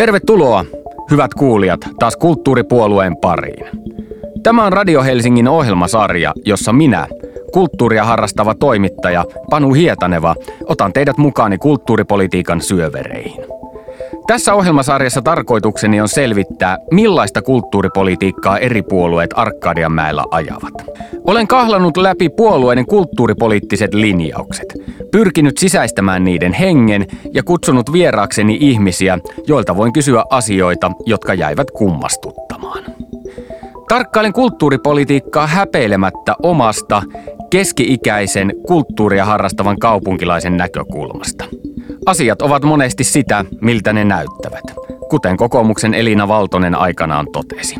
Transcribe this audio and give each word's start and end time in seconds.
Tervetuloa, 0.00 0.64
hyvät 1.10 1.34
kuulijat, 1.34 1.80
taas 1.98 2.16
kulttuuripuolueen 2.16 3.16
pariin. 3.16 3.66
Tämä 4.42 4.66
on 4.66 4.72
Radio 4.72 5.02
Helsingin 5.02 5.48
ohjelmasarja, 5.48 6.32
jossa 6.44 6.72
minä, 6.72 7.06
kulttuuria 7.52 8.04
harrastava 8.04 8.54
toimittaja 8.54 9.24
Panu 9.50 9.72
Hietaneva, 9.72 10.34
otan 10.64 10.92
teidät 10.92 11.18
mukaani 11.18 11.58
kulttuuripolitiikan 11.58 12.60
syövereihin. 12.60 13.49
Tässä 14.30 14.54
ohjelmasarjassa 14.54 15.22
tarkoitukseni 15.22 16.00
on 16.00 16.08
selvittää, 16.08 16.78
millaista 16.90 17.42
kulttuuripolitiikkaa 17.42 18.58
eri 18.58 18.82
puolueet 18.82 19.30
Arkadianmäellä 19.34 20.24
ajavat. 20.30 20.74
Olen 21.24 21.46
kahlannut 21.46 21.96
läpi 21.96 22.28
puolueiden 22.28 22.86
kulttuuripoliittiset 22.86 23.94
linjaukset, 23.94 24.66
pyrkinyt 25.12 25.58
sisäistämään 25.58 26.24
niiden 26.24 26.52
hengen 26.52 27.06
ja 27.34 27.42
kutsunut 27.42 27.92
vieraakseni 27.92 28.58
ihmisiä, 28.60 29.18
joilta 29.46 29.76
voin 29.76 29.92
kysyä 29.92 30.24
asioita, 30.30 30.92
jotka 31.06 31.34
jäivät 31.34 31.70
kummastuttamaan. 31.70 32.84
Tarkkailen 33.88 34.32
kulttuuripolitiikkaa 34.32 35.46
häpeilemättä 35.46 36.34
omasta, 36.42 37.02
keski-ikäisen 37.50 38.52
kulttuuria 38.66 39.24
harrastavan 39.24 39.78
kaupunkilaisen 39.78 40.56
näkökulmasta. 40.56 41.44
Asiat 42.06 42.42
ovat 42.42 42.64
monesti 42.64 43.04
sitä, 43.04 43.44
miltä 43.60 43.92
ne 43.92 44.04
näyttävät, 44.04 44.64
kuten 45.10 45.36
kokoomuksen 45.36 45.94
Elina 45.94 46.28
Valtonen 46.28 46.74
aikanaan 46.74 47.26
totesi. 47.32 47.76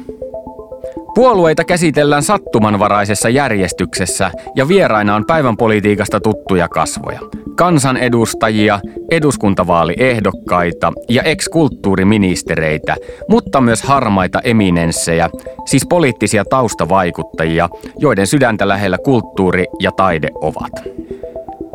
Puolueita 1.15 1.65
käsitellään 1.65 2.23
sattumanvaraisessa 2.23 3.29
järjestyksessä 3.29 4.31
ja 4.57 4.69
vieraina 4.69 5.15
on 5.15 5.25
päivän 5.27 5.57
politiikasta 5.57 6.21
tuttuja 6.21 6.69
kasvoja. 6.69 7.21
Kansanedustajia, 7.57 8.81
eduskuntavaaliehdokkaita 9.11 10.93
ja 11.09 11.23
ex-kulttuuriministereitä, 11.23 12.97
mutta 13.29 13.61
myös 13.61 13.83
harmaita 13.83 14.41
eminenssejä, 14.45 15.31
siis 15.67 15.87
poliittisia 15.89 16.45
taustavaikuttajia, 16.45 17.69
joiden 17.99 18.27
sydäntä 18.27 18.69
lähellä 18.69 18.99
kulttuuri 19.05 19.65
ja 19.81 19.91
taide 19.93 20.29
ovat. 20.35 20.73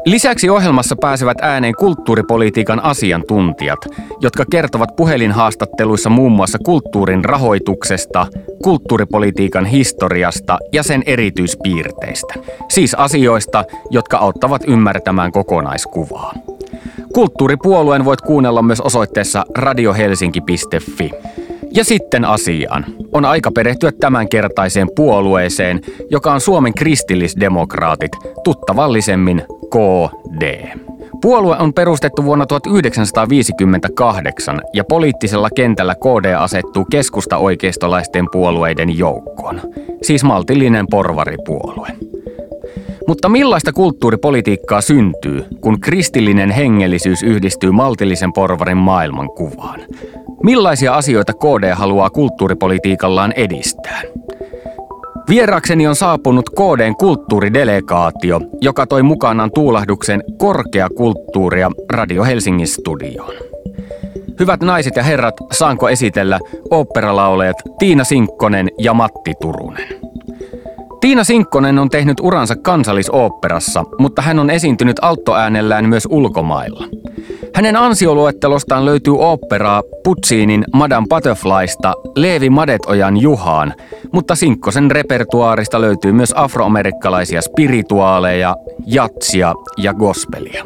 Lisäksi 0.06 0.50
ohjelmassa 0.50 0.95
pääsevät 1.02 1.38
ääneen 1.42 1.73
kulttuuripolitiikan 1.75 2.84
asiantuntijat, 2.84 3.80
jotka 4.22 4.45
kertovat 4.52 4.95
puhelinhaastatteluissa 4.95 6.09
muun 6.09 6.31
muassa 6.31 6.58
kulttuurin 6.66 7.25
rahoituksesta, 7.25 8.28
kulttuuripolitiikan 8.64 9.66
historiasta 9.66 10.58
ja 10.73 10.83
sen 10.83 11.03
erityispiirteistä. 11.06 12.33
Siis 12.70 12.94
asioista, 12.94 13.64
jotka 13.92 14.17
auttavat 14.17 14.61
ymmärtämään 14.67 15.31
kokonaiskuvaa. 15.31 16.33
Kulttuuripuolueen 17.14 18.06
voit 18.06 18.22
kuunnella 18.22 18.61
myös 18.61 18.81
osoitteessa 18.81 19.45
radiohelsinki.fi. 19.58 21.11
Ja 21.75 21.83
sitten 21.83 22.25
asiaan. 22.25 22.85
On 23.13 23.25
aika 23.25 23.51
perehtyä 23.51 23.91
tämänkertaiseen 23.99 24.87
puolueeseen, 24.95 25.81
joka 26.11 26.33
on 26.33 26.41
Suomen 26.41 26.73
kristillisdemokraatit, 26.73 28.11
tuttavallisemmin 28.43 29.43
KD. 29.69 30.67
Puolue 31.21 31.57
on 31.59 31.73
perustettu 31.73 32.23
vuonna 32.23 32.45
1958 32.45 34.61
ja 34.73 34.83
poliittisella 34.83 35.49
kentällä 35.55 35.95
KD 35.95 36.33
asettuu 36.33 36.85
keskusta-oikeistolaisten 36.91 38.27
puolueiden 38.31 38.97
joukkoon. 38.97 39.61
Siis 40.01 40.23
maltillinen 40.23 40.85
porvaripuolue. 40.91 41.87
Mutta 43.07 43.29
millaista 43.29 43.73
kulttuuripolitiikkaa 43.73 44.81
syntyy, 44.81 45.45
kun 45.61 45.79
kristillinen 45.79 46.51
hengellisyys 46.51 47.23
yhdistyy 47.23 47.71
maltillisen 47.71 48.33
porvarin 48.33 48.77
maailmankuvaan? 48.77 49.79
Millaisia 50.45 50.94
asioita 50.94 51.33
KD 51.33 51.73
haluaa 51.73 52.10
kulttuuripolitiikallaan 52.10 53.32
edistää? 53.32 54.02
Vierakseni 55.30 55.88
on 55.88 55.95
saapunut 55.95 56.50
KDn 56.50 56.95
kulttuuridelegaatio, 56.95 58.42
joka 58.61 58.88
toi 58.88 59.04
mukanaan 59.04 59.52
tuulahduksen 59.52 60.23
korkeakulttuuria 60.38 61.72
Radio 61.92 62.23
Helsingin 62.23 62.67
studioon. 62.67 63.33
Hyvät 64.39 64.61
naiset 64.61 64.95
ja 64.95 65.04
herrat, 65.04 65.36
saanko 65.52 65.89
esitellä 65.89 66.39
oopperalaulajat 66.72 67.58
Tiina 67.80 68.04
Sinkkonen 68.04 68.70
ja 68.80 68.94
Matti 68.94 69.33
Turunen. 69.42 69.88
Tiina 71.05 71.23
Sinkkonen 71.23 71.80
on 71.80 71.89
tehnyt 71.89 72.17
uransa 72.21 72.55
kansallisoopperassa, 72.55 73.83
mutta 73.99 74.21
hän 74.21 74.39
on 74.39 74.49
esiintynyt 74.49 74.98
alttoäänellään 75.02 75.89
myös 75.89 76.08
ulkomailla. 76.11 76.83
Hänen 77.55 77.76
ansioluettelostaan 77.76 78.86
löytyy 78.86 79.17
oopperaa 79.17 79.83
Puccinin 80.04 80.65
Madame 80.73 81.08
Butterflysta 81.10 81.94
Leevi 82.15 82.49
Madetojan 82.49 83.17
Juhaan, 83.17 83.73
mutta 84.14 84.36
Sinkkosen 84.36 84.92
repertuaarista 84.92 85.82
löytyy 85.82 86.11
myös 86.11 86.33
afroamerikkalaisia 86.36 87.42
spirituaaleja, 87.42 88.55
jatsia 88.86 89.54
ja 89.77 89.94
gospelia. 89.94 90.65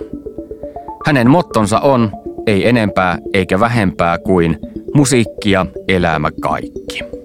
Hänen 1.05 1.29
mottonsa 1.29 1.79
on 1.79 2.11
ei 2.47 2.69
enempää 2.69 3.17
eikä 3.33 3.59
vähempää 3.59 4.17
kuin 4.17 4.59
musiikkia, 4.93 5.65
elämä 5.87 6.29
kaikki. 6.41 7.18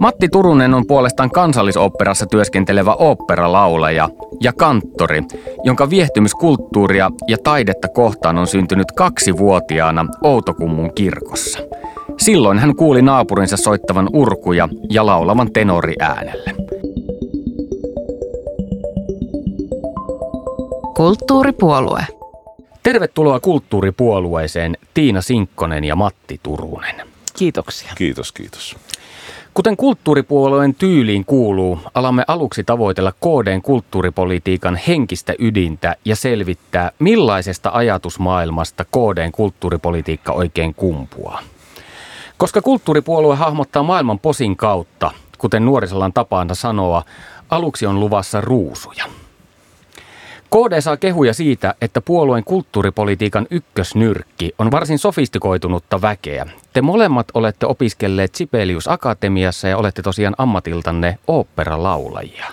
Matti 0.00 0.28
Turunen 0.28 0.74
on 0.74 0.86
puolestaan 0.86 1.30
kansallisoopperassa 1.30 2.26
työskentelevä 2.26 2.94
oopperalaulaja 2.94 4.08
ja 4.40 4.52
kanttori, 4.52 5.22
jonka 5.64 5.90
viehtymyskulttuuria 5.90 7.10
ja 7.28 7.36
taidetta 7.44 7.88
kohtaan 7.88 8.38
on 8.38 8.46
syntynyt 8.46 8.92
kaksivuotiaana 8.92 10.06
Outokummun 10.22 10.94
kirkossa. 10.94 11.58
Silloin 12.18 12.58
hän 12.58 12.76
kuuli 12.76 13.02
naapurinsa 13.02 13.56
soittavan 13.56 14.08
urkuja 14.12 14.68
ja 14.90 15.06
laulavan 15.06 15.52
tenori 15.52 15.94
äänelle. 16.00 16.54
Kulttuuripuolue. 20.96 22.06
Tervetuloa 22.82 23.40
kulttuuripuolueeseen 23.40 24.76
Tiina 24.94 25.20
Sinkkonen 25.20 25.84
ja 25.84 25.96
Matti 25.96 26.40
Turunen. 26.42 26.94
Kiitoksia. 27.38 27.92
Kiitos, 27.94 28.32
kiitos. 28.32 28.76
Kuten 29.58 29.76
kulttuuripuolueen 29.76 30.74
tyyliin 30.74 31.24
kuuluu, 31.24 31.78
alamme 31.94 32.24
aluksi 32.28 32.64
tavoitella 32.64 33.12
KDn 33.12 33.62
kulttuuripolitiikan 33.62 34.76
henkistä 34.88 35.34
ydintä 35.38 35.96
ja 36.04 36.16
selvittää, 36.16 36.90
millaisesta 36.98 37.70
ajatusmaailmasta 37.74 38.84
KDn 38.84 39.32
kulttuuripolitiikka 39.32 40.32
oikein 40.32 40.74
kumpuaa. 40.74 41.40
Koska 42.36 42.62
kulttuuripuolue 42.62 43.36
hahmottaa 43.36 43.82
maailman 43.82 44.18
posin 44.18 44.56
kautta, 44.56 45.10
kuten 45.38 45.64
nuorisolla 45.64 46.10
tapaansa 46.14 46.54
sanoa, 46.54 47.02
aluksi 47.50 47.86
on 47.86 48.00
luvassa 48.00 48.40
ruusuja– 48.40 49.04
KD 50.50 50.80
saa 50.80 50.96
kehuja 50.96 51.34
siitä, 51.34 51.74
että 51.80 52.00
puolueen 52.00 52.44
kulttuuripolitiikan 52.44 53.46
ykkösnyrkki 53.50 54.54
on 54.58 54.70
varsin 54.70 54.98
sofistikoitunutta 54.98 56.02
väkeä. 56.02 56.46
Te 56.72 56.82
molemmat 56.82 57.26
olette 57.34 57.66
opiskelleet 57.66 58.34
Sibelius 58.34 58.88
Akatemiassa 58.88 59.68
ja 59.68 59.76
olette 59.76 60.02
tosiaan 60.02 60.34
ammatiltanne 60.38 61.18
oopperalaulajia. 61.26 62.46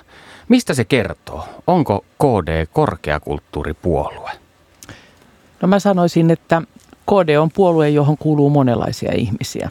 Mistä 0.50 0.74
se 0.74 0.84
kertoo? 0.84 1.48
Onko 1.68 2.06
KD 2.18 2.66
korkeakulttuuripuolue? 2.74 4.32
No 5.62 5.68
mä 5.68 5.80
sanoisin, 5.80 6.32
että 6.32 6.62
KD 7.06 7.36
on 7.38 7.50
puolue, 7.52 7.90
johon 7.90 8.18
kuuluu 8.18 8.50
monenlaisia 8.50 9.12
ihmisiä. 9.16 9.70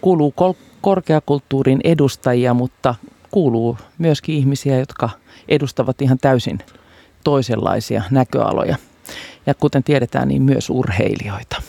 Kuuluu 0.00 0.32
kol- 0.36 0.52
korkeakulttuurin 0.80 1.80
edustajia, 1.84 2.54
mutta 2.54 2.94
kuuluu 3.30 3.78
myöskin 3.98 4.34
ihmisiä, 4.34 4.78
jotka 4.78 5.10
edustavat 5.48 6.02
ihan 6.02 6.18
täysin 6.18 6.58
toisenlaisia 7.26 8.02
näköaloja. 8.10 8.76
Ja 9.46 9.54
kuten 9.54 9.84
tiedetään, 9.84 10.28
niin 10.28 10.42
myös 10.42 10.70
urheilijoita. 10.70 11.62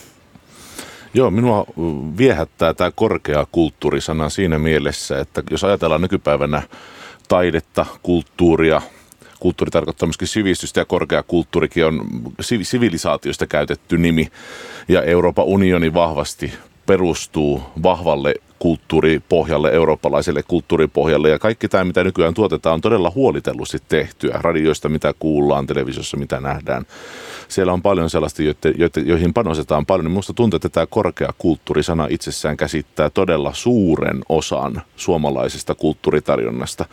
Joo, 1.14 1.30
minua 1.30 1.64
viehättää 2.18 2.74
tämä 2.74 2.90
korkeakulttuurisana 2.94 4.28
siinä 4.28 4.58
mielessä, 4.58 5.20
että 5.20 5.42
jos 5.50 5.64
ajatellaan 5.64 6.00
nykypäivänä 6.00 6.62
taidetta, 7.28 7.86
kulttuuria, 8.02 8.82
kulttuuri 9.40 9.70
tarkoittaa 9.70 10.06
myöskin 10.06 10.28
sivistystä 10.28 10.80
ja 10.80 10.84
korkeakulttuurikin 10.84 11.86
on 11.86 12.06
sivilisaatiosta 12.62 13.46
käytetty 13.46 13.98
nimi. 13.98 14.28
Ja 14.88 15.02
Euroopan 15.02 15.44
unioni 15.44 15.94
vahvasti 15.94 16.52
perustuu 16.86 17.62
vahvalle 17.82 18.34
kulttuuripohjalle, 18.58 19.70
eurooppalaiselle 19.70 20.42
kulttuuripohjalle. 20.42 21.30
Ja 21.30 21.38
kaikki 21.38 21.68
tämä, 21.68 21.84
mitä 21.84 22.04
nykyään 22.04 22.34
tuotetaan, 22.34 22.74
on 22.74 22.80
todella 22.80 23.12
huolitellusti 23.14 23.78
tehtyä. 23.88 24.38
Radioista, 24.40 24.88
mitä 24.88 25.14
kuullaan, 25.18 25.66
televisiossa, 25.66 26.16
mitä 26.16 26.40
nähdään. 26.40 26.86
Siellä 27.48 27.72
on 27.72 27.82
paljon 27.82 28.10
sellaista, 28.10 28.42
joihin 29.04 29.34
panostetaan 29.34 29.86
paljon. 29.86 30.10
Minusta 30.10 30.32
tuntuu, 30.32 30.56
että 30.56 30.68
tämä 30.68 30.86
korkea 30.86 31.32
kulttuurisana 31.38 32.06
itsessään 32.10 32.56
käsittää 32.56 33.10
todella 33.10 33.54
suuren 33.54 34.20
osan 34.28 34.82
suomalaisesta 34.96 35.74
kulttuuritarjonnasta. 35.74 36.84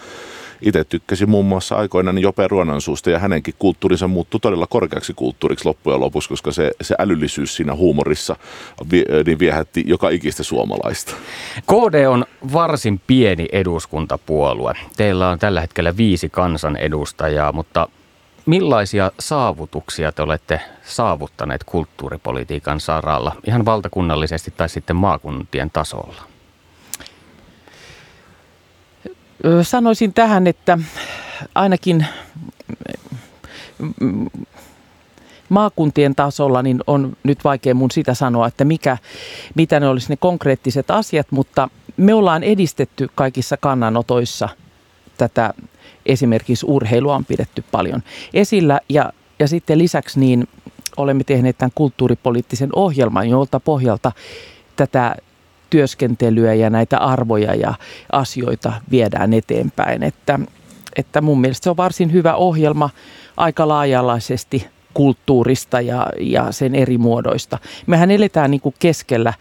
Itse 0.66 0.84
tykkäsin 0.84 1.30
muun 1.30 1.46
muassa 1.46 1.76
aikoinaan 1.76 2.18
Jope 2.18 2.48
Ruonansuusta 2.48 3.10
ja 3.10 3.20
hänenkin 3.20 3.54
kulttuurinsa 3.60 4.08
muuttui 4.08 4.40
todella 4.40 4.68
korkeaksi 4.68 5.14
kulttuuriksi 5.14 5.66
loppujen 5.66 6.00
lopuksi, 6.00 6.30
koska 6.30 6.52
se, 6.52 6.72
se 6.82 6.96
älyllisyys 7.00 7.56
siinä 7.56 7.76
huumorissa 7.76 8.36
niin 9.26 9.40
viehätti 9.40 9.84
joka 9.88 10.10
ikistä 10.10 10.44
suomalaista. 10.44 11.14
KD 11.62 12.06
on 12.06 12.26
varsin 12.54 13.02
pieni 13.08 13.46
eduskuntapuolue. 13.52 14.74
Teillä 14.98 15.30
on 15.30 15.40
tällä 15.40 15.62
hetkellä 15.62 15.98
viisi 15.98 16.30
kansanedustajaa, 16.30 17.52
mutta 17.52 17.88
Millaisia 18.46 19.12
saavutuksia 19.20 20.12
te 20.12 20.22
olette 20.22 20.62
saavuttaneet 20.84 21.64
kulttuuripolitiikan 21.64 22.80
saralla, 22.80 23.36
ihan 23.48 23.66
valtakunnallisesti 23.66 24.54
tai 24.58 24.70
sitten 24.70 24.96
maakuntien 24.96 25.72
tasolla? 25.72 26.35
Sanoisin 29.62 30.14
tähän, 30.14 30.48
että 30.48 30.78
ainakin 31.56 32.06
maakuntien 35.50 36.16
tasolla 36.16 36.62
niin 36.62 36.80
on 36.88 37.18
nyt 37.24 37.44
vaikea 37.44 37.76
mun 37.76 37.92
sitä 37.92 38.14
sanoa, 38.14 38.48
että 38.48 38.66
mikä, 38.66 38.98
mitä 39.56 39.80
ne 39.80 39.88
olisi 39.88 40.10
ne 40.10 40.16
konkreettiset 40.18 40.92
asiat, 40.92 41.28
mutta 41.32 41.70
me 41.98 42.14
ollaan 42.14 42.44
edistetty 42.44 43.10
kaikissa 43.16 43.58
kannanotoissa 43.58 44.50
tätä 45.18 45.54
esimerkiksi 46.06 46.66
urheilua 46.70 47.16
on 47.16 47.26
pidetty 47.26 47.64
paljon 47.72 48.04
esillä. 48.34 48.80
Ja, 48.90 49.14
ja 49.40 49.48
sitten 49.48 49.78
lisäksi 49.78 50.20
niin 50.20 50.48
olemme 50.98 51.24
tehneet 51.24 51.58
tämän 51.58 51.72
kulttuuripoliittisen 51.76 52.70
ohjelman, 52.76 53.30
jolta 53.30 53.60
pohjalta 53.60 54.12
tätä 54.76 55.16
työskentelyä 55.76 56.54
ja 56.54 56.70
näitä 56.70 56.98
arvoja 56.98 57.56
ja 57.56 57.74
asioita 58.12 58.74
viedään 58.92 59.34
eteenpäin. 59.34 60.04
Että, 60.04 60.40
että 60.96 61.22
mun 61.22 61.42
mielestä 61.42 61.64
se 61.64 61.70
on 61.70 61.78
varsin 61.78 62.12
hyvä 62.12 62.36
ohjelma 62.36 62.90
aika 63.38 63.68
laajalaisesti 63.68 64.68
kulttuurista 64.94 65.82
ja, 65.82 66.08
ja 66.20 66.52
sen 66.52 66.76
eri 66.76 66.98
muodoista. 66.98 67.58
Mehän 67.88 68.12
eletään 68.12 68.52
niin 68.52 68.62
kuin 68.62 68.76
keskellä 68.80 69.34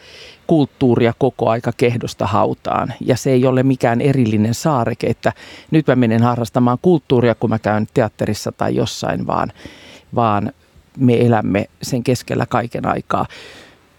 kulttuuria 0.46 1.12
koko 1.18 1.48
aika 1.50 1.72
kehdosta 1.76 2.26
hautaan 2.26 2.94
ja 3.00 3.16
se 3.16 3.30
ei 3.30 3.46
ole 3.46 3.62
mikään 3.62 4.00
erillinen 4.00 4.54
saareke, 4.54 5.06
että 5.06 5.32
nyt 5.70 5.86
mä 5.86 5.96
menen 5.96 6.22
harrastamaan 6.22 6.78
kulttuuria, 6.82 7.34
kun 7.34 7.50
mä 7.50 7.58
käyn 7.58 7.86
teatterissa 7.94 8.52
tai 8.52 8.76
jossain, 8.76 9.26
vaan, 9.26 9.52
vaan 10.14 10.52
me 10.98 11.26
elämme 11.26 11.66
sen 11.82 12.02
keskellä 12.02 12.46
kaiken 12.46 12.86
aikaa. 12.86 13.26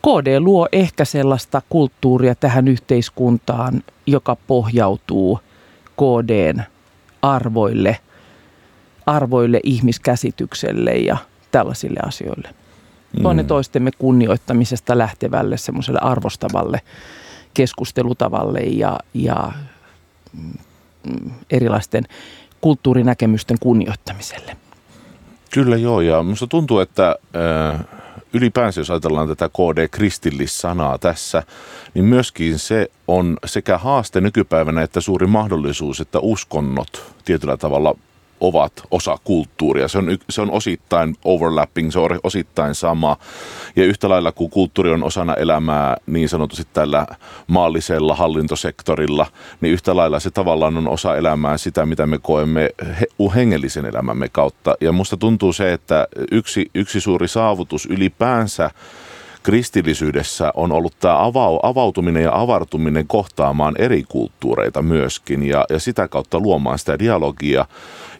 KD 0.06 0.40
luo 0.40 0.68
ehkä 0.72 1.06
sellaista 1.06 1.62
kulttuuria 1.70 2.36
tähän 2.36 2.68
yhteiskuntaan, 2.68 3.84
joka 4.06 4.38
pohjautuu 4.48 5.40
KDn 5.96 6.64
arvoille, 7.22 8.00
arvoille, 9.06 9.60
ihmiskäsitykselle 9.64 10.92
ja 10.92 11.18
tällaisille 11.52 12.00
asioille. 12.06 12.50
Toinen 13.24 13.46
mm. 13.46 13.48
toistemme 13.48 13.92
kunnioittamisesta 13.92 14.98
lähtevälle, 14.98 15.58
semmoiselle 15.58 16.00
arvostavalle 16.02 16.82
keskustelutavalle 17.54 18.60
ja, 18.60 19.00
ja 19.14 19.52
mm, 20.34 21.32
erilaisten 21.50 22.04
kulttuurinäkemysten 22.62 23.58
kunnioittamiselle. 23.60 24.58
Kyllä 25.54 25.78
joo, 25.78 26.02
ja 26.02 26.24
minusta 26.24 26.48
tuntuu, 26.48 26.80
että 26.80 27.16
äh, 27.74 27.86
ylipäänsä 28.36 28.82
jos 28.82 28.92
ajatellaan 28.92 29.28
tätä 29.28 29.50
KD-kristillissanaa 29.50 30.98
tässä, 30.98 31.44
niin 31.94 32.06
myöskin 32.06 32.60
se 32.60 32.92
on 33.08 33.38
sekä 33.46 33.78
haaste 33.78 34.22
nykypäivänä 34.22 34.82
että 34.82 35.02
suuri 35.02 35.28
mahdollisuus, 35.28 36.00
että 36.00 36.20
uskonnot 36.20 37.14
tietyllä 37.26 37.58
tavalla 37.58 37.96
ovat 38.40 38.74
osa 38.92 39.18
kulttuuria. 39.24 39.88
Se 39.88 39.98
on, 39.98 40.18
se 40.30 40.42
on 40.42 40.52
osittain 40.52 41.16
overlapping, 41.26 41.92
se 41.92 42.00
on 42.00 42.20
osittain 42.24 42.76
sama. 42.76 43.18
Ja 43.76 43.84
yhtä 43.84 44.10
lailla 44.10 44.32
kuin 44.32 44.50
kulttuuri 44.50 44.92
on 44.92 45.04
osana 45.04 45.34
elämää 45.34 45.98
niin 46.08 46.30
sanotusti 46.30 46.68
tällä 46.74 47.08
maallisella 47.48 48.16
hallintosektorilla, 48.16 49.28
niin 49.62 49.74
yhtä 49.74 49.96
lailla 49.96 50.20
se 50.20 50.32
tavallaan 50.32 50.78
on 50.78 50.88
osa 50.88 51.16
elämää 51.16 51.58
sitä, 51.58 51.86
mitä 51.86 52.06
me 52.06 52.20
koemme 52.20 52.70
hengellisen 53.36 53.86
elämämme 53.86 54.30
kautta. 54.30 54.76
Ja 54.82 54.92
musta 54.92 55.18
tuntuu 55.18 55.54
se, 55.54 55.74
että 55.74 56.08
yksi, 56.32 56.72
yksi 56.76 57.02
suuri 57.02 57.28
saavutus 57.28 57.86
ylipäänsä 57.86 58.70
kristillisyydessä 59.46 60.52
on 60.56 60.72
ollut 60.72 61.00
tämä 61.00 61.26
avautuminen 61.64 62.24
ja 62.24 62.42
avartuminen 62.42 63.08
kohtaamaan 63.08 63.76
eri 63.78 64.04
kulttuureita 64.04 64.82
myöskin 64.82 65.44
ja, 65.44 65.66
ja 65.70 65.80
sitä 65.80 66.08
kautta 66.08 66.40
luomaan 66.40 66.80
sitä 66.80 67.00
dialogia. 67.00 67.66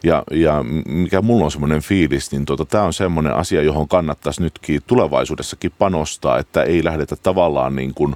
Ja, 0.04 0.22
ja 0.30 0.64
mikä 0.88 1.22
mulla 1.22 1.44
on 1.44 1.50
semmoinen 1.50 1.80
fiilis, 1.80 2.32
niin 2.32 2.44
tuota, 2.44 2.64
tämä 2.64 2.84
on 2.84 2.92
semmoinen 2.92 3.34
asia, 3.34 3.62
johon 3.62 3.88
kannattaisi 3.88 4.42
nytkin 4.42 4.80
tulevaisuudessakin 4.86 5.72
panostaa, 5.78 6.38
että 6.38 6.62
ei 6.62 6.84
lähdetä 6.84 7.16
tavallaan 7.16 7.76
niin 7.76 7.94
kuin, 7.94 8.14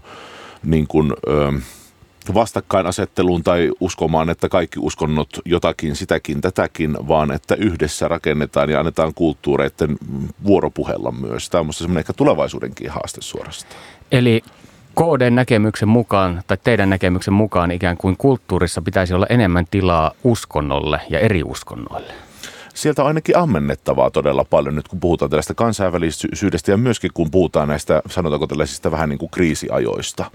niin 0.62 0.86
kuin, 0.86 1.12
ö, 1.28 1.52
vastakkainasetteluun 2.34 3.42
tai 3.42 3.70
uskomaan, 3.80 4.30
että 4.30 4.48
kaikki 4.48 4.78
uskonnot 4.82 5.28
jotakin, 5.44 5.96
sitäkin, 5.96 6.40
tätäkin, 6.40 6.96
vaan 7.08 7.30
että 7.30 7.54
yhdessä 7.54 8.08
rakennetaan 8.08 8.70
ja 8.70 8.80
annetaan 8.80 9.14
kulttuureiden 9.14 9.96
vuoropuhella 10.44 11.12
myös. 11.12 11.50
Tämä 11.50 11.60
on 11.60 11.72
semmoinen 11.72 12.00
ehkä 12.00 12.12
tulevaisuudenkin 12.12 12.90
haaste 12.90 13.20
suorastaan. 13.20 13.82
Eli 14.12 14.42
KDn 14.94 15.34
näkemyksen 15.34 15.88
mukaan 15.88 16.42
tai 16.46 16.56
teidän 16.64 16.90
näkemyksen 16.90 17.34
mukaan 17.34 17.70
ikään 17.70 17.96
kuin 17.96 18.16
kulttuurissa 18.16 18.82
pitäisi 18.82 19.14
olla 19.14 19.26
enemmän 19.28 19.64
tilaa 19.70 20.12
uskonnolle 20.24 21.00
ja 21.10 21.18
eri 21.18 21.42
uskonnoille? 21.42 22.12
sieltä 22.74 23.02
on 23.02 23.08
ainakin 23.08 23.36
ammennettavaa 23.36 24.10
todella 24.10 24.44
paljon 24.44 24.76
nyt, 24.76 24.88
kun 24.88 25.00
puhutaan 25.00 25.30
tällaista 25.30 25.54
kansainvälisyydestä 25.54 26.70
ja 26.70 26.76
myöskin 26.76 27.10
kun 27.14 27.30
puhutaan 27.30 27.68
näistä, 27.68 28.02
sanotaanko 28.10 28.46
tällaisista 28.46 28.90
vähän 28.90 29.08
niin 29.08 29.18
kuin 29.18 29.30
kriisiajoista 29.30 30.30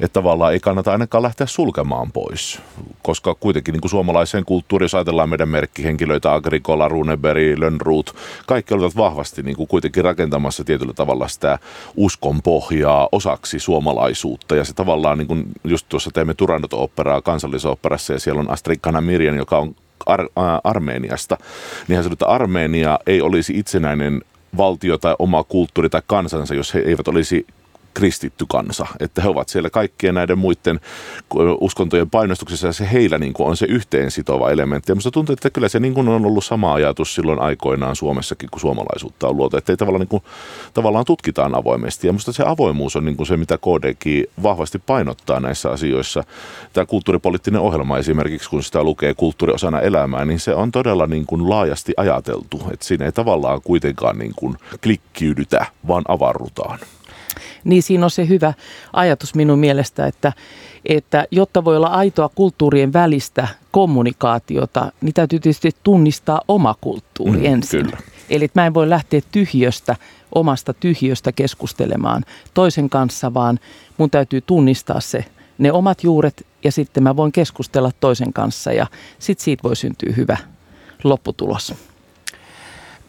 että 0.00 0.12
tavallaan 0.20 0.52
ei 0.52 0.60
kannata 0.60 0.92
ainakaan 0.92 1.22
lähteä 1.22 1.46
sulkemaan 1.46 2.12
pois. 2.12 2.60
Koska 3.02 3.34
kuitenkin 3.34 3.72
niin 3.72 3.80
kuin 3.80 3.90
suomalaiseen 3.90 4.44
kulttuuriin, 4.44 4.84
jos 4.84 4.94
ajatellaan 4.94 5.28
meidän 5.28 5.48
merkkihenkilöitä, 5.48 6.34
Agricola, 6.34 6.88
Runeberg, 6.88 7.58
Lönnruut, 7.58 8.14
kaikki 8.46 8.74
olivat 8.74 8.96
vahvasti 8.96 9.42
niin 9.42 9.56
kuin 9.56 9.68
kuitenkin 9.68 10.04
rakentamassa 10.04 10.64
tietyllä 10.64 10.92
tavalla 10.92 11.28
sitä 11.28 11.58
uskon 11.96 12.42
pohjaa 12.42 13.08
osaksi 13.12 13.58
suomalaisuutta. 13.58 14.56
Ja 14.56 14.64
se 14.64 14.72
tavallaan, 14.74 15.18
niin 15.18 15.28
kuin 15.28 15.44
just 15.64 15.86
tuossa 15.88 16.10
teemme 16.14 16.34
Turandot-operaa 16.34 17.22
kansallisoperassa 17.22 18.12
ja 18.12 18.20
siellä 18.20 18.40
on 18.40 18.50
Astrid 18.50 18.78
Kanamirjan, 18.80 19.36
joka 19.36 19.58
on 19.58 19.76
Ar- 20.06 20.60
Armeeniasta, 20.64 21.36
niin 21.88 21.96
hän 21.96 22.04
sanoi, 22.04 22.12
että 22.12 22.26
Armeenia 22.26 22.98
ei 23.06 23.20
olisi 23.20 23.58
itsenäinen 23.58 24.22
valtio 24.56 24.98
tai 24.98 25.14
oma 25.18 25.44
kulttuuri 25.44 25.88
tai 25.88 26.02
kansansa, 26.06 26.54
jos 26.54 26.74
he 26.74 26.80
eivät 26.80 27.08
olisi 27.08 27.46
kristitty 27.94 28.44
kansa, 28.48 28.86
että 29.00 29.22
he 29.22 29.28
ovat 29.28 29.48
siellä 29.48 29.70
kaikkien 29.70 30.14
näiden 30.14 30.38
muiden 30.38 30.80
uskontojen 31.60 32.10
painostuksessa 32.10 32.66
ja 32.66 32.72
se 32.72 32.88
heillä 32.92 33.18
niin 33.18 33.32
kuin 33.32 33.48
on 33.48 33.56
se 33.56 33.66
yhteen 33.66 34.10
sitova 34.10 34.50
elementti. 34.50 34.92
Minusta 34.92 35.10
tuntuu, 35.10 35.32
että 35.32 35.50
kyllä 35.50 35.68
se 35.68 35.80
niin 35.80 35.94
kuin 35.94 36.08
on 36.08 36.26
ollut 36.26 36.44
sama 36.44 36.74
ajatus 36.74 37.14
silloin 37.14 37.40
aikoinaan 37.40 37.96
Suomessakin, 37.96 38.48
kun 38.50 38.60
suomalaisuutta 38.60 39.28
on 39.28 39.36
luotu, 39.36 39.56
että 39.56 39.72
ei 39.72 39.76
tavallaan, 39.76 40.00
niin 40.00 40.08
kuin, 40.08 40.22
tavallaan 40.74 41.04
tutkitaan 41.04 41.54
avoimesti. 41.54 42.06
Ja 42.06 42.12
minusta 42.12 42.32
se 42.32 42.44
avoimuus 42.46 42.96
on 42.96 43.04
niin 43.04 43.16
kuin 43.16 43.26
se, 43.26 43.36
mitä 43.36 43.58
KDK 43.58 44.30
vahvasti 44.42 44.78
painottaa 44.78 45.40
näissä 45.40 45.70
asioissa. 45.70 46.24
Tämä 46.72 46.86
kulttuuripoliittinen 46.86 47.60
ohjelma 47.60 47.98
esimerkiksi, 47.98 48.50
kun 48.50 48.62
sitä 48.62 48.84
lukee 48.84 49.14
kulttuuri 49.14 49.54
osana 49.54 49.80
elämää, 49.80 50.24
niin 50.24 50.40
se 50.40 50.54
on 50.54 50.72
todella 50.72 51.06
niin 51.06 51.26
kuin 51.26 51.50
laajasti 51.50 51.92
ajateltu, 51.96 52.62
että 52.72 52.86
siinä 52.86 53.04
ei 53.04 53.12
tavallaan 53.12 53.62
kuitenkaan 53.62 54.18
niin 54.18 54.32
kuin 54.36 54.56
klikkiydytä, 54.82 55.66
vaan 55.88 56.04
avarrutaan 56.08 56.78
niin 57.64 57.82
siinä 57.82 58.04
on 58.04 58.10
se 58.10 58.28
hyvä 58.28 58.52
ajatus 58.92 59.34
minun 59.34 59.58
mielestä, 59.58 60.06
että, 60.06 60.32
että 60.84 61.24
jotta 61.30 61.64
voi 61.64 61.76
olla 61.76 61.86
aitoa 61.86 62.30
kulttuurien 62.34 62.92
välistä 62.92 63.48
kommunikaatiota, 63.70 64.92
niin 65.00 65.14
täytyy 65.14 65.38
tietysti 65.38 65.70
tunnistaa 65.82 66.40
oma 66.48 66.74
kulttuuri 66.80 67.38
mm, 67.38 67.44
ensin. 67.44 67.84
Kyllä. 67.84 67.98
Eli 68.30 68.48
mä 68.54 68.66
en 68.66 68.74
voi 68.74 68.88
lähteä 68.88 69.20
tyhjöstä, 69.32 69.96
omasta 70.34 70.74
tyhjöstä 70.74 71.32
keskustelemaan 71.32 72.24
toisen 72.54 72.90
kanssa, 72.90 73.34
vaan 73.34 73.60
mun 73.98 74.10
täytyy 74.10 74.40
tunnistaa 74.40 75.00
se, 75.00 75.24
ne 75.58 75.72
omat 75.72 76.04
juuret 76.04 76.46
ja 76.64 76.72
sitten 76.72 77.02
mä 77.02 77.16
voin 77.16 77.32
keskustella 77.32 77.90
toisen 78.00 78.32
kanssa 78.32 78.72
ja 78.72 78.86
sitten 79.18 79.44
siitä 79.44 79.62
voi 79.62 79.76
syntyä 79.76 80.12
hyvä 80.16 80.36
lopputulos. 81.04 81.74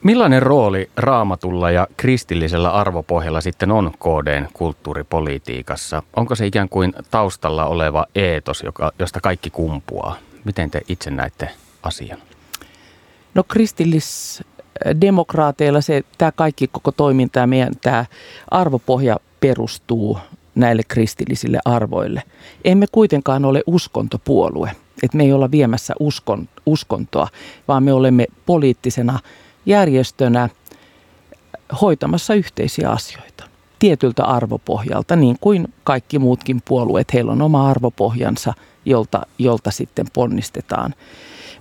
Millainen 0.04 0.42
rooli 0.42 0.90
raamatulla 0.98 1.72
ja 1.72 1.88
kristillisellä 1.98 2.72
arvopohjalla 2.72 3.42
sitten 3.42 3.72
on 3.72 3.92
KDn 3.92 4.48
kulttuuripolitiikassa? 4.54 6.04
Onko 6.16 6.36
se 6.36 6.46
ikään 6.46 6.70
kuin 6.70 6.94
taustalla 7.12 7.66
oleva 7.66 8.06
eetos, 8.16 8.64
joka, 8.64 8.92
josta 9.00 9.22
kaikki 9.22 9.50
kumpuaa? 9.50 10.16
Miten 10.46 10.72
te 10.72 10.82
itse 10.88 11.12
näette 11.12 11.50
asian? 11.84 12.18
No 13.34 13.44
kristillisdemokraateilla 13.44 15.82
se, 15.82 16.04
tämä 16.18 16.32
kaikki 16.32 16.68
koko 16.68 16.92
toiminta 16.92 17.40
ja 17.40 17.48
meidän 17.48 17.74
tämä 17.82 18.06
arvopohja 18.52 19.18
perustuu 19.40 20.18
näille 20.56 20.82
kristillisille 20.88 21.60
arvoille. 21.66 22.24
Emme 22.66 22.86
kuitenkaan 22.92 23.46
ole 23.46 23.64
uskontopuolue. 23.68 24.72
Että 25.04 25.18
me 25.18 25.24
ei 25.24 25.34
olla 25.34 25.52
viemässä 25.52 25.94
uskon, 26.00 26.50
uskontoa, 26.66 27.28
vaan 27.68 27.84
me 27.84 27.94
olemme 27.94 28.28
poliittisena 28.46 29.20
järjestönä 29.66 30.50
hoitamassa 31.82 32.34
yhteisiä 32.34 32.90
asioita 32.90 33.32
tietyltä 33.82 34.24
arvopohjalta, 34.24 35.16
niin 35.16 35.38
kuin 35.42 35.74
kaikki 35.84 36.20
muutkin 36.20 36.62
puolueet. 36.68 37.14
Heillä 37.14 37.32
on 37.32 37.42
oma 37.42 37.70
arvopohjansa, 37.70 38.54
jolta, 38.86 39.26
jolta 39.40 39.72
sitten 39.72 40.06
ponnistetaan. 40.14 40.94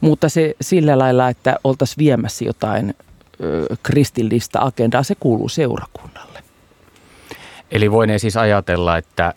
Mutta 0.00 0.28
se 0.28 0.54
sillä 0.60 0.98
lailla, 0.98 1.28
että 1.28 1.56
oltaisiin 1.64 1.98
viemässä 1.98 2.44
jotain 2.44 2.94
ö, 3.40 3.76
kristillistä 3.82 4.64
agendaa, 4.64 5.02
se 5.02 5.14
kuuluu 5.14 5.48
seurakunnalle. 5.48 6.42
Eli 7.70 7.90
voinee 7.90 8.18
siis 8.18 8.36
ajatella, 8.36 8.96
että 8.96 9.34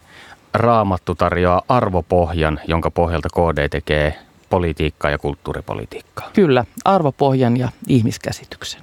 raamattu 0.53 1.15
tarjoaa 1.15 1.61
arvopohjan, 1.69 2.59
jonka 2.67 2.91
pohjalta 2.91 3.29
KD 3.29 3.69
tekee 3.69 4.15
politiikkaa 4.53 5.11
ja 5.11 5.17
kulttuuripolitiikkaa. 5.17 6.29
Kyllä, 6.33 6.65
arvopohjan 6.85 7.57
ja 7.57 7.69
ihmiskäsityksen. 7.87 8.81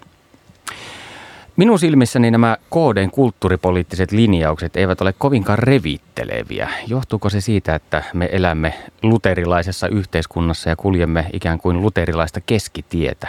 Minun 1.57 1.79
silmissäni 1.79 2.31
nämä 2.31 2.57
KDn 2.71 3.11
kulttuuripoliittiset 3.11 4.13
linjaukset 4.13 4.77
eivät 4.77 5.01
ole 5.01 5.15
kovinkaan 5.19 5.59
revitteleviä. 5.59 6.69
Johtuuko 6.87 7.31
se 7.31 7.41
siitä, 7.41 7.75
että 7.75 8.03
me 8.15 8.29
elämme 8.33 8.75
luterilaisessa 9.03 9.89
yhteiskunnassa 9.89 10.71
ja 10.71 10.77
kuljemme 10.77 11.27
ikään 11.33 11.59
kuin 11.59 11.83
luterilaista 11.83 12.41
keskitietä? 12.41 13.29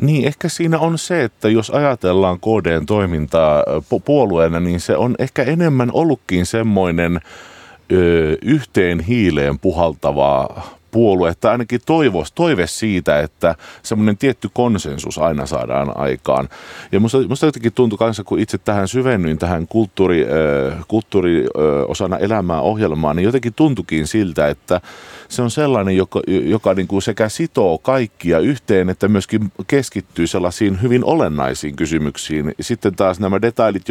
Niin, 0.00 0.26
ehkä 0.26 0.48
siinä 0.48 0.78
on 0.78 0.98
se, 0.98 1.24
että 1.24 1.48
jos 1.48 1.70
ajatellaan 1.70 2.38
KDn 2.40 2.86
toimintaa 2.86 3.64
puolueena, 4.04 4.60
niin 4.60 4.80
se 4.80 4.96
on 4.96 5.14
ehkä 5.18 5.42
enemmän 5.42 5.90
ollutkin 5.92 6.46
semmoinen 6.46 7.20
yhteen 8.42 9.00
hiileen 9.00 9.58
puhaltavaa 9.58 10.78
puolue, 10.92 11.30
että 11.30 11.50
ainakin 11.50 11.80
toivo, 11.86 12.24
toive 12.34 12.66
siitä, 12.66 13.20
että 13.20 13.54
semmoinen 13.82 14.18
tietty 14.18 14.50
konsensus 14.52 15.18
aina 15.18 15.46
saadaan 15.46 15.96
aikaan. 15.96 16.48
Ja 16.92 17.00
musta, 17.00 17.18
musta 17.28 17.46
jotenkin 17.46 17.72
tuntui 17.72 17.98
kanssa, 17.98 18.24
kun 18.24 18.38
itse 18.38 18.58
tähän 18.58 18.88
syvennyin, 18.88 19.38
tähän 19.38 19.66
kulttuuri, 19.68 20.24
äh, 20.24 20.84
kulttuuri 20.88 21.40
äh, 21.40 21.62
osana 21.88 22.16
elämää 22.16 22.60
ohjelmaan, 22.60 23.16
niin 23.16 23.24
jotenkin 23.24 23.54
tuntukin 23.54 24.06
siltä, 24.06 24.48
että 24.48 24.80
se 25.28 25.42
on 25.42 25.50
sellainen, 25.50 25.96
joka, 25.96 26.20
joka 26.26 26.74
niin 26.74 26.88
kuin 26.88 27.02
sekä 27.02 27.28
sitoo 27.28 27.78
kaikkia 27.78 28.38
yhteen, 28.38 28.90
että 28.90 29.08
myöskin 29.08 29.52
keskittyy 29.66 30.26
sellaisiin 30.26 30.82
hyvin 30.82 31.04
olennaisiin 31.04 31.76
kysymyksiin. 31.76 32.54
Sitten 32.60 32.94
taas 32.94 33.20
nämä 33.20 33.42
detailit, 33.42 33.82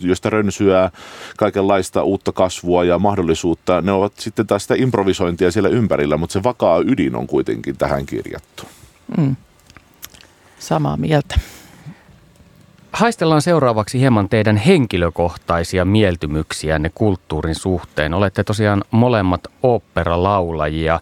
joista 0.00 0.30
rönsyää 0.30 0.90
kaikenlaista 1.36 2.02
uutta 2.02 2.32
kasvua 2.32 2.84
ja 2.84 2.98
mahdollisuutta, 2.98 3.80
ne 3.80 3.92
ovat 3.92 4.12
sitten 4.18 4.46
taas 4.46 4.62
sitä 4.62 4.74
improvisointia 4.78 5.50
siellä 5.50 5.68
ympärillä, 5.68 6.16
mutta 6.16 6.32
se 6.36 6.42
vakaa 6.42 6.78
ydin 6.86 7.16
on 7.16 7.26
kuitenkin 7.26 7.76
tähän 7.76 8.06
kirjattu. 8.06 8.62
Mm. 9.16 9.36
Samaa 10.58 10.96
mieltä. 10.96 11.34
Haistellaan 12.92 13.42
seuraavaksi 13.42 14.00
hieman 14.00 14.28
teidän 14.28 14.56
henkilökohtaisia 14.56 15.84
mieltymyksiänne 15.84 16.90
kulttuurin 16.94 17.54
suhteen. 17.54 18.14
Olette 18.14 18.44
tosiaan 18.44 18.84
molemmat 18.90 19.40
oopperalaulajia, 19.62 21.00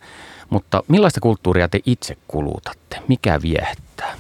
mutta 0.51 0.83
millaista 0.89 1.21
kulttuuria 1.21 1.69
te 1.69 1.81
itse 1.87 2.17
kulutatte? 2.29 2.97
Mikä 3.09 3.43
viehättää? 3.43 4.15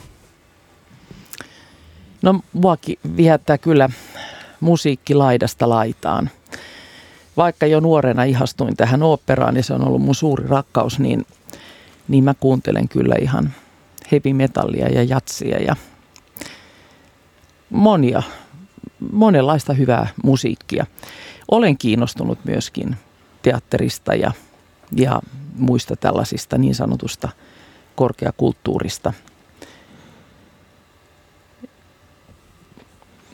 No 2.22 2.40
muakin 2.52 2.98
viehättää 3.16 3.58
kyllä 3.58 3.90
musiikki 4.60 5.14
laidasta 5.14 5.68
laitaan. 5.68 6.30
Vaikka 7.36 7.66
jo 7.66 7.80
nuorena 7.80 8.24
ihastuin 8.24 8.76
tähän 8.76 9.02
oopperaan 9.02 9.56
ja 9.56 9.62
se 9.62 9.74
on 9.74 9.86
ollut 9.86 10.02
mun 10.02 10.14
suuri 10.14 10.48
rakkaus, 10.48 10.98
niin, 10.98 11.26
niin 12.08 12.24
mä 12.24 12.34
kuuntelen 12.34 12.88
kyllä 12.88 13.14
ihan 13.20 13.52
heavy 14.12 14.32
metallia 14.32 14.88
ja 14.88 15.02
jatsia 15.02 15.62
ja 15.62 15.76
monia, 17.70 18.22
monenlaista 19.12 19.72
hyvää 19.72 20.08
musiikkia. 20.24 20.86
Olen 21.50 21.78
kiinnostunut 21.78 22.38
myöskin 22.44 22.96
teatterista 23.42 24.14
ja, 24.14 24.32
ja 24.96 25.22
muista 25.56 25.96
tällaisista 25.96 26.58
niin 26.58 26.74
sanotusta 26.74 27.28
korkeakulttuurista. 27.96 29.12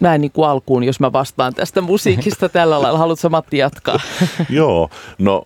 Näin 0.00 0.21
niin 0.21 0.33
kuin 0.33 0.49
alkuun, 0.49 0.85
jos 0.85 1.00
mä 1.00 1.12
vastaan 1.12 1.54
tästä 1.54 1.80
musiikista 1.80 2.49
tällä 2.59 2.83
lailla. 2.83 2.99
Haluatko 2.99 3.28
Matti 3.28 3.59
jatkaa? 3.59 4.00
Joo, 4.50 4.90
no 5.19 5.45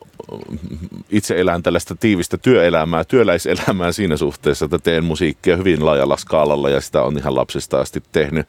itse 1.10 1.40
elän 1.40 1.62
tällaista 1.62 1.94
tiivistä 1.94 2.36
työelämää, 2.38 3.04
työläiselämää 3.04 3.92
siinä 3.92 4.16
suhteessa, 4.16 4.64
että 4.64 4.78
teen 4.78 5.04
musiikkia 5.04 5.56
hyvin 5.56 5.84
laajalla 5.84 6.16
skaalalla 6.16 6.70
ja 6.70 6.80
sitä 6.80 7.02
on 7.02 7.18
ihan 7.18 7.34
lapsesta 7.34 7.80
asti 7.80 8.02
tehnyt. 8.12 8.48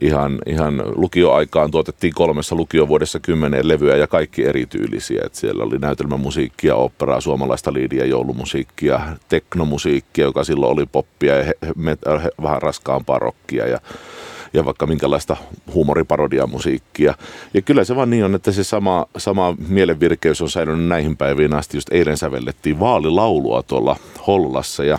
Ihan, 0.00 0.38
ihan 0.46 0.82
lukioaikaan 0.94 1.70
tuotettiin 1.70 2.14
kolmessa 2.14 2.56
lukiovuodessa 2.56 3.20
kymmenen 3.20 3.68
levyä 3.68 3.96
ja 3.96 4.06
kaikki 4.06 4.44
erityylisiä. 4.44 5.22
Et 5.24 5.34
siellä 5.34 5.64
oli 5.64 5.78
näytelmämusiikkia, 5.78 6.74
operaa, 6.76 7.20
suomalaista 7.20 7.72
liidiä, 7.72 8.04
joulumusiikkia, 8.04 9.00
teknomusiikkia, 9.28 10.24
joka 10.24 10.44
silloin 10.44 10.72
oli 10.72 10.86
poppia 10.86 11.36
ja 11.36 11.44
he, 11.44 11.54
he, 11.66 11.72
he, 12.22 12.30
vähän 12.42 12.62
raskaampaa 12.62 13.18
rockia 13.18 13.66
ja 13.68 13.80
ja 14.52 14.64
vaikka 14.64 14.86
minkälaista 14.86 15.36
huumoriparodiamusiikkia. 15.74 17.14
Ja 17.54 17.62
kyllä 17.62 17.84
se 17.84 17.96
vaan 17.96 18.10
niin 18.10 18.24
on, 18.24 18.34
että 18.34 18.52
se 18.52 18.64
sama, 18.64 19.06
sama 19.16 19.54
mielenvirkeys 19.68 20.42
on 20.42 20.50
säilynyt 20.50 20.86
näihin 20.86 21.16
päiviin 21.16 21.54
asti. 21.54 21.76
Just 21.76 21.92
eilen 21.92 22.16
sävellettiin 22.16 22.80
vaalilaulua 22.80 23.62
tuolla 23.62 23.96
Hollassa 24.26 24.84
ja, 24.84 24.98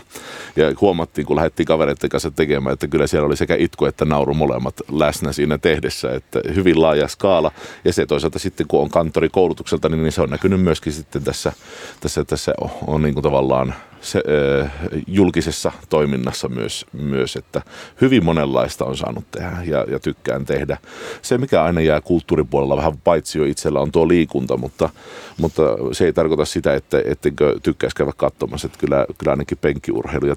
ja 0.56 0.74
huomattiin, 0.82 1.28
kun 1.28 1.36
lähdettiin 1.36 1.68
kavereiden 1.68 2.10
kanssa 2.10 2.32
tekemään, 2.32 2.74
että 2.74 2.88
kyllä 2.88 3.08
siellä 3.08 3.26
oli 3.26 3.38
sekä 3.38 3.56
itku 3.56 3.86
että 3.86 4.06
nauru 4.06 4.34
molemmat 4.34 4.82
läsnä 4.92 5.32
siinä 5.32 5.58
tehdessä, 5.58 6.14
että 6.16 6.42
hyvin 6.56 6.82
laaja 6.82 7.08
skaala. 7.08 7.52
Ja 7.86 7.94
se 7.94 8.06
toisaalta 8.06 8.40
sitten, 8.40 8.68
kun 8.68 8.82
on 8.82 8.90
kantori 8.90 9.30
koulutukselta, 9.30 9.90
niin 9.90 10.12
se 10.12 10.22
on 10.22 10.30
näkynyt 10.30 10.62
myöskin 10.62 10.94
sitten 10.94 11.24
tässä, 11.24 11.54
tässä, 12.00 12.24
tässä 12.24 12.54
on 12.88 13.02
niin 13.02 13.14
kuin 13.14 13.24
tavallaan 13.24 13.74
se, 14.02 14.24
äh, 14.62 14.72
julkisessa 15.08 15.72
toiminnassa 15.90 16.50
myös, 16.50 16.86
myös, 16.94 17.36
että 17.36 17.62
hyvin 18.02 18.26
monenlaista 18.26 18.86
on 18.86 18.98
saanut 18.98 19.32
tehdä 19.32 19.58
ja, 19.66 19.86
ja 19.90 20.00
tykkään 20.00 20.46
tehdä. 20.46 20.78
Se, 21.22 21.38
mikä 21.38 21.64
aina 21.64 21.82
jää 21.82 22.02
kulttuuripuolella 22.02 22.78
vähän 22.78 22.98
paitsi 22.98 23.40
jo 23.40 23.46
itsellä 23.46 23.80
on 23.80 23.92
tuo 23.92 24.08
liikunta, 24.08 24.58
mutta, 24.58 24.90
mutta 25.38 25.62
se 25.92 26.06
ei 26.06 26.14
tarkoita 26.14 26.46
sitä, 26.46 26.74
että 26.74 27.02
ettenkö 27.06 27.60
tykkäisi 27.64 27.96
käydä 27.96 28.12
katsomassa, 28.18 28.66
että 28.66 28.80
kyllä, 28.80 29.06
kyllä 29.18 29.32
ainakin 29.32 29.58
penkkiurheilu 29.58 30.26
ja 30.26 30.36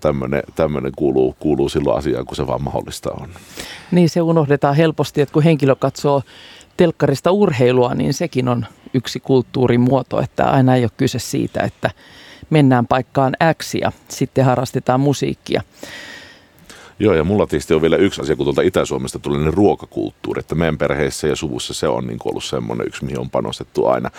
tämmöinen 0.55 0.93
kuuluu, 0.97 1.37
kuuluu 1.41 1.69
silloin 1.69 1.99
asiaan, 1.99 2.27
kun 2.27 2.37
se 2.37 2.47
vaan 2.47 2.63
mahdollista 2.63 3.11
on. 3.21 3.29
Niin 3.91 4.09
se 4.09 4.21
unohdetaan 4.21 4.77
helposti, 4.77 5.21
että 5.21 5.33
kun 5.33 5.43
henkilö 5.43 5.75
katsoo 5.75 6.23
telkkarista 6.77 7.31
urheilua, 7.31 7.95
niin 7.95 8.15
sekin 8.15 8.49
on 8.49 8.67
yksi 8.95 9.21
kulttuurimuoto, 9.21 10.21
että 10.21 10.45
aina 10.45 10.77
ei 10.77 10.85
ole 10.85 10.91
kyse 10.97 11.19
siitä, 11.19 11.61
että 11.61 11.91
mennään 12.51 12.87
paikkaan 12.87 13.37
X 13.63 13.75
ja 13.75 13.93
sitten 14.09 14.45
harrastetaan 14.45 15.01
musiikkia. 15.01 15.63
Joo, 16.99 17.15
ja 17.15 17.25
mulla 17.25 17.47
tietysti 17.47 17.75
on 17.75 17.83
vielä 17.83 17.97
yksi 17.97 18.21
asia, 18.21 18.37
kun 18.37 18.47
tuolta 18.47 18.63
Itä-Suomesta 18.63 19.19
tulee 19.19 19.41
niin 19.41 19.55
ruokakulttuuri, 19.55 20.41
että 20.41 20.55
meidän 20.55 20.79
perheessä 20.79 21.29
ja 21.29 21.37
suvussa 21.37 21.75
se 21.75 21.89
on 21.89 22.07
niin 22.07 22.19
ollut 22.25 22.45
semmoinen 22.45 22.87
yksi, 22.87 23.05
mihin 23.05 23.21
on 23.21 23.31
panostettu 23.31 23.87
aina. 23.87 24.11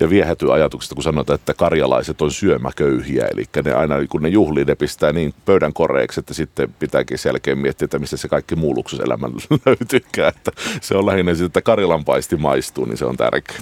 Ja 0.00 0.10
viehätyy 0.10 0.54
ajatuksesta, 0.54 0.94
kun 0.94 1.04
sanotaan, 1.04 1.34
että 1.34 1.54
karjalaiset 1.54 2.22
on 2.22 2.30
syömäköyhiä, 2.30 3.26
eli 3.32 3.44
ne 3.64 3.72
aina 3.72 3.94
kun 4.08 4.22
ne 4.22 4.28
juhlii, 4.28 4.64
ne 4.64 4.74
pistää 4.74 5.12
niin 5.12 5.34
pöydän 5.44 5.72
koreeksi, 5.72 6.20
että 6.20 6.34
sitten 6.34 6.74
pitääkin 6.78 7.18
sen 7.18 7.30
jälkeen 7.30 7.58
miettiä, 7.58 7.84
että 7.84 7.98
missä 7.98 8.16
se 8.16 8.28
kaikki 8.28 8.56
muu 8.56 8.74
luksuselämä 8.74 9.28
löytyykään. 9.66 10.32
Että 10.36 10.52
se 10.80 10.96
on 10.96 11.06
lähinnä 11.06 11.32
sitten, 11.32 11.46
että 11.46 11.62
karjalan 11.62 12.04
paisti 12.04 12.36
maistuu, 12.36 12.84
niin 12.84 12.96
se 12.96 13.04
on 13.04 13.16
tärkeää. 13.16 13.60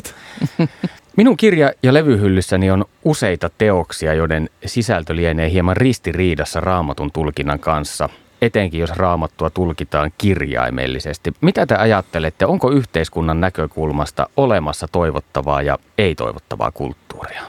Minun 1.17 1.37
kirja- 1.37 1.73
ja 1.83 1.95
levyhyllyssäni 1.95 2.71
on 2.71 2.85
useita 3.05 3.51
teoksia, 3.59 4.15
joiden 4.15 4.51
sisältö 4.67 5.17
lienee 5.17 5.51
hieman 5.51 5.77
ristiriidassa 5.77 6.61
raamatun 6.61 7.13
tulkinnan 7.13 7.59
kanssa, 7.59 8.09
etenkin 8.43 8.81
jos 8.81 8.91
raamattua 8.91 9.51
tulkitaan 9.51 10.13
kirjaimellisesti. 10.19 11.33
Mitä 11.41 11.67
te 11.67 11.75
ajattelette, 11.75 12.47
onko 12.47 12.71
yhteiskunnan 12.71 13.41
näkökulmasta 13.41 14.29
olemassa 14.37 14.89
toivottavaa 14.93 15.63
ja 15.63 15.79
ei-toivottavaa 15.99 16.71
kulttuuria? 16.71 17.43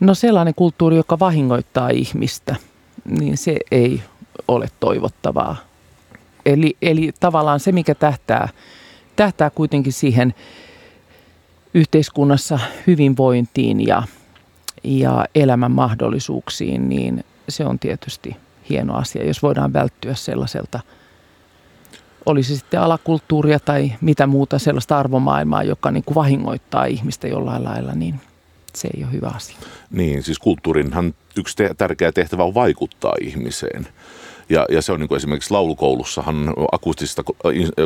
No 0.00 0.14
sellainen 0.14 0.54
kulttuuri, 0.54 0.96
joka 0.96 1.18
vahingoittaa 1.18 1.88
ihmistä, 1.88 2.56
niin 3.04 3.36
se 3.36 3.56
ei 3.70 4.02
ole 4.48 4.68
toivottavaa. 4.80 5.56
Eli, 6.46 6.76
eli 6.82 7.10
tavallaan 7.20 7.60
se, 7.60 7.72
mikä 7.72 7.94
tähtää, 7.94 8.48
tähtää 9.16 9.50
kuitenkin 9.50 9.92
siihen 9.92 10.34
yhteiskunnassa 11.74 12.58
hyvinvointiin 12.86 13.86
ja, 13.86 14.02
ja 14.84 15.26
elämän 15.34 15.70
mahdollisuuksiin, 15.70 16.88
niin 16.88 17.24
se 17.48 17.64
on 17.64 17.78
tietysti 17.78 18.36
hieno 18.70 18.94
asia, 18.94 19.26
jos 19.26 19.42
voidaan 19.42 19.72
välttyä 19.72 20.14
sellaiselta, 20.14 20.80
olisi 22.26 22.56
sitten 22.56 22.80
alakulttuuria 22.80 23.60
tai 23.60 23.92
mitä 24.00 24.26
muuta 24.26 24.58
sellaista 24.58 24.98
arvomaailmaa, 24.98 25.62
joka 25.62 25.90
niin 25.90 26.04
kuin 26.04 26.14
vahingoittaa 26.14 26.84
ihmistä 26.84 27.28
jollain 27.28 27.64
lailla, 27.64 27.94
niin 27.94 28.20
Se 28.74 28.88
ei 28.96 29.04
ole 29.04 29.12
hyvä 29.12 29.28
asia. 29.28 29.56
Niin, 29.90 30.22
siis 30.22 30.38
kulttuurinhan 30.38 31.14
yksi 31.36 31.56
te- 31.56 31.74
tärkeä 31.74 32.12
tehtävä 32.12 32.44
on 32.44 32.54
vaikuttaa 32.54 33.14
ihmiseen. 33.20 33.88
Ja, 34.50 34.66
ja 34.70 34.82
se 34.82 34.92
on 34.92 35.00
niin 35.00 35.08
kuin 35.08 35.16
esimerkiksi 35.16 35.50
laulukoulussahan 35.50 36.54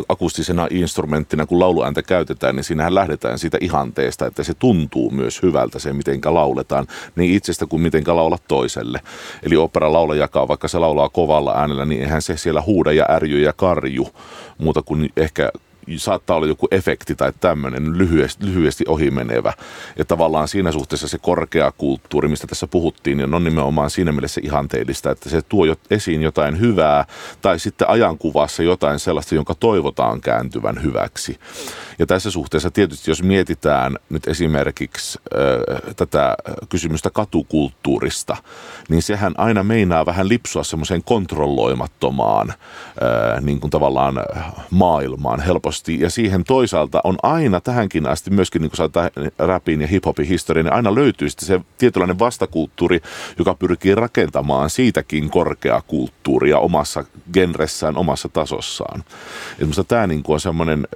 akustisena 0.08 0.68
instrumenttina, 0.70 1.46
kun 1.46 1.60
lauluääntä 1.60 2.02
käytetään, 2.02 2.56
niin 2.56 2.64
siinähän 2.64 2.94
lähdetään 2.94 3.38
siitä 3.38 3.58
ihanteesta, 3.60 4.26
että 4.26 4.42
se 4.42 4.54
tuntuu 4.54 5.10
myös 5.10 5.42
hyvältä 5.42 5.78
se, 5.78 5.92
miten 5.92 6.20
lauletaan, 6.24 6.86
niin 7.16 7.34
itsestä 7.34 7.66
kuin 7.66 7.82
miten 7.82 8.04
laulaa 8.06 8.38
toiselle. 8.48 9.00
Eli 9.42 9.56
opera 9.56 9.92
laulajakaan, 9.92 10.48
vaikka 10.48 10.68
se 10.68 10.78
laulaa 10.78 11.08
kovalla 11.08 11.54
äänellä, 11.54 11.84
niin 11.84 12.02
eihän 12.02 12.22
se 12.22 12.36
siellä 12.36 12.62
huuda 12.62 12.92
ja 12.92 13.06
ärjy 13.10 13.40
ja 13.40 13.52
karju 13.52 14.08
muuta 14.58 14.82
kuin 14.82 15.10
ehkä 15.16 15.50
saattaa 15.96 16.36
olla 16.36 16.46
joku 16.46 16.68
efekti 16.70 17.14
tai 17.14 17.32
tämmöinen 17.40 17.98
lyhyesti, 17.98 18.46
lyhyesti 18.46 18.84
ohimenevä. 18.88 19.52
Ja 19.98 20.04
tavallaan 20.04 20.48
siinä 20.48 20.72
suhteessa 20.72 21.08
se 21.08 21.18
korkeakulttuuri, 21.18 22.28
mistä 22.28 22.46
tässä 22.46 22.66
puhuttiin, 22.66 23.18
niin 23.18 23.34
on 23.34 23.44
nimenomaan 23.44 23.90
siinä 23.90 24.12
mielessä 24.12 24.40
ihanteellista, 24.44 25.10
että 25.10 25.30
se 25.30 25.42
tuo 25.42 25.64
esiin 25.90 26.22
jotain 26.22 26.60
hyvää 26.60 27.04
tai 27.42 27.58
sitten 27.58 27.88
ajankuvassa 27.88 28.62
jotain 28.62 28.98
sellaista, 28.98 29.34
jonka 29.34 29.54
toivotaan 29.54 30.20
kääntyvän 30.20 30.82
hyväksi. 30.82 31.38
Ja 31.98 32.06
tässä 32.06 32.30
suhteessa 32.30 32.70
tietysti, 32.70 33.10
jos 33.10 33.22
mietitään 33.22 33.96
nyt 34.10 34.28
esimerkiksi 34.28 35.18
äh, 35.18 35.94
tätä 35.96 36.36
kysymystä 36.68 37.10
katukulttuurista, 37.10 38.36
niin 38.88 39.02
sehän 39.02 39.34
aina 39.38 39.62
meinaa 39.62 40.06
vähän 40.06 40.28
lipsua 40.28 40.64
semmoiseen 40.64 41.04
kontrolloimattomaan 41.04 42.50
äh, 42.50 43.40
niin 43.40 43.60
kuin 43.60 43.70
tavallaan 43.70 44.14
maailmaan 44.70 45.40
helposti. 45.40 45.73
Ja 46.00 46.10
siihen 46.10 46.44
toisaalta 46.44 47.00
on 47.04 47.16
aina 47.22 47.60
tähänkin 47.60 48.06
asti 48.06 48.30
myöskin, 48.30 48.62
niin 48.62 48.70
kuin 48.76 48.90
rapin 49.38 49.80
ja 49.80 49.86
hiphopin 49.86 50.26
historia, 50.26 50.62
niin 50.62 50.72
aina 50.72 50.94
löytyy 50.94 51.30
sitten 51.30 51.46
se 51.46 51.60
tietynlainen 51.78 52.18
vastakulttuuri, 52.18 53.00
joka 53.38 53.54
pyrkii 53.54 53.94
rakentamaan 53.94 54.70
siitäkin 54.70 55.30
korkeakulttuuria 55.30 56.58
omassa 56.58 57.04
genressään, 57.32 57.96
omassa 57.96 58.28
tasossaan. 58.28 59.04
Ja 59.58 59.84
tämä 59.88 60.06
niin 60.06 60.22
on 60.28 60.40
semmoinen 60.40 60.86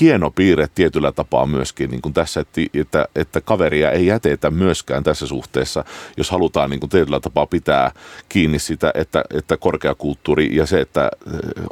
hieno 0.00 0.30
piirre 0.30 0.68
tietyllä 0.74 1.12
tapaa 1.12 1.46
myöskin 1.46 1.90
niin 1.90 2.02
kuin 2.02 2.12
tässä, 2.12 2.40
että, 2.40 2.60
että, 2.74 3.06
että 3.14 3.40
kaveria 3.40 3.90
ei 3.90 4.06
jätetä 4.06 4.50
myöskään 4.50 5.02
tässä 5.04 5.26
suhteessa, 5.26 5.84
jos 6.16 6.30
halutaan 6.30 6.70
niin 6.70 6.80
kuin 6.80 6.90
tietyllä 6.90 7.20
tapaa 7.20 7.46
pitää 7.46 7.92
kiinni 8.28 8.58
sitä, 8.58 8.92
että, 8.94 9.24
että 9.34 9.56
korkeakulttuuri 9.56 10.56
ja 10.56 10.66
se, 10.66 10.80
että 10.80 11.10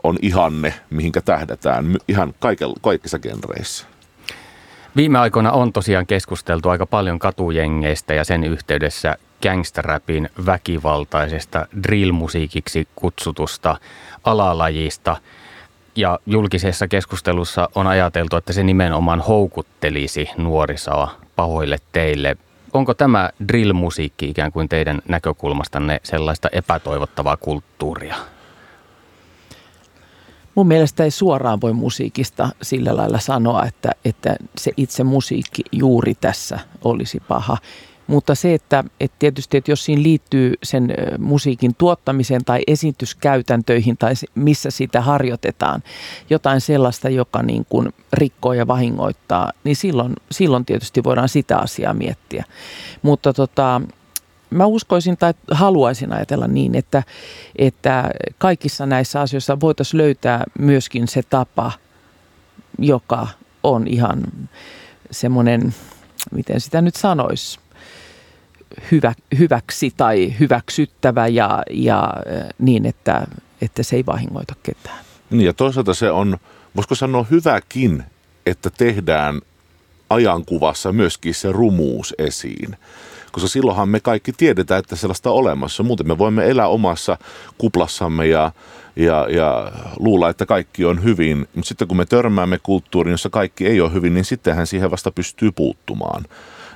on 0.03 0.19
ihanne, 0.23 0.75
mihinkä 0.91 1.21
tähdätään 1.21 1.85
ihan 2.09 2.35
kaikissa 2.81 3.19
genreissä. 3.19 3.87
Viime 4.97 5.19
aikoina 5.19 5.53
on 5.53 5.73
tosiaan 5.73 6.07
keskusteltu 6.07 6.69
aika 6.69 6.87
paljon 6.87 7.19
katujengeistä 7.19 8.15
ja 8.15 8.25
sen 8.25 8.45
yhteydessä 8.45 9.17
gangsterrapin 9.43 10.31
väkivaltaisesta 10.47 11.67
drillmusiikiksi 11.83 12.89
kutsutusta 12.97 13.77
alalajista– 14.25 15.17
ja 15.99 16.19
julkisessa 16.27 16.89
keskustelussa 16.89 17.69
on 17.75 17.87
ajateltu, 17.87 18.37
että 18.37 18.53
se 18.53 18.63
nimenomaan 18.63 19.21
houkuttelisi 19.21 20.31
nuorisoa 20.37 21.11
pahoille 21.37 21.79
teille. 21.93 22.37
Onko 22.73 22.95
tämä 22.95 23.31
drill-musiikki 23.49 24.31
ikään 24.31 24.53
kuin 24.53 24.69
teidän 24.69 25.03
näkökulmastanne 25.09 26.01
sellaista 26.03 26.49
epätoivottavaa 26.53 27.37
kulttuuria? 27.37 28.17
Mun 30.59 30.67
mielestä 30.67 31.05
ei 31.05 31.11
suoraan 31.11 31.61
voi 31.61 31.73
musiikista 31.73 32.49
sillä 32.63 32.97
lailla 32.97 33.19
sanoa, 33.19 33.65
että, 33.65 33.91
että 34.05 34.37
se 34.57 34.73
itse 34.77 35.05
musiikki 35.05 35.63
juuri 35.73 36.15
tässä 36.15 36.59
olisi 36.85 37.21
paha. 37.29 37.57
Mutta 38.07 38.35
se, 38.35 38.55
että, 38.55 38.85
että 39.01 39.17
tietysti, 39.19 39.57
että 39.57 39.71
jos 39.71 39.85
siinä 39.85 40.03
liittyy 40.03 40.55
sen 40.63 40.95
musiikin 41.19 41.75
tuottamiseen 41.75 42.45
tai 42.45 42.61
esityskäytäntöihin 42.67 43.97
tai 43.97 44.15
missä 44.35 44.71
sitä 44.71 45.01
harjoitetaan 45.01 45.83
jotain 46.31 46.61
sellaista, 46.61 47.09
joka 47.09 47.43
niin 47.43 47.67
kuin 47.69 47.95
rikkoo 48.13 48.53
ja 48.53 48.67
vahingoittaa, 48.67 49.53
niin 49.65 49.77
silloin, 49.77 50.13
silloin 50.31 50.65
tietysti 50.65 51.05
voidaan 51.05 51.29
sitä 51.29 51.59
asiaa 51.59 51.95
miettiä. 51.95 52.45
Mutta 53.03 53.33
tota, 53.33 53.81
mä 54.51 54.67
uskoisin 54.67 55.17
tai 55.17 55.35
haluaisin 55.51 56.13
ajatella 56.13 56.47
niin, 56.47 56.75
että, 56.75 57.03
että 57.57 58.11
kaikissa 58.39 58.87
näissä 58.87 59.21
asioissa 59.21 59.61
voitaisiin 59.61 59.99
löytää 59.99 60.45
myöskin 60.59 61.09
se 61.09 61.23
tapa, 61.23 61.73
joka 62.79 63.27
on 63.63 63.87
ihan 63.87 64.23
semmoinen, 65.11 65.75
miten 66.33 66.61
sitä 66.61 66.81
nyt 66.81 66.97
sanoisi, 66.97 67.59
hyvä, 68.91 69.15
hyväksi 69.39 69.93
tai 69.97 70.35
hyväksyttävä 70.41 71.27
ja, 71.27 71.63
ja 71.71 72.13
niin, 72.59 72.87
että, 72.87 73.27
että 73.63 73.83
se 73.83 73.97
ei 73.97 74.07
vahingoita 74.07 74.55
ketään. 74.63 74.99
Niin 75.31 75.47
ja 75.47 75.53
toisaalta 75.53 75.95
se 75.95 76.11
on, 76.11 76.39
voisiko 76.77 76.95
sanoa 76.95 77.27
hyväkin, 77.31 78.05
että 78.47 78.71
tehdään 78.71 79.41
ajankuvassa 80.11 80.93
myöskin 80.93 81.35
se 81.35 81.53
rumuus 81.53 82.15
esiin. 82.19 82.77
Koska 83.33 83.49
silloinhan 83.49 83.89
me 83.89 84.01
kaikki 84.01 84.33
tiedetään, 84.33 84.79
että 84.79 84.97
sellaista 84.97 85.31
on 85.31 85.37
olemassa. 85.37 85.83
Muuten 85.83 86.09
me 86.09 86.19
voimme 86.19 86.51
elää 86.51 86.69
omassa 86.69 87.19
kuplassamme 87.59 88.27
ja, 88.27 88.53
ja, 88.97 89.27
ja 89.31 89.73
luulla, 89.99 90.29
että 90.29 90.47
kaikki 90.47 90.85
on 90.85 91.05
hyvin. 91.05 91.39
Mutta 91.39 91.69
sitten 91.69 91.89
kun 91.89 91.97
me 91.97 92.07
törmäämme 92.07 92.59
kulttuuriin, 92.63 93.13
jossa 93.13 93.31
kaikki 93.31 93.67
ei 93.67 93.81
ole 93.81 93.93
hyvin, 93.93 94.15
niin 94.15 94.25
sittenhän 94.25 94.67
siihen 94.67 94.91
vasta 94.91 95.11
pystyy 95.11 95.53
puuttumaan 95.53 96.25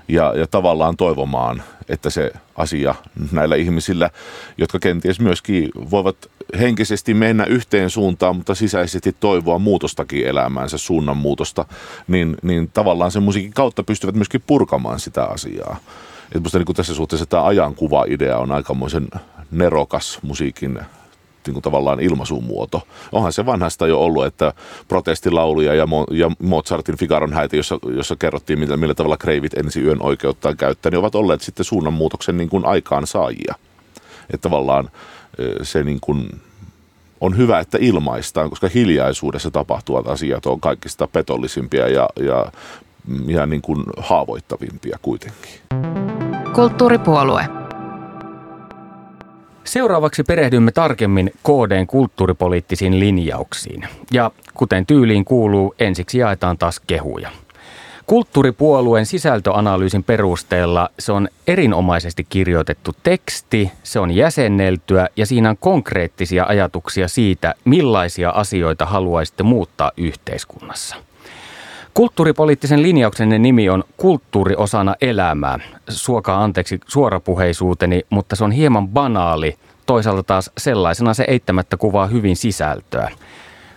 ja, 0.09 0.35
ja 0.37 0.47
tavallaan 0.47 0.97
toivomaan, 0.97 1.63
että 1.89 2.11
se 2.11 2.33
asia 2.57 2.95
näillä 3.33 3.57
ihmisillä, 3.57 4.11
jotka 4.59 4.79
kenties 4.79 5.21
myöskin 5.21 5.71
voivat 5.91 6.17
henkisesti 6.59 7.15
mennä 7.15 7.45
yhteen 7.45 7.91
suuntaan, 7.91 8.37
mutta 8.37 8.55
sisäisesti 8.55 9.17
toivoa 9.21 9.59
muutostakin 9.59 10.27
elämäänsä, 10.27 10.79
suunnanmuutosta, 10.79 11.65
niin, 12.09 12.37
niin 12.43 12.71
tavallaan 12.75 13.11
sen 13.11 13.23
musiikin 13.23 13.53
kautta 13.53 13.83
pystyvät 13.83 14.15
myöskin 14.15 14.43
purkamaan 14.47 15.01
sitä 15.01 15.25
asiaa. 15.25 15.77
Et 16.35 16.43
musta 16.43 16.59
niin 16.59 16.77
tässä 16.77 16.95
suhteessa 16.95 17.27
tämä 17.27 17.45
ajankuva-idea 17.45 18.39
on 18.39 18.53
aikamoisen 18.53 19.09
nerokas 19.51 20.19
musiikin 20.23 20.79
niin 21.47 21.53
kuin 21.53 21.63
tavallaan 21.63 22.01
ilmaisumuoto. 22.01 22.83
Onhan 23.13 23.33
se 23.33 23.47
vanhasta 23.47 23.87
jo 23.87 24.01
ollut, 24.01 24.25
että 24.25 24.53
protestilauluja 24.89 25.75
ja, 25.75 25.87
Mo, 25.87 26.07
ja 26.11 26.31
Mozartin 26.43 26.99
Figaron 26.99 27.33
häitä, 27.33 27.57
jossa, 27.57 27.79
jossa 27.97 28.17
kerrottiin, 28.17 28.59
millä, 28.59 28.77
millä 28.77 28.95
tavalla 28.95 29.17
kreivit 29.17 29.55
ensi 29.55 29.81
yön 29.81 30.03
oikeuttaan 30.03 30.57
käyttää, 30.57 30.91
niin 30.91 30.99
ovat 30.99 31.15
olleet 31.15 31.41
sitten 31.41 31.65
suunnanmuutoksen 31.65 32.37
niin 32.37 32.49
kuin 32.49 32.67
aikaan 32.67 33.07
saajia. 33.07 33.55
Että 34.31 34.43
tavallaan 34.49 34.91
se 35.63 35.85
niin 35.85 35.99
kuin 36.01 36.41
on 37.21 37.37
hyvä, 37.37 37.59
että 37.59 37.79
ilmaistaan, 37.81 38.51
koska 38.51 38.69
hiljaisuudessa 38.75 39.51
tapahtuvat 39.51 40.07
asiat 40.07 40.47
on 40.47 40.61
kaikista 40.61 41.07
petollisimpia 41.07 41.89
ja, 41.89 42.09
ja 42.21 42.53
ihan 43.29 43.51
niin 43.51 43.63
kuin 43.63 43.85
haavoittavimpia 43.97 44.99
kuitenkin. 45.03 45.61
Kulttuuripuolue. 46.53 47.45
Seuraavaksi 49.65 50.23
perehdymme 50.23 50.73
tarkemmin 50.73 51.33
KDn 51.43 51.87
kulttuuripoliittisiin 51.87 53.01
linjauksiin. 53.01 53.89
Ja 54.11 54.31
kuten 54.55 54.87
tyyliin 54.87 55.25
kuuluu, 55.25 55.75
ensiksi 55.79 56.19
jaetaan 56.19 56.59
taas 56.59 56.81
kehuja. 56.81 57.31
Kulttuuripuolueen 58.07 59.07
sisältöanalyysin 59.07 60.05
perusteella 60.05 60.89
se 60.99 61.13
on 61.13 61.29
erinomaisesti 61.47 62.27
kirjoitettu 62.29 62.91
teksti, 63.03 63.73
se 63.83 64.01
on 64.01 64.11
jäsenneltyä 64.11 65.09
ja 65.17 65.27
siinä 65.27 65.51
on 65.51 65.57
konkreettisia 65.61 66.45
ajatuksia 66.45 67.09
siitä, 67.09 67.55
millaisia 67.65 68.31
asioita 68.31 68.87
haluaisitte 68.87 69.43
muuttaa 69.43 69.93
yhteiskunnassa– 69.97 70.97
Kulttuuripoliittisen 71.95 72.83
linjauksenne 72.83 73.39
nimi 73.39 73.69
on 73.69 73.85
Kulttuuri 73.97 74.55
osana 74.57 74.95
elämää. 75.01 75.59
Suokaa 75.89 76.45
anteeksi 76.45 76.81
suorapuheisuuteni, 76.87 78.03
mutta 78.11 78.37
se 78.37 78.45
on 78.45 78.51
hieman 78.53 78.89
banaali. 78.89 79.57
Toisaalta 79.87 80.23
taas 80.23 80.51
sellaisena 80.59 81.15
se 81.15 81.25
eittämättä 81.29 81.77
kuvaa 81.77 82.07
hyvin 82.07 82.37
sisältöä. 82.37 83.11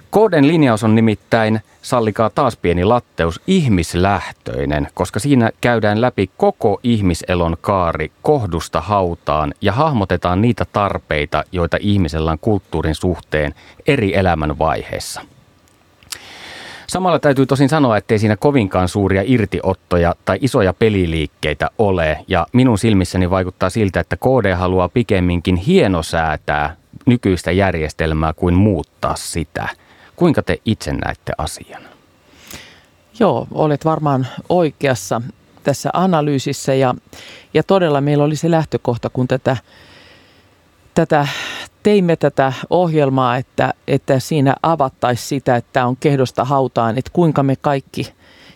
Kooden 0.10 0.48
linjaus 0.48 0.84
on 0.84 0.96
nimittäin, 0.96 1.60
sallikaa 1.82 2.30
taas 2.30 2.58
pieni 2.58 2.84
latteus, 2.84 3.42
ihmislähtöinen, 3.48 4.88
koska 4.94 5.20
siinä 5.20 5.52
käydään 5.62 6.02
läpi 6.02 6.30
koko 6.38 6.80
ihmiselon 6.84 7.58
kaari 7.62 8.12
kohdusta 8.22 8.82
hautaan 8.82 9.54
ja 9.62 9.72
hahmotetaan 9.72 10.42
niitä 10.42 10.66
tarpeita, 10.74 11.44
joita 11.52 11.78
ihmisellä 11.80 12.32
on 12.32 12.40
kulttuurin 12.40 12.96
suhteen 12.96 13.56
eri 13.88 14.16
elämän 14.16 14.60
vaiheessa– 14.60 15.22
Samalla 16.88 17.20
täytyy 17.20 17.46
tosin 17.46 17.70
sanoa, 17.70 17.98
ettei 17.98 18.20
siinä 18.20 18.38
kovinkaan 18.38 18.88
suuria 18.88 19.24
irtiottoja 19.26 20.16
tai 20.26 20.38
isoja 20.42 20.74
peliliikkeitä 20.74 21.70
ole. 21.78 22.26
Ja 22.28 22.48
minun 22.54 22.78
silmissäni 22.78 23.30
vaikuttaa 23.30 23.70
siltä, 23.70 24.00
että 24.00 24.18
KD 24.18 24.56
haluaa 24.56 24.90
pikemminkin 24.90 25.56
hienosäätää 25.56 26.76
nykyistä 27.06 27.52
järjestelmää 27.52 28.34
kuin 28.34 28.54
muuttaa 28.54 29.16
sitä. 29.16 29.70
Kuinka 30.16 30.42
te 30.44 30.58
itse 30.66 30.94
näette 30.94 31.34
asian? 31.38 31.82
Joo, 33.20 33.48
olet 33.52 33.86
varmaan 33.86 34.28
oikeassa. 34.50 35.22
tässä 35.64 35.90
analyysissä 35.94 36.74
ja, 36.74 36.96
ja 37.54 37.64
todella 37.64 38.02
meillä 38.02 38.24
oli 38.24 38.36
se 38.36 38.52
lähtökohta, 38.52 39.10
kun 39.10 39.28
tätä, 39.28 39.58
tätä 40.94 41.28
teimme 41.86 42.16
tätä 42.16 42.54
ohjelmaa, 42.70 43.38
että, 43.38 43.74
että 43.88 44.20
siinä 44.20 44.56
avattaisiin 44.64 45.28
sitä, 45.28 45.56
että 45.56 45.86
on 45.86 45.98
kehdosta 46.00 46.46
hautaan, 46.46 46.98
että 46.98 47.12
kuinka 47.14 47.44
me 47.44 47.56
kaikki 47.56 48.14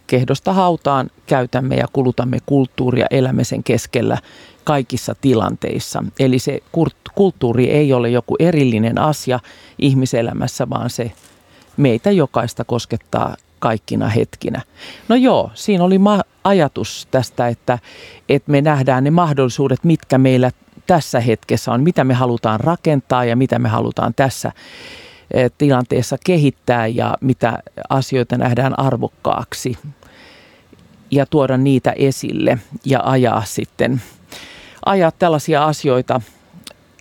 kehdosta 0.08 0.54
hautaan 0.54 1.10
käytämme 1.26 1.76
ja 1.76 1.86
kulutamme 1.94 2.38
kulttuuria, 2.46 3.06
elämme 3.12 3.44
sen 3.44 3.64
keskellä 3.64 4.18
kaikissa 4.64 5.16
tilanteissa. 5.22 6.04
Eli 6.20 6.40
se 6.40 6.60
kulttuuri 7.16 7.70
ei 7.70 7.94
ole 7.94 8.10
joku 8.10 8.36
erillinen 8.40 8.98
asia 8.98 9.40
ihmiselämässä, 9.80 10.70
vaan 10.70 10.90
se 10.90 11.12
meitä 11.78 12.12
jokaista 12.12 12.64
koskettaa 12.64 13.36
kaikkina 13.60 14.08
hetkinä. 14.08 14.62
No 15.08 15.16
joo, 15.16 15.52
siinä 15.54 15.84
oli 15.84 15.98
ma- 15.98 16.24
ajatus 16.44 17.08
tästä, 17.12 17.48
että, 17.48 17.80
että 18.30 18.52
me 18.52 18.62
nähdään 18.62 19.04
ne 19.04 19.12
mahdollisuudet, 19.12 19.84
mitkä 19.84 20.18
meillä 20.18 20.52
tässä 20.88 21.20
hetkessä 21.20 21.72
on, 21.72 21.84
mitä 21.84 22.04
me 22.04 22.14
halutaan 22.14 22.60
rakentaa 22.60 23.26
ja 23.26 23.36
mitä 23.36 23.60
me 23.60 23.70
halutaan 23.70 24.14
tässä 24.14 24.52
eh, 25.34 25.52
tilanteessa 25.58 26.18
kehittää 26.26 26.88
ja 26.88 27.18
mitä 27.22 27.60
asioita 27.90 28.38
nähdään 28.38 28.80
arvokkaaksi 28.80 29.78
ja 31.12 31.26
tuoda 31.26 31.58
niitä 31.58 31.92
esille 31.92 32.58
ja 32.86 33.02
ajaa 33.04 33.44
sitten 33.46 34.02
ajaa 34.86 35.12
tällaisia 35.12 35.66
asioita. 35.66 36.22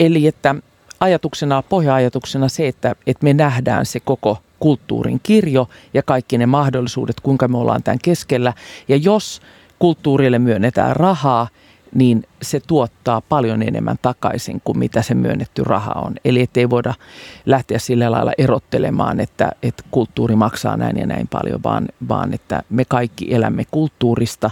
Eli 0.01 0.27
että 0.27 0.55
ajatuksena, 1.01 1.62
pohja-ajatuksena 1.62 2.49
se, 2.49 2.69
että, 2.69 2.95
että 3.07 3.25
me 3.25 3.35
nähdään 3.35 3.87
se 3.87 4.01
koko 4.01 4.38
kulttuurin 4.61 5.21
kirjo 5.23 5.69
ja 5.95 6.03
kaikki 6.03 6.38
ne 6.38 6.47
mahdollisuudet, 6.47 7.21
kuinka 7.21 7.49
me 7.49 7.59
ollaan 7.59 7.83
tämän 7.83 7.99
keskellä. 8.03 8.53
Ja 8.88 8.97
jos 8.97 9.43
kulttuurille 9.79 10.38
myönnetään 10.38 10.97
rahaa, 10.97 11.49
niin 11.94 12.24
se 12.42 12.61
tuottaa 12.61 13.20
paljon 13.20 13.62
enemmän 13.62 13.96
takaisin 14.03 14.61
kuin 14.64 14.79
mitä 14.79 15.03
se 15.03 15.14
myönnetty 15.14 15.64
raha 15.64 15.92
on. 15.92 16.14
Eli 16.24 16.42
ettei 16.42 16.70
voida 16.70 16.94
lähteä 17.46 17.79
sillä 17.79 18.11
lailla 18.11 18.33
erottelemaan, 18.38 19.20
että, 19.20 19.53
että 19.62 19.83
kulttuuri 19.90 20.37
maksaa 20.37 20.77
näin 20.77 20.96
ja 20.96 21.07
näin 21.07 21.29
paljon, 21.29 21.61
vaan, 21.62 21.88
vaan 22.09 22.35
että 22.35 22.62
me 22.70 22.85
kaikki 22.85 23.35
elämme 23.35 23.64
kulttuurista 23.70 24.51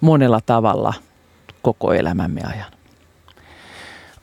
monella 0.00 0.40
tavalla 0.46 0.94
koko 1.62 1.92
elämämme 1.92 2.40
ajan. 2.44 2.72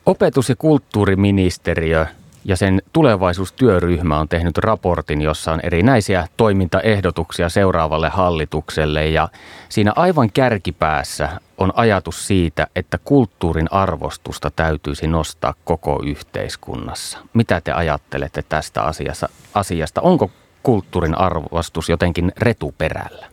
Opetus- 0.06 0.48
ja 0.48 0.56
kulttuuriministeriö 0.56 2.06
ja 2.48 2.56
sen 2.56 2.82
tulevaisuustyöryhmä 2.92 4.20
on 4.20 4.28
tehnyt 4.28 4.58
raportin, 4.58 5.20
jossa 5.20 5.52
on 5.52 5.60
erinäisiä 5.62 6.28
toimintaehdotuksia 6.36 7.48
seuraavalle 7.48 8.08
hallitukselle 8.08 9.08
ja 9.08 9.28
siinä 9.68 9.92
aivan 9.96 10.30
kärkipäässä 10.32 11.28
on 11.58 11.72
ajatus 11.76 12.26
siitä, 12.26 12.66
että 12.76 12.98
kulttuurin 13.04 13.72
arvostusta 13.72 14.50
täytyisi 14.50 15.06
nostaa 15.06 15.54
koko 15.64 16.02
yhteiskunnassa. 16.04 17.18
Mitä 17.34 17.60
te 17.60 17.72
ajattelette 17.72 18.44
tästä 18.48 18.82
asiasta? 18.82 19.28
asiasta? 19.54 20.00
Onko 20.00 20.30
kulttuurin 20.62 21.18
arvostus 21.18 21.88
jotenkin 21.88 22.32
retuperällä? 22.38 23.26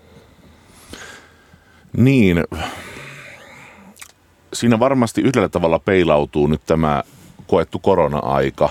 Niin, 1.97 2.43
siinä 4.54 4.80
varmasti 4.80 5.21
yhdellä 5.21 5.49
tavalla 5.49 5.80
peilautuu 5.80 6.47
nyt 6.47 6.62
tämä 6.65 7.04
koettu 7.47 7.80
korona-aika 7.80 8.69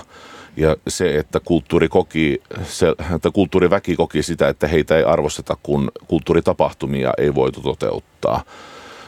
ja 0.57 0.75
se, 0.87 1.17
että 1.17 1.39
kulttuuri 1.39 1.87
koki, 1.87 2.41
se, 2.63 2.95
että 3.15 3.31
kulttuuriväki 3.31 3.95
koki 3.95 4.23
sitä, 4.23 4.49
että 4.49 4.67
heitä 4.67 4.97
ei 4.97 5.03
arvosteta, 5.03 5.57
kun 5.63 5.91
kulttuuritapahtumia 6.07 7.11
ei 7.17 7.35
voitu 7.35 7.61
toteuttaa. 7.61 8.43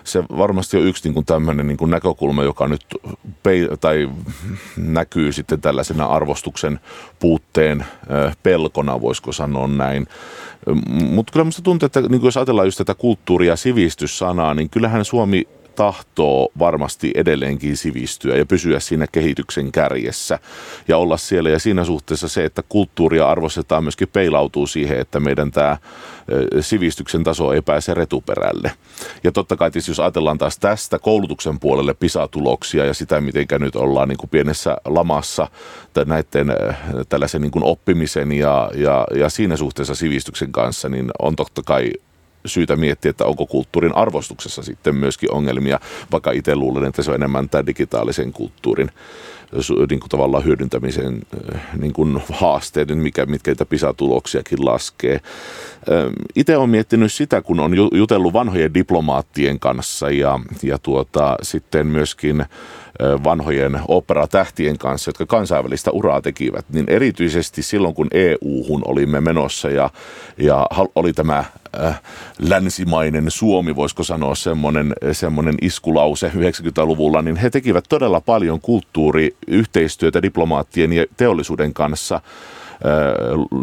Se 0.03 0.23
varmasti 0.23 0.77
on 0.77 0.83
yksi 0.83 1.03
niin 1.03 1.13
kuin 1.13 1.25
tämmöinen 1.25 1.67
niin 1.67 1.77
kuin 1.77 1.91
näkökulma, 1.91 2.43
joka 2.43 2.67
nyt 2.67 2.86
pei, 3.43 3.67
tai 3.81 4.10
näkyy 4.77 5.31
sitten 5.31 5.62
tällaisena 5.62 6.05
arvostuksen 6.05 6.79
puutteen 7.19 7.86
pelkona, 8.43 9.01
voisiko 9.01 9.31
sanoa 9.31 9.67
näin. 9.67 10.07
Mutta 10.89 11.33
kyllä 11.33 11.43
minusta 11.43 11.62
tuntuu, 11.62 11.86
että 11.86 12.01
niin 12.01 12.23
jos 12.23 12.38
ajatellaan 12.38 12.67
just 12.67 12.77
tätä 12.77 12.95
kulttuuri- 12.95 13.47
ja 13.47 13.55
sivistyssanaa, 13.55 14.53
niin 14.53 14.69
kyllähän 14.69 15.05
Suomi 15.05 15.47
tahtoo 15.77 16.49
varmasti 16.59 17.11
edelleenkin 17.15 17.77
sivistyä 17.77 18.35
ja 18.35 18.45
pysyä 18.45 18.79
siinä 18.79 19.07
kehityksen 19.11 19.71
kärjessä 19.71 20.39
ja 20.87 20.97
olla 20.97 21.17
siellä. 21.17 21.49
Ja 21.49 21.59
siinä 21.59 21.83
suhteessa 21.83 22.27
se, 22.27 22.45
että 22.45 22.63
kulttuuria 22.69 23.29
arvostetaan 23.29 23.83
myöskin 23.83 24.07
peilautuu 24.07 24.67
siihen, 24.67 24.99
että 24.99 25.19
meidän 25.19 25.51
tämä 25.51 25.77
sivistyksen 26.61 27.23
taso 27.23 27.53
ei 27.53 27.61
pääse 27.61 27.93
retuperälle. 27.93 28.71
Ja 29.23 29.31
totta 29.31 29.55
kai 29.55 29.71
tietysti 29.71 29.91
jos 29.91 29.99
ajatellaan 29.99 30.37
taas 30.37 30.59
tästä 30.59 30.99
koulutuksen 30.99 31.59
puolelle 31.59 31.93
PISA-tuloksia 31.93 32.85
ja 32.85 32.93
sitä, 32.93 33.21
miten 33.21 33.47
nyt 33.59 33.75
ollaan 33.75 34.09
niin 34.09 34.17
kuin 34.17 34.29
pienessä 34.29 34.77
lamassa 34.85 35.47
näiden 36.05 36.53
tällaisen 37.09 37.41
niin 37.41 37.51
kuin 37.51 37.63
oppimisen 37.63 38.31
ja, 38.31 38.71
ja, 38.75 39.07
ja 39.15 39.29
siinä 39.29 39.57
suhteessa 39.57 39.95
sivistyksen 39.95 40.51
kanssa, 40.51 40.89
niin 40.89 41.11
on 41.19 41.35
totta 41.35 41.61
kai 41.65 41.91
syytä 42.47 42.75
miettiä, 42.75 43.10
että 43.10 43.25
onko 43.25 43.45
kulttuurin 43.45 43.95
arvostuksessa 43.95 44.63
sitten 44.63 44.95
myöskin 44.95 45.33
ongelmia, 45.33 45.79
vaikka 46.12 46.31
itse 46.31 46.55
luulen, 46.55 46.86
että 46.86 47.03
se 47.03 47.12
on 47.12 47.15
enemmän 47.15 47.49
tämä 47.49 47.65
digitaalisen 47.65 48.33
kulttuurin 48.33 48.91
niin 49.89 49.99
kuin 49.99 50.10
tavallaan 50.10 50.45
hyödyntämisen 50.45 51.21
äh, 51.55 51.62
niin 51.77 51.93
kuin 51.93 52.21
haasteet, 52.33 52.88
mikä, 52.95 53.25
mitkä 53.25 53.51
niitä 53.51 53.65
PISA-tuloksiakin 53.65 54.65
laskee. 54.65 55.21
Itse 56.36 56.57
olen 56.57 56.69
miettinyt 56.69 57.13
sitä, 57.13 57.41
kun 57.41 57.60
on 57.60 57.73
jutellut 57.93 58.33
vanhojen 58.33 58.73
diplomaattien 58.73 59.60
kanssa 59.60 60.10
ja, 60.10 60.39
ja 60.63 60.77
tuota, 60.77 61.36
sitten 61.41 61.88
myöskin 61.88 62.45
vanhojen 63.23 63.79
operatähtien 63.88 64.77
kanssa, 64.77 65.10
jotka 65.10 65.25
kansainvälistä 65.25 65.91
uraa 65.91 66.21
tekivät, 66.21 66.65
niin 66.69 66.86
erityisesti 66.88 67.63
silloin, 67.63 67.93
kun 67.93 68.07
EU-hun 68.13 68.81
olimme 68.86 69.21
menossa 69.21 69.69
ja, 69.69 69.89
ja 70.38 70.67
oli 70.95 71.13
tämä 71.13 71.38
äh, 71.86 72.01
länsimainen 72.39 73.31
Suomi, 73.31 73.75
voisiko 73.75 74.03
sanoa 74.03 74.36
semmoinen, 74.36 74.93
semmoinen 75.12 75.55
iskulause 75.62 76.31
90-luvulla, 76.36 77.21
niin 77.21 77.36
he 77.36 77.49
tekivät 77.49 77.86
todella 77.89 78.21
paljon 78.21 78.62
kulttuuriyhteistyötä 78.62 80.21
diplomaattien 80.21 80.93
ja 80.93 81.05
teollisuuden 81.17 81.73
kanssa 81.73 82.21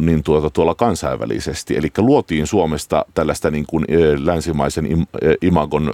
niin 0.01 0.23
tuota, 0.23 0.51
tuolla 0.51 0.75
kansainvälisesti. 0.75 1.77
Eli 1.77 1.89
luotiin 1.99 2.47
Suomesta 2.47 3.05
tällaista 3.15 3.51
niin 3.51 3.65
kuin 3.67 3.85
länsimaisen 4.19 5.07
imagon 5.43 5.93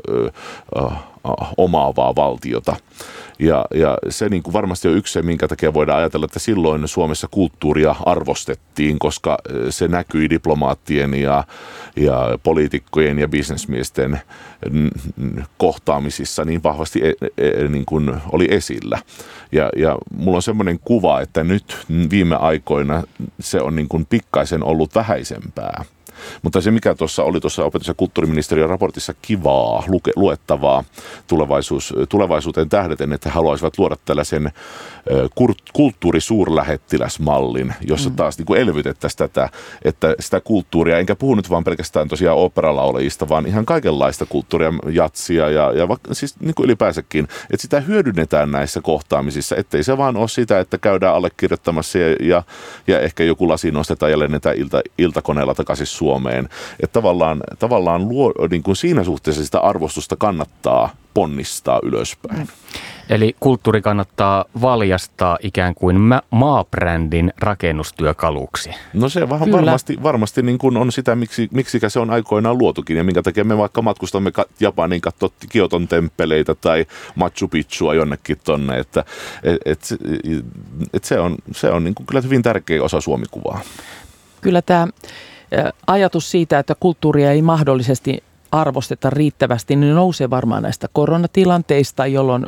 omaavaa 1.56 2.16
valtiota. 2.16 2.76
Ja, 3.38 3.64
ja 3.74 3.98
se 4.08 4.28
niin 4.28 4.42
kuin 4.42 4.52
varmasti 4.52 4.88
on 4.88 4.96
yksi 4.96 5.12
se, 5.12 5.22
minkä 5.22 5.48
takia 5.48 5.74
voidaan 5.74 5.98
ajatella, 5.98 6.24
että 6.24 6.38
silloin 6.38 6.88
Suomessa 6.88 7.28
kulttuuria 7.30 7.94
arvostettiin, 8.06 8.98
koska 8.98 9.38
se 9.70 9.88
näkyi 9.88 10.30
diplomaattien 10.30 11.14
ja, 11.14 11.44
ja 11.96 12.38
poliitikkojen 12.42 13.18
ja 13.18 13.28
bisnesmiesten 13.28 14.20
kohtaamisissa 15.56 16.44
niin 16.44 16.62
vahvasti 16.62 17.00
e, 17.04 17.12
e, 17.38 17.68
niin 17.68 17.86
kuin 17.86 18.12
oli 18.32 18.46
esillä. 18.50 18.98
Ja, 19.52 19.70
ja 19.76 19.98
mulla 20.16 20.36
on 20.36 20.42
semmoinen 20.42 20.78
kuva, 20.84 21.20
että 21.20 21.44
nyt 21.44 21.78
viime 22.10 22.36
aikoina 22.36 23.02
se 23.40 23.60
on 23.60 23.76
niin 23.76 23.88
kuin 23.88 24.06
pikkaisen 24.06 24.64
ollut 24.64 24.94
vähäisempää. 24.94 25.84
Mutta 26.42 26.60
se, 26.60 26.70
mikä 26.70 26.94
tuossa 26.94 27.24
oli 27.24 27.40
tuossa 27.40 27.64
opetus- 27.64 27.88
ja 27.88 27.94
kulttuuriministeriön 27.94 28.68
raportissa 28.68 29.14
kivaa, 29.22 29.84
luke, 29.88 30.12
luettavaa 30.16 30.84
tulevaisuus, 31.26 31.94
tulevaisuuteen 32.08 32.68
tähdeten, 32.68 33.12
että 33.12 33.28
he 33.28 33.34
haluaisivat 33.34 33.78
luoda 33.78 33.96
tällaisen 34.04 34.52
kulttuurisuurlähettiläsmallin, 35.72 37.74
jossa 37.80 38.10
mm. 38.10 38.16
taas 38.16 38.38
niin 38.38 38.46
kuin 38.46 38.60
elvytettäisiin 38.60 39.18
tätä, 39.18 39.48
että 39.84 40.14
sitä 40.20 40.40
kulttuuria, 40.40 40.98
enkä 40.98 41.14
puhu 41.14 41.34
nyt 41.34 41.50
vaan 41.50 41.64
pelkästään 41.64 42.08
tosiaan 42.08 42.38
operalaulajista, 42.38 43.28
vaan 43.28 43.46
ihan 43.46 43.66
kaikenlaista 43.66 44.26
kulttuuria, 44.26 44.72
jatsia 44.90 45.50
ja, 45.50 45.72
ja 45.72 45.88
vaikka, 45.88 46.14
siis 46.14 46.40
niin 46.40 46.54
kuin 46.54 46.64
ylipäänsäkin, 46.64 47.24
että 47.24 47.62
sitä 47.62 47.80
hyödynnetään 47.80 48.50
näissä 48.50 48.80
kohtaamisissa, 48.80 49.56
ettei 49.56 49.82
se 49.82 49.96
vaan 49.96 50.16
ole 50.16 50.28
sitä, 50.28 50.60
että 50.60 50.78
käydään 50.78 51.14
allekirjoittamassa 51.14 51.98
ja, 51.98 52.16
ja, 52.20 52.42
ja 52.86 53.00
ehkä 53.00 53.24
joku 53.24 53.48
lasi 53.48 53.70
nostetaan 53.70 54.12
ja 54.12 54.18
lennetään 54.18 54.56
ilta, 54.56 54.80
iltakoneella 54.98 55.54
takaisin 55.54 55.86
Suomeen. 55.86 56.09
Että 56.80 56.92
tavallaan, 56.92 57.40
tavallaan 57.58 58.08
luo, 58.08 58.32
niin 58.50 58.62
kuin 58.62 58.76
siinä 58.76 59.04
suhteessa 59.04 59.44
sitä 59.44 59.60
arvostusta 59.60 60.16
kannattaa 60.16 60.90
ponnistaa 61.14 61.80
ylöspäin. 61.82 62.48
Eli 63.10 63.36
kulttuuri 63.40 63.82
kannattaa 63.82 64.44
valjastaa 64.60 65.38
ikään 65.42 65.74
kuin 65.74 65.96
maabrändin 66.30 67.32
rakennustyökaluksi. 67.38 68.70
No 68.94 69.08
se 69.08 69.28
va- 69.28 69.40
varmasti, 69.40 70.02
varmasti 70.02 70.42
niin 70.42 70.58
kuin 70.58 70.76
on 70.76 70.92
sitä, 70.92 71.16
miksi, 71.16 71.48
miksikä 71.52 71.88
se 71.88 72.00
on 72.00 72.10
aikoinaan 72.10 72.58
luotukin 72.58 72.96
ja 72.96 73.04
minkä 73.04 73.22
takia 73.22 73.44
me 73.44 73.58
vaikka 73.58 73.82
matkustamme 73.82 74.32
Japaniin 74.60 75.00
katsoa 75.00 75.30
Kioton 75.48 75.88
temppeleitä 75.88 76.54
tai 76.54 76.86
Machu 77.14 77.48
Picchua 77.48 77.94
jonnekin 77.94 78.38
tonne, 78.44 78.78
että 78.78 79.04
et, 79.42 79.60
et, 79.64 79.80
et 80.92 81.04
se 81.04 81.20
on, 81.20 81.36
se 81.52 81.70
on 81.70 81.84
niin 81.84 81.94
kuin 81.94 82.06
kyllä 82.06 82.20
hyvin 82.20 82.42
tärkeä 82.42 82.82
osa 82.82 83.00
Suomikuvaa. 83.00 83.60
Kyllä 84.40 84.62
tämä 84.62 84.88
ajatus 85.86 86.30
siitä, 86.30 86.58
että 86.58 86.74
kulttuuria 86.80 87.32
ei 87.32 87.42
mahdollisesti 87.42 88.24
arvosteta 88.52 89.10
riittävästi, 89.10 89.76
niin 89.76 89.94
nousee 89.94 90.30
varmaan 90.30 90.62
näistä 90.62 90.88
koronatilanteista, 90.92 92.06
jolloin 92.06 92.46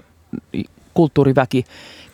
kulttuuriväki 0.94 1.64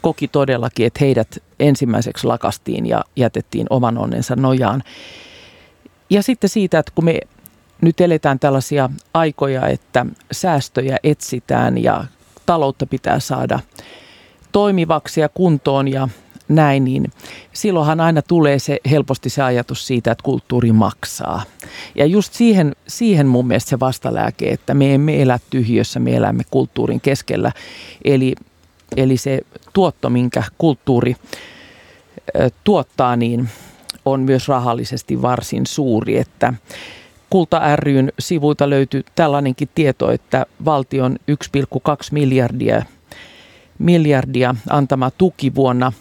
koki 0.00 0.28
todellakin, 0.28 0.86
että 0.86 0.98
heidät 1.00 1.38
ensimmäiseksi 1.60 2.26
lakastiin 2.26 2.86
ja 2.86 3.04
jätettiin 3.16 3.66
oman 3.70 3.98
onnensa 3.98 4.36
nojaan. 4.36 4.82
Ja 6.10 6.22
sitten 6.22 6.50
siitä, 6.50 6.78
että 6.78 6.92
kun 6.94 7.04
me 7.04 7.20
nyt 7.80 8.00
eletään 8.00 8.38
tällaisia 8.38 8.90
aikoja, 9.14 9.66
että 9.66 10.06
säästöjä 10.32 10.96
etsitään 11.02 11.82
ja 11.82 12.04
taloutta 12.46 12.86
pitää 12.86 13.20
saada 13.20 13.60
toimivaksi 14.52 15.20
ja 15.20 15.28
kuntoon 15.28 15.88
ja 15.88 16.08
näin, 16.48 16.84
niin 16.84 17.04
silloinhan 17.52 18.00
aina 18.00 18.22
tulee 18.22 18.58
se 18.58 18.78
helposti 18.90 19.30
se 19.30 19.42
ajatus 19.42 19.86
siitä, 19.86 20.12
että 20.12 20.24
kulttuuri 20.24 20.72
maksaa. 20.72 21.42
Ja 21.94 22.06
just 22.06 22.32
siihen, 22.32 22.76
siihen 22.88 23.26
mun 23.26 23.46
mielestä 23.46 23.70
se 23.70 23.80
vastalääke, 23.80 24.50
että 24.50 24.74
me 24.74 24.94
emme 24.94 25.22
elä 25.22 25.38
tyhjössä, 25.50 26.00
me 26.00 26.16
elämme 26.16 26.42
kulttuurin 26.50 27.00
keskellä. 27.00 27.52
Eli, 28.04 28.34
eli 28.96 29.16
se 29.16 29.40
tuotto, 29.72 30.10
minkä 30.10 30.42
kulttuuri 30.58 31.16
tuottaa, 32.64 33.16
niin 33.16 33.48
on 34.04 34.20
myös 34.20 34.48
rahallisesti 34.48 35.22
varsin 35.22 35.66
suuri, 35.66 36.18
että 36.18 36.54
Kulta 37.30 37.76
ryn 37.76 38.12
sivuilta 38.18 38.70
löytyy 38.70 39.04
tällainenkin 39.14 39.68
tieto, 39.74 40.10
että 40.10 40.46
valtion 40.64 41.16
1,2 41.30 41.96
miljardia, 42.10 42.82
miljardia 43.78 44.54
antama 44.70 45.10
tuki 45.10 45.54
vuonna 45.54 45.92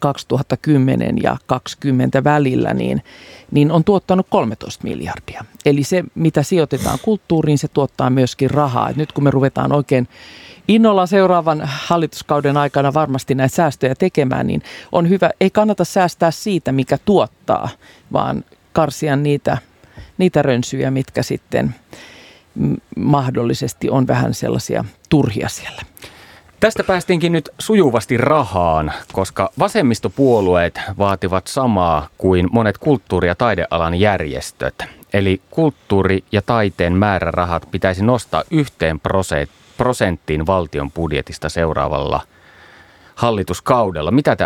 2010 0.00 1.22
ja 1.22 1.36
2020 1.46 2.24
välillä, 2.24 2.74
niin, 2.74 3.02
niin 3.50 3.72
on 3.72 3.84
tuottanut 3.84 4.26
13 4.30 4.84
miljardia. 4.84 5.44
Eli 5.66 5.82
se, 5.82 6.04
mitä 6.14 6.42
sijoitetaan 6.42 6.98
kulttuuriin, 7.02 7.58
se 7.58 7.68
tuottaa 7.68 8.10
myöskin 8.10 8.50
rahaa. 8.50 8.88
Et 8.88 8.96
nyt 8.96 9.12
kun 9.12 9.24
me 9.24 9.30
ruvetaan 9.30 9.72
oikein 9.72 10.08
innolla 10.68 11.06
seuraavan 11.06 11.62
hallituskauden 11.64 12.56
aikana 12.56 12.94
varmasti 12.94 13.34
näitä 13.34 13.56
säästöjä 13.56 13.94
tekemään, 13.94 14.46
niin 14.46 14.62
on 14.92 15.08
hyvä, 15.08 15.30
ei 15.40 15.50
kannata 15.50 15.84
säästää 15.84 16.30
siitä, 16.30 16.72
mikä 16.72 16.98
tuottaa, 17.04 17.68
vaan 18.12 18.44
karsia 18.72 19.16
niitä, 19.16 19.58
niitä 20.18 20.42
rönsyjä, 20.42 20.90
mitkä 20.90 21.22
sitten 21.22 21.74
mahdollisesti 22.96 23.90
on 23.90 24.06
vähän 24.06 24.34
sellaisia 24.34 24.84
turhia 25.08 25.48
siellä. 25.48 25.82
Tästä 26.60 26.84
päästiinkin 26.84 27.32
nyt 27.32 27.50
sujuvasti 27.58 28.16
rahaan, 28.16 28.92
koska 29.12 29.50
vasemmistopuolueet 29.58 30.80
vaativat 30.98 31.46
samaa 31.46 32.08
kuin 32.18 32.48
monet 32.52 32.78
kulttuuri- 32.78 33.28
ja 33.28 33.34
taidealan 33.34 33.94
järjestöt. 33.94 34.84
Eli 35.12 35.40
kulttuuri- 35.50 36.24
ja 36.32 36.42
taiteen 36.42 36.92
määrärahat 36.92 37.68
pitäisi 37.70 38.04
nostaa 38.04 38.42
yhteen 38.50 39.00
prosenttiin 39.76 40.46
valtion 40.46 40.92
budjetista 40.92 41.48
seuraavalla 41.48 42.20
hallituskaudella. 43.14 44.10
Mitä 44.10 44.36
te 44.36 44.44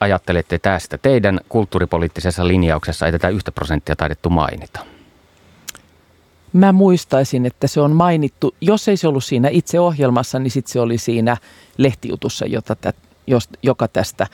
ajattelette 0.00 0.58
tästä? 0.58 0.98
Teidän 0.98 1.40
kulttuuripoliittisessa 1.48 2.46
linjauksessa 2.46 3.06
ei 3.06 3.12
tätä 3.12 3.28
yhtä 3.28 3.52
prosenttia 3.52 3.96
taidettu 3.96 4.30
mainita. 4.30 4.97
Mä 6.52 6.72
muistaisin, 6.72 7.46
että 7.46 7.66
se 7.66 7.80
on 7.80 7.92
mainittu, 7.92 8.54
jos 8.60 8.88
ei 8.88 8.96
se 8.96 9.08
ollut 9.08 9.24
siinä 9.24 9.48
itse 9.48 9.80
ohjelmassa, 9.80 10.38
niin 10.38 10.50
sitten 10.50 10.72
se 10.72 10.80
oli 10.80 10.98
siinä 10.98 11.36
lehtijutussa, 11.78 12.46
jota 12.46 12.76
tä, 12.76 12.92
jos, 13.26 13.48
joka 13.62 13.88
tästä 13.88 14.26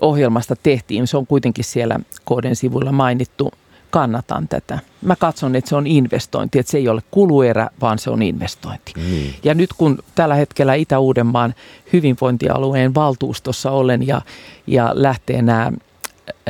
ohjelmasta 0.00 0.56
tehtiin. 0.62 1.06
Se 1.06 1.16
on 1.16 1.26
kuitenkin 1.26 1.64
siellä 1.64 2.00
koden 2.24 2.56
sivuilla 2.56 2.92
mainittu. 2.92 3.52
Kannatan 3.90 4.48
tätä. 4.48 4.78
Mä 5.02 5.16
katson, 5.16 5.56
että 5.56 5.68
se 5.68 5.76
on 5.76 5.86
investointi, 5.86 6.58
että 6.58 6.72
se 6.72 6.78
ei 6.78 6.88
ole 6.88 7.02
kuluerä, 7.10 7.68
vaan 7.80 7.98
se 7.98 8.10
on 8.10 8.22
investointi. 8.22 8.92
Mm. 8.96 9.32
Ja 9.44 9.54
nyt 9.54 9.72
kun 9.72 9.98
tällä 10.14 10.34
hetkellä 10.34 10.74
Itä-Uudenmaan 10.74 11.54
hyvinvointialueen 11.92 12.94
valtuustossa 12.94 13.70
olen 13.70 14.06
ja, 14.06 14.22
ja 14.66 14.90
lähtee 14.94 15.42
nämä, 15.42 15.72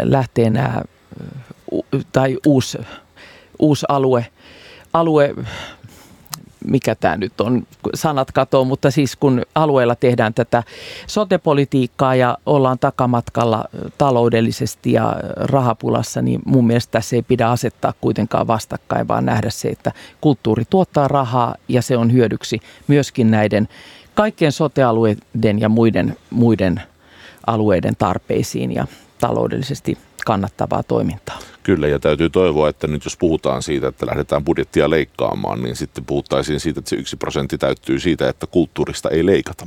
lähtee 0.03 0.51
nämä 0.51 0.83
tai 2.13 2.39
uusi, 2.47 2.79
uusi 3.59 3.87
alue– 3.89 4.27
alue, 4.93 5.35
mikä 6.65 6.95
tämä 6.95 7.17
nyt 7.17 7.41
on, 7.41 7.67
sanat 7.95 8.33
katoo, 8.33 8.65
mutta 8.65 8.91
siis 8.91 9.17
kun 9.17 9.43
alueella 9.55 9.95
tehdään 9.95 10.35
tätä 10.35 10.63
sotepolitiikkaa 11.07 12.15
ja 12.15 12.39
ollaan 12.47 12.79
takamatkalla 12.79 13.65
taloudellisesti 13.99 14.93
ja 14.93 15.17
rahapulassa, 15.37 16.23
niin 16.23 16.41
mun 16.45 16.67
mielestä 16.67 16.93
tässä 16.93 17.17
ei 17.17 17.23
pidä 17.23 17.49
asettaa 17.49 17.95
kuitenkaan 18.01 18.47
vastakkain, 18.47 19.09
vaan 19.09 19.25
nähdä 19.25 19.51
se, 19.51 19.69
että 19.69 19.93
kulttuuri 20.21 20.65
tuottaa 20.71 21.09
rahaa 21.09 21.55
ja 21.69 21.83
se 21.83 21.97
on 21.97 22.13
hyödyksi 22.13 22.61
myöskin 22.89 23.31
näiden 23.31 23.69
kaikkien 24.15 24.53
sotealueiden 24.53 25.61
ja 25.61 25.69
muiden, 25.69 26.17
muiden 26.31 26.83
alueiden 27.47 27.97
tarpeisiin 27.99 28.73
ja 28.73 28.87
taloudellisesti 29.21 29.99
kannattavaa 30.25 30.83
toimintaa. 30.83 31.39
Kyllä, 31.63 31.89
ja 31.89 31.99
täytyy 31.99 32.31
toivoa, 32.31 32.69
että 32.69 32.87
nyt 32.87 33.05
jos 33.05 33.17
puhutaan 33.17 33.63
siitä, 33.63 33.89
että 33.89 34.07
lähdetään 34.07 34.45
budjettia 34.45 34.91
leikkaamaan, 34.91 35.63
niin 35.63 35.77
sitten 35.77 36.05
puhuttaisiin 36.05 36.61
siitä, 36.61 36.81
että 36.81 36.91
se 36.91 36.97
yksi 36.97 37.17
prosentti 37.17 37.59
täyttyy 37.59 38.01
siitä, 38.01 38.29
että 38.29 38.47
kulttuurista 38.47 39.11
ei 39.11 39.27
leikata. 39.27 39.67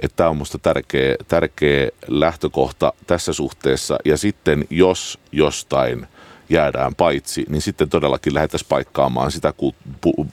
Että 0.00 0.16
tämä 0.16 0.30
on 0.30 0.36
minusta 0.36 0.58
tärkeä, 0.58 1.16
tärkeä 1.28 1.88
lähtökohta 2.08 2.92
tässä 3.06 3.32
suhteessa. 3.32 3.98
Ja 4.04 4.16
sitten 4.16 4.64
jos 4.70 5.18
jostain 5.32 6.06
jäädään 6.48 6.94
paitsi, 6.94 7.44
niin 7.48 7.62
sitten 7.62 7.88
todellakin 7.88 8.34
lähdettäisiin 8.34 8.68
paikkaamaan 8.68 9.30
sitä 9.30 9.54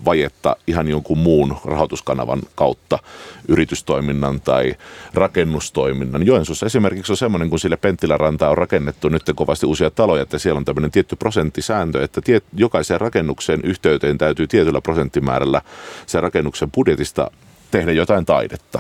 vajetta 0.06 0.56
ihan 0.68 0.88
jonkun 0.88 1.18
muun 1.18 1.58
rahoituskanavan 1.66 2.42
kautta, 2.56 3.00
yritystoiminnan 3.48 4.42
tai 4.42 4.76
rakennustoiminnan. 5.14 6.26
Joensuussa 6.26 6.66
esimerkiksi 6.66 7.12
on 7.12 7.18
semmoinen, 7.18 7.50
kun 7.50 7.60
sille 7.60 7.78
Penttiläranta 7.78 8.50
on 8.50 8.58
rakennettu 8.58 9.10
nyt 9.10 9.24
kovasti 9.36 9.66
uusia 9.66 9.92
taloja, 9.92 10.24
että 10.24 10.40
siellä 10.40 10.58
on 10.58 10.66
tämmöinen 10.66 10.92
tietty 10.92 11.16
prosenttisääntö, 11.16 12.04
että 12.04 12.22
tiet, 12.22 12.44
jokaisen 12.54 13.02
rakennuksen 13.02 13.60
yhteyteen 13.64 14.18
täytyy 14.18 14.48
tietyllä 14.48 14.82
prosenttimäärällä 14.82 15.62
sen 16.06 16.24
rakennuksen 16.24 16.72
budjetista 16.72 17.32
tehdä 17.72 17.92
jotain 17.92 18.26
taidetta, 18.26 18.80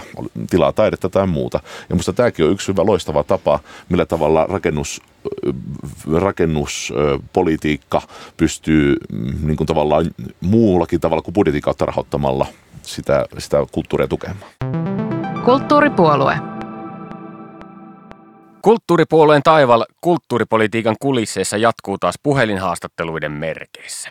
tilaa 0.49 0.71
taidetta 0.71 1.09
tai 1.09 1.27
muuta. 1.27 1.59
Ja 1.89 1.95
minusta 1.95 2.13
tämäkin 2.13 2.45
on 2.45 2.51
yksi 2.51 2.67
hyvä 2.67 2.85
loistava 2.85 3.23
tapa, 3.23 3.59
millä 3.89 4.05
tavalla 4.05 4.45
rakennus, 4.49 5.01
rakennuspolitiikka 6.13 8.01
pystyy 8.37 8.95
mm, 9.11 9.47
niin 9.47 9.57
kuin 9.57 9.67
tavallaan 9.67 10.05
muullakin 10.41 10.99
tavalla 10.99 11.21
kuin 11.21 11.33
budjetin 11.33 11.61
kautta 11.61 11.85
rahoittamalla 11.85 12.45
sitä, 12.81 13.25
sitä 13.37 13.57
kulttuuria 13.71 14.07
tukemaan. 14.07 14.51
Kulttuuripuolue. 15.45 16.37
Kulttuuripuolueen 18.61 19.43
taival 19.43 19.85
kulttuuripolitiikan 20.01 20.95
kulisseissa 20.99 21.57
jatkuu 21.57 21.97
taas 21.97 22.15
puhelinhaastatteluiden 22.23 23.31
merkeissä. 23.31 24.09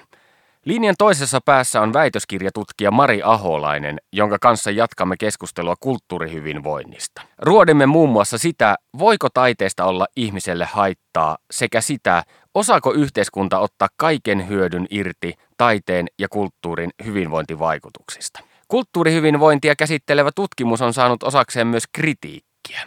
Linjan 0.65 0.95
toisessa 0.99 1.41
päässä 1.45 1.81
on 1.81 1.93
väitöskirjatutkija 1.93 2.91
Mari 2.91 3.23
Aholainen, 3.25 4.01
jonka 4.13 4.39
kanssa 4.41 4.71
jatkamme 4.71 5.17
keskustelua 5.17 5.75
kulttuurihyvinvoinnista. 5.81 7.23
Ruodimme 7.39 7.87
muun 7.87 8.11
muassa 8.11 8.39
sitä, 8.39 8.77
voiko 8.99 9.29
taiteesta 9.35 9.85
olla 9.85 10.07
ihmiselle 10.17 10.65
haittaa, 10.65 11.39
sekä 11.51 11.81
sitä, 11.81 12.23
osaako 12.55 12.93
yhteiskunta 12.93 13.59
ottaa 13.59 13.89
kaiken 13.97 14.49
hyödyn 14.49 14.87
irti 14.91 15.35
taiteen 15.57 16.07
ja 16.19 16.29
kulttuurin 16.29 16.91
hyvinvointivaikutuksista. 17.05 18.41
Kulttuurihyvinvointia 18.69 19.77
käsittelevä 19.77 20.31
tutkimus 20.35 20.83
on 20.83 20.95
saanut 20.95 21.23
osakseen 21.23 21.67
myös 21.67 21.85
kritiikkiä. 21.93 22.81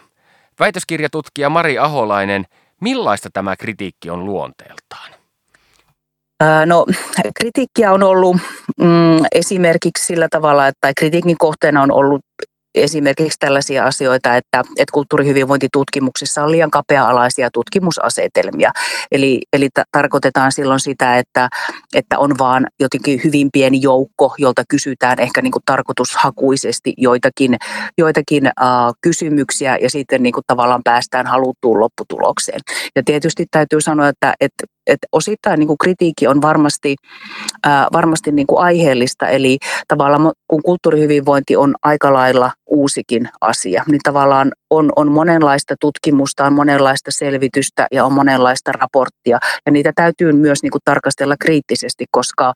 Väitöskirjatutkija 0.59 1.49
Mari 1.49 1.79
Aholainen, 1.79 2.45
millaista 2.81 3.29
tämä 3.33 3.55
kritiikki 3.55 4.09
on 4.09 4.25
luonteeltaan? 4.25 5.22
No 6.65 6.85
kritiikkiä 7.39 7.91
on 7.91 8.03
ollut 8.03 8.37
mm, 8.79 9.25
esimerkiksi 9.35 10.05
sillä 10.05 10.27
tavalla, 10.31 10.67
että 10.67 10.91
kritiikin 10.97 11.37
kohteena 11.37 11.81
on 11.81 11.91
ollut 11.91 12.21
esimerkiksi 12.75 13.39
tällaisia 13.39 13.85
asioita, 13.85 14.35
että, 14.35 14.63
että 14.77 14.91
kulttuurihyvinvointitutkimuksissa 14.93 16.43
on 16.43 16.51
liian 16.51 16.71
kapea-alaisia 16.71 17.49
tutkimusasetelmia. 17.53 18.71
Eli, 19.11 19.41
eli 19.53 19.69
t- 19.69 19.89
tarkoitetaan 19.91 20.51
silloin 20.51 20.79
sitä, 20.79 21.17
että, 21.17 21.49
että 21.95 22.19
on 22.19 22.37
vaan 22.39 22.67
jotenkin 22.79 23.21
hyvin 23.23 23.49
pieni 23.53 23.81
joukko, 23.81 24.35
jolta 24.37 24.63
kysytään 24.69 25.19
ehkä 25.19 25.41
niin 25.41 25.51
kuin 25.51 25.63
tarkoitushakuisesti 25.65 26.93
joitakin, 26.97 27.57
joitakin 27.97 28.45
uh, 28.45 28.95
kysymyksiä 29.01 29.77
ja 29.81 29.89
sitten 29.89 30.23
niin 30.23 30.33
kuin 30.33 30.43
tavallaan 30.47 30.81
päästään 30.83 31.27
haluttuun 31.27 31.79
lopputulokseen. 31.79 32.59
Ja 32.95 33.03
tietysti 33.05 33.45
täytyy 33.51 33.81
sanoa, 33.81 34.07
että, 34.07 34.33
että 34.39 34.63
että 34.87 35.07
osittain 35.11 35.59
niin 35.59 35.67
kuin 35.67 35.77
kritiikki 35.77 36.27
on 36.27 36.41
varmasti, 36.41 36.95
ää, 37.63 37.87
varmasti 37.93 38.31
niin 38.31 38.47
kuin 38.47 38.59
aiheellista, 38.59 39.27
eli 39.27 39.57
tavallaan 39.87 40.31
kun 40.47 40.63
kulttuurihyvinvointi 40.63 41.55
on 41.55 41.75
aika 41.83 42.13
lailla 42.13 42.51
uusikin 42.67 43.29
asia, 43.41 43.83
niin 43.87 44.01
tavallaan 44.03 44.51
on, 44.69 44.91
on 44.95 45.11
monenlaista 45.11 45.75
tutkimusta, 45.79 46.45
on 46.45 46.53
monenlaista 46.53 47.11
selvitystä 47.11 47.87
ja 47.91 48.05
on 48.05 48.13
monenlaista 48.13 48.71
raporttia, 48.71 49.39
ja 49.65 49.71
niitä 49.71 49.91
täytyy 49.95 50.31
myös 50.31 50.63
niin 50.63 50.71
kuin 50.71 50.81
tarkastella 50.85 51.35
kriittisesti, 51.39 52.05
koska 52.11 52.53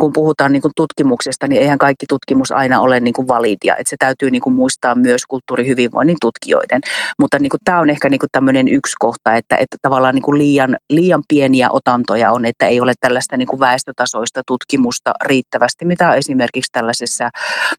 kun 0.00 0.12
puhutaan 0.12 0.52
niin 0.52 0.62
kuin 0.62 0.72
tutkimuksesta, 0.76 1.48
niin 1.48 1.62
eihän 1.62 1.78
kaikki 1.78 2.06
tutkimus 2.08 2.52
aina 2.52 2.80
ole 2.80 3.00
niin 3.00 3.14
kuin 3.14 3.28
validia. 3.28 3.76
Että 3.76 3.90
se 3.90 3.96
täytyy 3.98 4.30
niin 4.30 4.42
kuin 4.42 4.54
muistaa 4.54 4.94
myös 4.94 5.26
kulttuurihyvinvoinnin 5.26 6.16
tutkijoiden. 6.20 6.80
Mutta 7.18 7.38
niin 7.38 7.50
kuin 7.50 7.60
tämä 7.64 7.80
on 7.80 7.90
ehkä 7.90 8.08
niin 8.08 8.18
kuin 8.18 8.30
tämmöinen 8.32 8.68
yksi 8.68 8.94
kohta, 8.98 9.34
että, 9.34 9.56
että 9.56 9.76
tavallaan 9.82 10.14
niin 10.14 10.22
kuin 10.22 10.38
liian, 10.38 10.76
liian 10.90 11.22
pieniä 11.28 11.70
otantoja 11.70 12.32
on, 12.32 12.44
että 12.44 12.66
ei 12.66 12.80
ole 12.80 12.92
tällaista 13.00 13.36
niin 13.36 13.48
kuin 13.48 13.60
väestötasoista 13.60 14.42
tutkimusta 14.46 15.12
riittävästi, 15.24 15.84
mitä 15.84 16.14
esimerkiksi 16.14 16.72
tällaisessa 16.72 17.30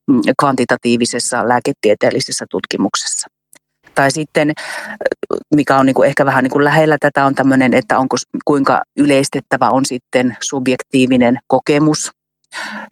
mm, 0.07 0.21
kvantitatiivisessa 0.39 1.47
lääketieteellisessä 1.47 2.45
tutkimuksessa. 2.49 3.38
Tai 3.99 4.11
sitten, 4.11 4.53
mikä 5.55 5.77
on 5.77 5.85
niin 5.85 5.93
kuin 5.93 6.07
ehkä 6.07 6.25
vähän 6.25 6.43
niin 6.43 6.51
kuin 6.51 6.63
lähellä 6.63 6.97
tätä, 6.99 7.25
on 7.25 7.35
tämmöinen, 7.35 7.73
että 7.73 7.99
onko, 7.99 8.15
kuinka 8.45 8.81
yleistettävä 8.97 9.69
on 9.69 9.85
sitten 9.85 10.37
subjektiivinen 10.41 11.39
kokemus. 11.47 12.11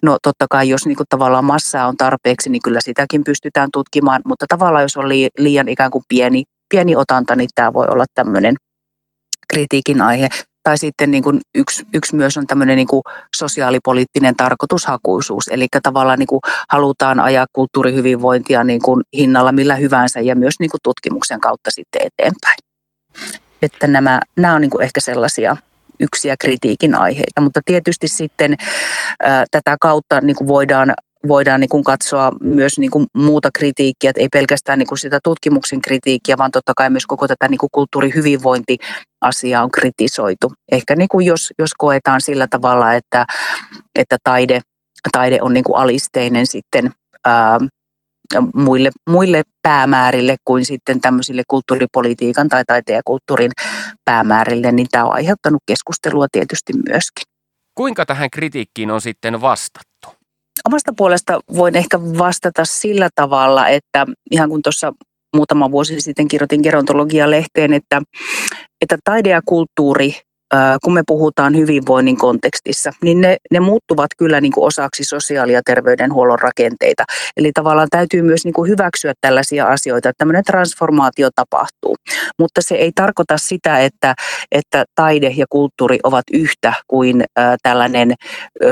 No 0.04 0.18
totta 0.24 0.46
kai, 0.50 0.70
jos 0.70 0.86
niin 0.86 0.96
kuin 0.96 1.08
tavallaan 1.10 1.46
massaa 1.46 1.88
on 1.88 1.98
tarpeeksi, 1.98 2.50
niin 2.50 2.62
kyllä 2.64 2.80
sitäkin 2.82 3.24
pystytään 3.24 3.70
tutkimaan, 3.74 4.22
mutta 4.26 4.46
tavallaan 4.50 4.84
jos 4.84 4.98
on 4.98 5.10
liian 5.38 5.68
ikään 5.68 5.92
kuin 5.92 6.04
pieni, 6.08 6.44
pieni 6.70 6.96
otanta, 6.96 7.36
niin 7.36 7.50
tämä 7.56 7.74
voi 7.74 7.86
olla 7.90 8.06
tämmöinen 8.14 8.56
kritiikin 9.54 10.02
aihe. 10.02 10.30
Tai 10.68 10.78
sitten 10.78 11.12
niin 11.12 11.24
kuin 11.24 11.42
yksi, 11.56 11.86
yksi 11.94 12.16
myös 12.16 12.38
on 12.38 12.48
tämmöinen 12.48 12.76
niin 12.76 12.88
kuin 12.88 13.02
sosiaalipoliittinen 13.36 14.36
tarkoitushakuisuus, 14.36 15.48
eli 15.48 15.68
tavallaan 15.84 16.20
niin 16.20 16.28
kuin 16.28 16.40
halutaan 16.70 17.20
ajaa 17.20 17.46
kulttuurihyvinvointia 17.54 18.64
niin 18.64 18.82
kuin 18.82 19.04
hinnalla 19.18 19.52
millä 19.52 19.76
hyvänsä 19.76 20.20
ja 20.20 20.36
myös 20.36 20.54
niin 20.60 20.70
kuin 20.70 20.82
tutkimuksen 20.84 21.40
kautta 21.40 21.72
sitten 21.72 22.02
eteenpäin. 22.02 22.58
Että 23.62 23.88
nämä, 23.88 24.20
nämä 24.36 24.56
on 24.56 24.62
niin 24.62 24.70
kuin 24.70 24.84
ehkä 24.84 25.00
sellaisia 25.00 25.58
yksiä 26.00 26.36
kritiikin 26.40 26.96
aiheita, 26.96 27.42
mutta 27.42 27.62
tietysti 27.66 28.08
sitten 28.08 28.56
ää, 29.24 29.46
tätä 29.52 29.78
kautta 29.82 30.22
niin 30.22 30.36
kuin 30.36 30.48
voidaan 30.48 30.94
voidaan 31.28 31.60
niin 31.60 31.70
kuin 31.70 31.84
katsoa 31.84 32.32
myös 32.42 32.80
niin 32.80 32.92
kuin 32.92 33.06
muuta 33.14 33.50
kritiikkiä, 33.54 34.10
että 34.10 34.22
ei 34.22 34.28
pelkästään 34.32 34.80
niin 34.80 34.88
kuin 34.88 34.98
sitä 34.98 35.20
tutkimuksen 35.24 35.82
kritiikkiä, 35.82 36.38
vaan 36.38 36.52
totta 36.52 36.74
kai 36.78 36.90
myös 36.90 37.06
koko 37.06 37.28
tätä 37.28 37.48
niin 37.48 37.58
kuin 37.58 37.70
kulttuurihyvinvointiasiaa 37.72 39.64
on 39.64 39.72
kritisoitu. 39.72 40.54
Ehkä 40.72 40.96
niin 40.96 41.08
kuin 41.08 41.26
jos, 41.26 41.54
jos 41.60 41.72
koetaan 41.78 42.22
sillä 42.22 42.48
tavalla, 42.50 42.94
että, 42.94 43.26
että 43.96 44.18
taide, 44.24 44.62
taide 45.12 45.38
on 45.42 45.54
niin 45.54 45.64
kuin 45.64 45.78
alisteinen 45.78 46.48
sitten 46.48 46.92
ää, 47.26 47.60
muille, 48.54 48.90
muille 49.10 49.44
päämäärille 49.62 50.36
kuin 50.46 50.66
sitten 50.66 51.02
tämmöisille 51.02 51.44
kulttuuripolitiikan 51.48 52.50
tai 52.50 52.64
taiteen 52.68 52.96
ja 52.96 53.02
kulttuurin 53.06 53.52
päämäärille, 54.06 54.72
niin 54.72 54.88
tämä 54.92 55.06
on 55.06 55.14
aiheuttanut 55.14 55.64
keskustelua 55.66 56.28
tietysti 56.32 56.74
myöskin. 56.74 57.24
Kuinka 57.76 58.06
tähän 58.06 58.30
kritiikkiin 58.30 58.92
on 58.92 59.02
sitten 59.02 59.42
vastattu? 59.42 59.97
Omasta 60.68 60.94
puolesta 60.98 61.40
voin 61.56 61.76
ehkä 61.76 62.00
vastata 62.00 62.66
sillä 62.66 63.10
tavalla, 63.16 63.68
että 63.68 64.06
ihan 64.32 64.50
kun 64.50 64.62
tuossa 64.62 64.94
muutama 65.36 65.72
vuosi 65.72 66.02
sitten 66.02 66.28
kirjoitin 66.28 66.62
gerontologia-lehteen, 66.64 67.74
että, 67.74 68.02
että 68.82 68.98
taide 69.04 69.30
ja 69.30 69.42
kulttuuri, 69.46 70.14
kun 70.84 70.94
me 70.94 71.04
puhutaan 71.08 71.56
hyvinvoinnin 71.56 72.18
kontekstissa, 72.18 72.92
niin 73.04 73.22
ne, 73.22 73.38
ne 73.52 73.60
muuttuvat 73.60 74.08
kyllä 74.18 74.42
niin 74.42 74.52
kuin 74.52 74.68
osaksi 74.68 75.04
sosiaali- 75.04 75.54
ja 75.54 75.62
terveydenhuollon 75.66 76.40
rakenteita. 76.40 77.04
Eli 77.38 77.52
tavallaan 77.54 77.88
täytyy 77.92 78.22
myös 78.22 78.46
niin 78.46 78.54
kuin 78.54 78.70
hyväksyä 78.70 79.14
tällaisia 79.22 79.66
asioita, 79.66 80.10
että 80.10 80.18
tämmöinen 80.18 80.44
transformaatio 80.44 81.30
tapahtuu. 81.36 81.96
Mutta 82.40 82.62
se 82.62 82.76
ei 82.76 82.92
tarkoita 82.96 83.38
sitä, 83.38 83.80
että, 83.80 84.16
että 84.52 84.86
taide 84.96 85.34
ja 85.36 85.46
kulttuuri 85.50 86.00
ovat 86.04 86.26
yhtä 86.34 86.74
kuin 86.88 87.24
äh, 87.40 87.56
tällainen 87.64 88.12
äh, 88.64 88.70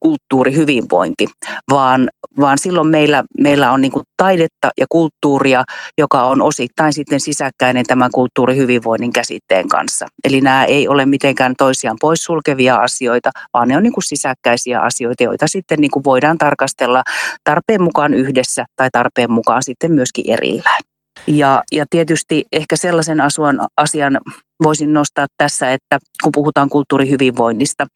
kulttuurihyvinvointi, 0.00 1.26
vaan, 1.70 2.08
vaan 2.40 2.58
silloin 2.58 2.88
meillä, 2.88 3.24
meillä 3.40 3.72
on 3.72 3.80
niin 3.80 3.92
taidetta 4.16 4.70
ja 4.80 4.86
kulttuuria, 4.88 5.64
joka 5.98 6.22
on 6.22 6.42
osittain 6.42 6.92
sitten 6.92 7.20
sisäkkäinen 7.20 7.86
tämän 7.86 8.10
kulttuurihyvinvoinnin 8.10 9.12
käsitteen 9.12 9.68
kanssa. 9.68 10.06
Eli 10.24 10.40
nämä 10.40 10.64
ei 10.64 10.88
ole 10.88 11.06
mitenkään 11.06 11.54
toisiaan 11.58 11.96
poissulkevia 12.00 12.76
asioita, 12.76 13.30
vaan 13.54 13.68
ne 13.68 13.76
on 13.76 13.82
niin 13.82 13.92
sisäkkäisiä 14.04 14.80
asioita, 14.80 15.24
joita 15.24 15.46
sitten 15.48 15.80
niin 15.80 16.04
voidaan 16.04 16.38
tarkastella 16.38 17.02
tarpeen 17.44 17.82
mukaan 17.82 18.14
yhdessä 18.14 18.64
tai 18.76 18.88
tarpeen 18.92 19.32
mukaan 19.32 19.62
sitten 19.62 19.92
myöskin 19.92 20.30
erillään. 20.30 20.93
Ja, 21.26 21.62
ja 21.72 21.84
tietysti 21.90 22.44
ehkä 22.52 22.76
sellaisen 22.76 23.20
asuan, 23.20 23.60
asian 23.76 24.20
voisin 24.62 24.92
nostaa 24.92 25.26
tässä, 25.36 25.72
että 25.72 25.98
kun 26.22 26.32
puhutaan 26.34 26.68
kulttuurihyvinvoinnista, 26.68 27.86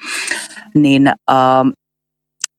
niin 0.74 1.08
ä, 1.08 1.14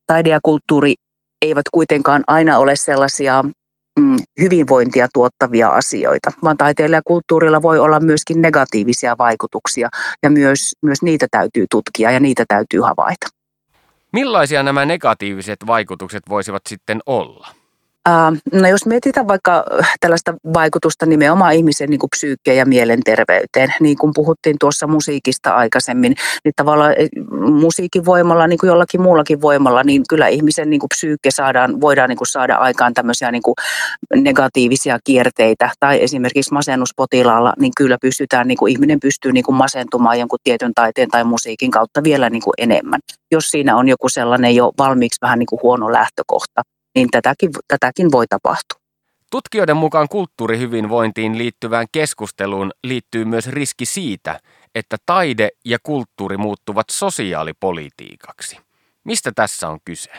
taide 0.08 0.30
ja 0.30 0.40
kulttuuri 0.44 0.94
eivät 1.42 1.66
kuitenkaan 1.72 2.24
aina 2.28 2.58
ole 2.58 2.76
sellaisia 2.76 3.44
mm, 4.00 4.18
hyvinvointia 4.42 5.08
tuottavia 5.14 5.70
asioita, 5.70 6.32
vaan 6.44 6.58
taiteella 6.58 6.96
ja 6.96 7.02
kulttuurilla 7.06 7.62
voi 7.62 7.80
olla 7.80 8.00
myöskin 8.00 8.42
negatiivisia 8.42 9.18
vaikutuksia 9.18 9.90
ja 10.24 10.30
myös, 10.30 10.76
myös 10.82 11.02
niitä 11.02 11.28
täytyy 11.32 11.66
tutkia 11.72 12.12
ja 12.12 12.20
niitä 12.20 12.46
täytyy 12.48 12.82
havaita. 12.82 13.28
Millaisia 14.14 14.64
nämä 14.64 14.86
negatiiviset 14.86 15.60
vaikutukset 15.68 16.24
voisivat 16.30 16.62
sitten 16.70 17.00
olla? 17.06 17.59
No 18.54 18.68
jos 18.68 18.86
mietitään 18.86 19.28
vaikka 19.28 19.66
tällaista 20.00 20.34
vaikutusta 20.54 21.06
nimenomaan 21.06 21.54
ihmisen 21.54 21.90
niin 21.90 22.00
psyykkeen 22.12 22.58
ja 22.58 22.66
mielenterveyteen, 22.66 23.74
niin 23.80 23.98
kuin 23.98 24.12
puhuttiin 24.16 24.56
tuossa 24.60 24.88
musiikista 24.88 25.52
aikaisemmin, 25.52 26.16
niin 26.46 26.54
tavallaan 26.56 26.94
e, 26.98 27.08
musiikin 27.62 28.06
voimalla, 28.06 28.48
niin 28.48 28.60
kuin 28.60 28.68
jollakin 28.68 29.02
muullakin 29.02 29.42
voimalla, 29.42 29.84
niin 29.84 30.04
kyllä 30.10 30.28
ihmisen 30.28 30.70
niin 30.70 30.80
kuin 30.80 30.90
psyykke 30.90 31.32
saadaan, 31.32 31.82
voidaan 31.82 32.10
niin 32.10 32.18
kuin 32.18 32.28
saada 32.28 32.56
aikaan 32.56 32.94
tämmöisiä 32.94 33.32
niin 33.32 33.44
kuin 33.44 33.56
negatiivisia 34.16 35.00
kierteitä. 35.04 35.70
Tai 35.80 36.04
esimerkiksi 36.04 36.54
masennuspotilaalla, 36.54 37.54
niin 37.60 37.72
kyllä 37.78 37.98
pystytään, 38.02 38.48
niin 38.48 38.58
kuin 38.58 38.72
ihminen 38.72 39.00
pystyy 39.00 39.32
niin 39.32 39.46
kuin 39.46 39.56
masentumaan 39.56 40.20
jonkun 40.20 40.40
tietyn 40.44 40.74
taiteen 40.76 41.10
tai 41.10 41.24
musiikin 41.24 41.72
kautta 41.72 42.04
vielä 42.04 42.30
niin 42.30 42.44
kuin 42.44 42.54
enemmän, 42.58 43.00
jos 43.32 43.52
siinä 43.52 43.78
on 43.78 43.88
joku 43.88 44.10
sellainen 44.10 44.56
jo 44.56 44.72
valmiiksi 44.78 45.22
vähän 45.22 45.40
niin 45.40 45.48
kuin 45.48 45.60
huono 45.64 45.92
lähtökohta 45.92 46.62
niin 46.96 47.08
tätäkin, 47.12 47.50
tätäkin 47.68 48.12
voi 48.12 48.28
tapahtua. 48.28 48.80
Tutkijoiden 49.32 49.78
mukaan 49.78 50.08
kulttuurihyvinvointiin 50.10 51.38
liittyvään 51.38 51.88
keskusteluun 51.92 52.72
liittyy 52.84 53.26
myös 53.26 53.48
riski 53.48 53.86
siitä, 53.86 54.40
että 54.76 54.98
taide 55.06 55.50
ja 55.66 55.78
kulttuuri 55.84 56.38
muuttuvat 56.38 56.90
sosiaalipolitiikaksi. 56.92 58.58
Mistä 59.04 59.32
tässä 59.36 59.70
on 59.70 59.80
kyse? 59.86 60.12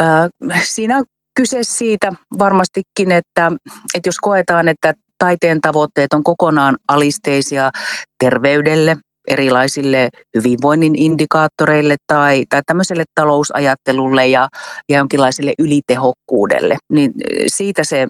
Äh, 0.00 0.62
siinä 0.64 0.98
on 0.98 1.04
kyse 1.36 1.58
siitä 1.62 2.12
varmastikin, 2.38 3.12
että, 3.12 3.52
että 3.94 4.08
jos 4.08 4.18
koetaan, 4.18 4.68
että 4.68 4.94
taiteen 5.18 5.60
tavoitteet 5.60 6.12
on 6.12 6.24
kokonaan 6.24 6.76
alisteisia 6.88 7.70
terveydelle, 8.18 8.96
erilaisille 9.26 10.08
hyvinvoinnin 10.36 10.96
indikaattoreille 10.96 11.96
tai, 12.06 12.44
tai 12.48 12.62
tämmöiselle 12.66 13.04
talousajattelulle 13.14 14.26
ja, 14.26 14.48
ja 14.88 14.98
jonkinlaiselle 14.98 15.54
ylitehokkuudelle. 15.58 16.76
Niin 16.92 17.12
siitä 17.46 17.84
se, 17.84 18.06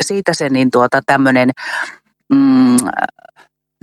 siitä 0.00 0.34
se 0.34 0.48
niin 0.48 0.70
tuota, 0.70 1.00
tämmöinen 1.06 1.50
mm, 2.34 2.76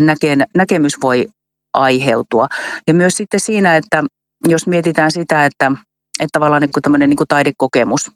näke, 0.01 0.37
näkemys 0.55 0.93
voi 1.01 1.27
aiheutua. 1.73 2.47
Ja 2.87 2.93
myös 2.93 3.17
sitten 3.17 3.39
siinä, 3.39 3.75
että 3.75 4.03
jos 4.47 4.67
mietitään 4.67 5.11
sitä, 5.11 5.45
että 5.45 5.71
että 6.19 6.39
tavallaan 6.39 6.61
niin 6.61 6.71
kuin 6.71 6.81
tämmöinen 6.81 7.09
niin 7.09 7.17
kuin 7.17 7.27
taidekokemus, 7.27 8.11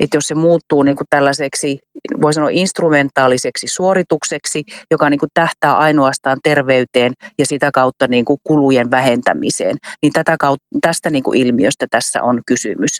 että 0.00 0.16
jos 0.16 0.24
se 0.24 0.34
muuttuu 0.34 0.82
niin 0.82 0.96
kuin 0.96 1.06
tällaiseksi, 1.10 1.78
voi 2.22 2.34
sanoa 2.34 2.48
instrumentaaliseksi 2.52 3.66
suoritukseksi, 3.66 4.64
joka 4.90 5.10
niin 5.10 5.20
kuin 5.20 5.30
tähtää 5.34 5.76
ainoastaan 5.76 6.38
terveyteen 6.42 7.12
ja 7.38 7.46
sitä 7.46 7.70
kautta 7.74 8.06
niin 8.08 8.24
kuin 8.24 8.38
kulujen 8.44 8.90
vähentämiseen, 8.90 9.76
niin 10.02 10.12
tätä 10.12 10.36
kautta, 10.40 10.66
tästä 10.80 11.10
niin 11.10 11.22
kuin 11.22 11.40
ilmiöstä 11.40 11.86
tässä 11.90 12.22
on 12.22 12.40
kysymys. 12.46 12.90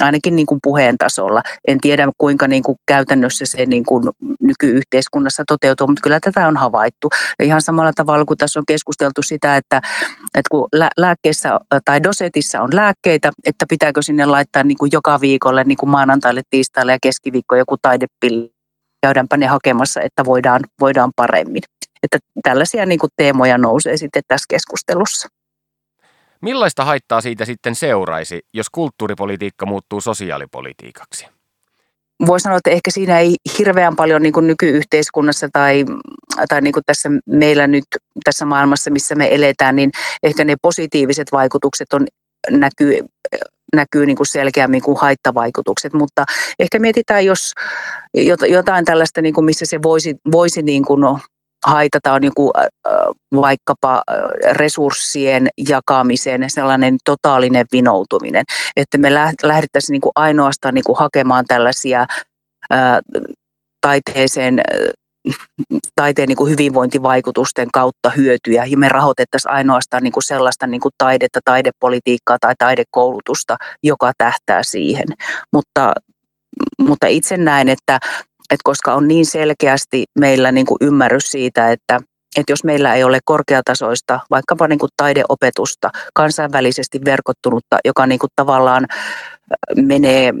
Ainakin 0.00 0.36
niin 0.36 0.46
kuin 0.46 0.58
puheen 0.62 0.98
tasolla. 0.98 1.42
En 1.68 1.80
tiedä 1.80 2.08
kuinka 2.18 2.48
niin 2.48 2.62
kuin 2.62 2.76
käytännössä 2.86 3.46
se 3.46 3.66
niin 3.66 3.84
kuin 3.84 4.04
nykyyhteiskunnassa 4.40 5.42
toteutuu, 5.46 5.86
mutta 5.86 6.00
kyllä 6.02 6.20
tätä 6.20 6.48
on 6.48 6.56
havaittu. 6.56 7.08
Ja 7.38 7.44
ihan 7.44 7.62
samalla 7.62 7.92
tavalla 7.92 8.24
kuin 8.24 8.38
tässä 8.38 8.60
on 8.60 8.64
keskusteltu 8.68 9.22
sitä, 9.22 9.56
että, 9.56 9.76
että 10.34 10.48
kun 10.50 10.68
lääkkeessä 10.98 11.58
tai 11.84 12.02
dosetissa 12.02 12.60
on 12.60 12.68
lääkkeitä, 12.72 13.30
että 13.46 13.66
pitääkö 13.68 14.02
sinne 14.02 14.26
laittaa 14.26 14.62
niin 14.62 14.78
kuin 14.78 14.90
joka 14.92 15.20
viikolle 15.20 15.64
niin 15.64 15.78
kuin 15.78 15.90
maanantaille, 15.90 16.37
tiistaille 16.50 16.92
ja 16.92 16.98
keskiviikko 17.02 17.56
joku 17.56 17.76
taidepilli. 17.82 18.50
Käydäänpä 19.02 19.36
ne 19.36 19.46
hakemassa, 19.46 20.00
että 20.00 20.24
voidaan, 20.24 20.60
voidaan 20.80 21.10
paremmin. 21.16 21.62
Että 22.02 22.18
tällaisia 22.42 22.86
niin 22.86 22.98
kuin 22.98 23.10
teemoja 23.16 23.58
nousee 23.58 23.96
sitten 23.96 24.22
tässä 24.28 24.46
keskustelussa. 24.48 25.28
Millaista 26.40 26.84
haittaa 26.84 27.20
siitä 27.20 27.44
sitten 27.44 27.74
seuraisi, 27.74 28.40
jos 28.54 28.70
kulttuuripolitiikka 28.70 29.66
muuttuu 29.66 30.00
sosiaalipolitiikaksi? 30.00 31.26
Voi 32.26 32.40
sanoa, 32.40 32.58
että 32.58 32.70
ehkä 32.70 32.90
siinä 32.90 33.18
ei 33.18 33.36
hirveän 33.58 33.96
paljon 33.96 34.22
niin 34.22 34.32
kuin 34.32 34.46
nykyyhteiskunnassa 34.46 35.48
tai, 35.52 35.84
tai 36.48 36.60
niin 36.60 36.72
kuin 36.72 36.84
tässä 36.86 37.08
meillä 37.26 37.66
nyt 37.66 37.84
tässä 38.24 38.44
maailmassa, 38.44 38.90
missä 38.90 39.14
me 39.14 39.34
eletään, 39.34 39.76
niin 39.76 39.90
ehkä 40.22 40.44
ne 40.44 40.56
positiiviset 40.62 41.32
vaikutukset 41.32 41.92
on 41.92 42.06
näkyy 42.50 42.98
näkyy 43.74 44.06
niin 44.06 44.16
kuin 44.16 44.26
selkeämmin 44.26 44.82
kuin 44.82 44.98
haittavaikutukset, 44.98 45.92
mutta 45.92 46.24
ehkä 46.58 46.78
mietitään, 46.78 47.24
jos 47.24 47.52
jotain 48.48 48.84
tällaista, 48.84 49.22
niin 49.22 49.34
kuin 49.34 49.44
missä 49.44 49.66
se 49.66 49.82
voisi, 49.82 50.16
voisi 50.32 50.62
niin 50.62 50.84
kuin 50.84 51.02
haitata 51.66 52.12
on 52.12 52.24
joku 52.24 52.52
vaikkapa 53.34 54.02
resurssien 54.52 55.48
jakamisen 55.68 56.44
sellainen 56.50 56.96
totaalinen 57.04 57.66
vinoutuminen, 57.72 58.44
että 58.76 58.98
me 58.98 59.14
lähdettäisiin 59.42 59.92
niin 59.92 60.00
kuin 60.00 60.12
ainoastaan 60.14 60.74
niin 60.74 60.84
kuin 60.84 60.98
hakemaan 60.98 61.44
tällaisia 61.48 62.06
taiteeseen 63.80 64.60
taiteen 65.94 66.28
niin 66.28 66.36
kuin 66.36 66.50
hyvinvointivaikutusten 66.50 67.68
kautta 67.72 68.10
hyötyjä 68.10 68.64
ja 68.64 68.78
me 68.78 68.88
rahoitettaisiin 68.88 69.52
ainoastaan 69.52 70.02
niin 70.02 70.12
kuin 70.12 70.22
sellaista 70.22 70.66
niin 70.66 70.80
kuin 70.80 70.92
taidetta, 70.98 71.40
taidepolitiikkaa 71.44 72.36
tai 72.40 72.54
taidekoulutusta, 72.58 73.56
joka 73.82 74.12
tähtää 74.18 74.62
siihen. 74.62 75.06
Mutta, 75.52 75.92
mutta 76.80 77.06
itse 77.06 77.36
näen, 77.36 77.68
että, 77.68 77.98
että 78.50 78.62
koska 78.64 78.94
on 78.94 79.08
niin 79.08 79.26
selkeästi 79.26 80.04
meillä 80.18 80.52
niin 80.52 80.66
kuin 80.66 80.78
ymmärrys 80.80 81.30
siitä, 81.30 81.72
että 81.72 82.00
että 82.36 82.52
jos 82.52 82.64
meillä 82.64 82.94
ei 82.94 83.04
ole 83.04 83.18
korkeatasoista 83.24 84.20
vaikkapa 84.30 84.68
niin 84.68 84.78
kuin 84.78 84.90
taideopetusta, 84.96 85.90
kansainvälisesti 86.14 87.00
verkottunutta, 87.04 87.78
joka 87.84 88.06
niin 88.06 88.18
kuin 88.18 88.30
tavallaan 88.36 88.86
menee, 89.76 90.32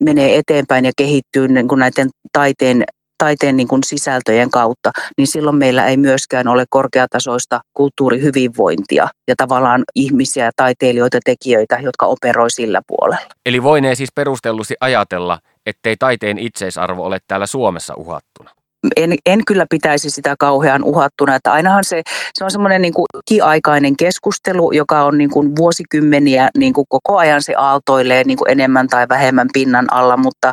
menee 0.00 0.38
eteenpäin 0.38 0.84
ja 0.84 0.92
kehittyy 0.96 1.48
niin 1.48 1.68
kuin 1.68 1.78
näiden 1.78 2.08
taiteen 2.32 2.84
taiteen 3.18 3.56
niin 3.56 3.68
kuin 3.68 3.84
sisältöjen 3.84 4.50
kautta, 4.50 4.90
niin 5.18 5.26
silloin 5.26 5.56
meillä 5.56 5.86
ei 5.86 5.96
myöskään 5.96 6.48
ole 6.48 6.64
korkeatasoista 6.70 7.60
kulttuurihyvinvointia 7.74 9.08
ja 9.28 9.34
tavallaan 9.36 9.84
ihmisiä, 9.94 10.50
taiteilijoita, 10.56 11.18
tekijöitä, 11.24 11.78
jotka 11.82 12.06
operoi 12.06 12.50
sillä 12.50 12.82
puolella. 12.86 13.26
Eli 13.46 13.62
voinee 13.62 13.94
siis 13.94 14.12
perustellusti 14.14 14.74
ajatella, 14.80 15.38
ettei 15.66 15.96
taiteen 15.96 16.38
itseisarvo 16.38 17.04
ole 17.04 17.18
täällä 17.28 17.46
Suomessa 17.46 17.94
uhattuna? 17.94 18.50
en, 18.96 19.14
en 19.26 19.44
kyllä 19.44 19.66
pitäisi 19.70 20.10
sitä 20.10 20.34
kauhean 20.38 20.84
uhattuna. 20.84 21.34
Että 21.34 21.52
ainahan 21.52 21.84
se, 21.84 22.02
se 22.34 22.44
on 22.44 22.50
semmoinen 22.50 22.82
niin 22.82 22.94
kuin 22.94 23.06
ikiaikainen 23.30 23.96
keskustelu, 23.96 24.72
joka 24.72 25.04
on 25.04 25.18
niin 25.18 25.30
kuin 25.30 25.56
vuosikymmeniä 25.56 26.48
niin 26.58 26.72
kuin 26.72 26.86
koko 26.88 27.18
ajan 27.18 27.42
se 27.42 27.54
aaltoilee 27.56 28.24
niin 28.24 28.38
kuin 28.38 28.50
enemmän 28.50 28.88
tai 28.88 29.08
vähemmän 29.08 29.48
pinnan 29.52 29.92
alla, 29.92 30.16
mutta 30.16 30.52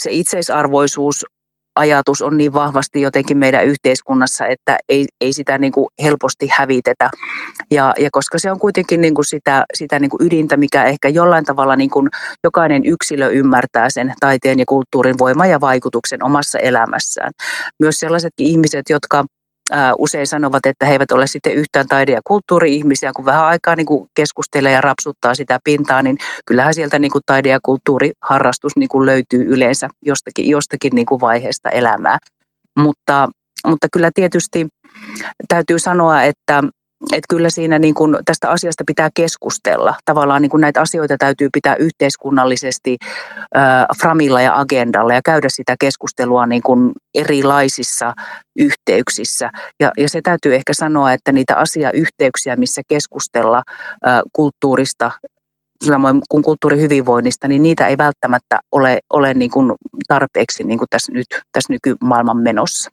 se 0.00 0.10
itseisarvoisuus 0.12 1.26
ajatus 1.76 2.22
on 2.22 2.36
niin 2.36 2.52
vahvasti 2.52 3.00
jotenkin 3.00 3.38
meidän 3.38 3.66
yhteiskunnassa, 3.66 4.46
että 4.46 4.78
ei, 4.88 5.06
ei 5.20 5.32
sitä 5.32 5.58
niin 5.58 5.72
kuin 5.72 5.86
helposti 6.02 6.48
hävitetä. 6.52 7.10
Ja, 7.70 7.94
ja 7.98 8.08
koska 8.12 8.38
se 8.38 8.50
on 8.50 8.58
kuitenkin 8.58 9.00
niin 9.00 9.14
kuin 9.14 9.24
sitä, 9.24 9.64
sitä 9.74 9.98
niin 9.98 10.10
kuin 10.10 10.26
ydintä, 10.26 10.56
mikä 10.56 10.84
ehkä 10.84 11.08
jollain 11.08 11.44
tavalla 11.44 11.76
niin 11.76 11.90
kuin 11.90 12.08
jokainen 12.44 12.84
yksilö 12.84 13.28
ymmärtää 13.28 13.90
sen 13.90 14.14
taiteen 14.20 14.58
ja 14.58 14.64
kulttuurin 14.68 15.18
voima 15.18 15.46
ja 15.46 15.60
vaikutuksen 15.60 16.24
omassa 16.24 16.58
elämässään. 16.58 17.32
Myös 17.80 17.96
sellaisetkin 17.96 18.46
ihmiset, 18.46 18.90
jotka 18.90 19.24
usein 19.98 20.26
sanovat, 20.26 20.66
että 20.66 20.86
he 20.86 20.92
eivät 20.92 21.12
ole 21.12 21.26
sitten 21.26 21.54
yhtään 21.54 21.86
taide- 21.88 22.12
ja 22.12 22.20
kulttuuri-ihmisiä, 22.24 23.12
kun 23.16 23.24
vähän 23.24 23.44
aikaa 23.44 23.76
niin 23.76 23.86
kuin 23.86 24.08
keskustelee 24.14 24.72
ja 24.72 24.80
rapsuttaa 24.80 25.34
sitä 25.34 25.58
pintaa, 25.64 26.02
niin 26.02 26.18
kyllähän 26.46 26.74
sieltä 26.74 26.98
niin 26.98 27.10
kuin 27.10 27.22
taide- 27.26 27.48
ja 27.48 27.58
kulttuuriharrastus 27.62 28.76
niin 28.76 28.88
kuin 28.88 29.06
löytyy 29.06 29.44
yleensä 29.48 29.88
jostakin, 30.02 30.48
jostakin 30.48 30.94
niin 30.94 31.06
kuin 31.06 31.20
vaiheesta 31.20 31.70
elämää. 31.70 32.18
Mutta, 32.78 33.28
mutta 33.66 33.86
kyllä 33.92 34.10
tietysti 34.14 34.66
täytyy 35.48 35.78
sanoa, 35.78 36.22
että 36.22 36.62
että 37.12 37.26
kyllä 37.28 37.50
siinä 37.50 37.78
niin 37.78 37.94
kuin 37.94 38.16
tästä 38.24 38.50
asiasta 38.50 38.84
pitää 38.86 39.08
keskustella. 39.14 39.94
Tavallaan 40.04 40.42
niin 40.42 40.50
kuin 40.50 40.60
näitä 40.60 40.80
asioita 40.80 41.16
täytyy 41.18 41.48
pitää 41.52 41.76
yhteiskunnallisesti 41.76 42.96
äh, 43.56 43.86
framilla 44.00 44.42
ja 44.42 44.58
agendalla 44.58 45.14
ja 45.14 45.20
käydä 45.24 45.48
sitä 45.48 45.74
keskustelua 45.80 46.46
niin 46.46 46.62
kuin 46.62 46.92
erilaisissa 47.14 48.14
yhteyksissä. 48.58 49.50
Ja, 49.80 49.92
ja 49.98 50.08
se 50.08 50.20
täytyy 50.22 50.54
ehkä 50.54 50.74
sanoa, 50.74 51.12
että 51.12 51.32
niitä 51.32 51.56
asiayhteyksiä, 51.56 52.56
missä 52.56 52.82
keskustella 52.88 53.62
äh, 54.06 54.20
kulttuurista, 54.32 55.10
samoin 55.84 56.20
kuin 56.28 56.42
kulttuurihyvinvoinnista, 56.42 57.48
niin 57.48 57.62
niitä 57.62 57.86
ei 57.86 57.98
välttämättä 57.98 58.58
ole, 58.72 58.98
ole 59.12 59.34
niin 59.34 59.50
kuin 59.50 59.72
tarpeeksi 60.08 60.64
niin 60.64 60.78
kuin 60.78 60.88
tässä, 60.90 61.12
nyt, 61.12 61.26
tässä 61.52 61.72
nykymaailman 61.72 62.36
menossa. 62.36 62.90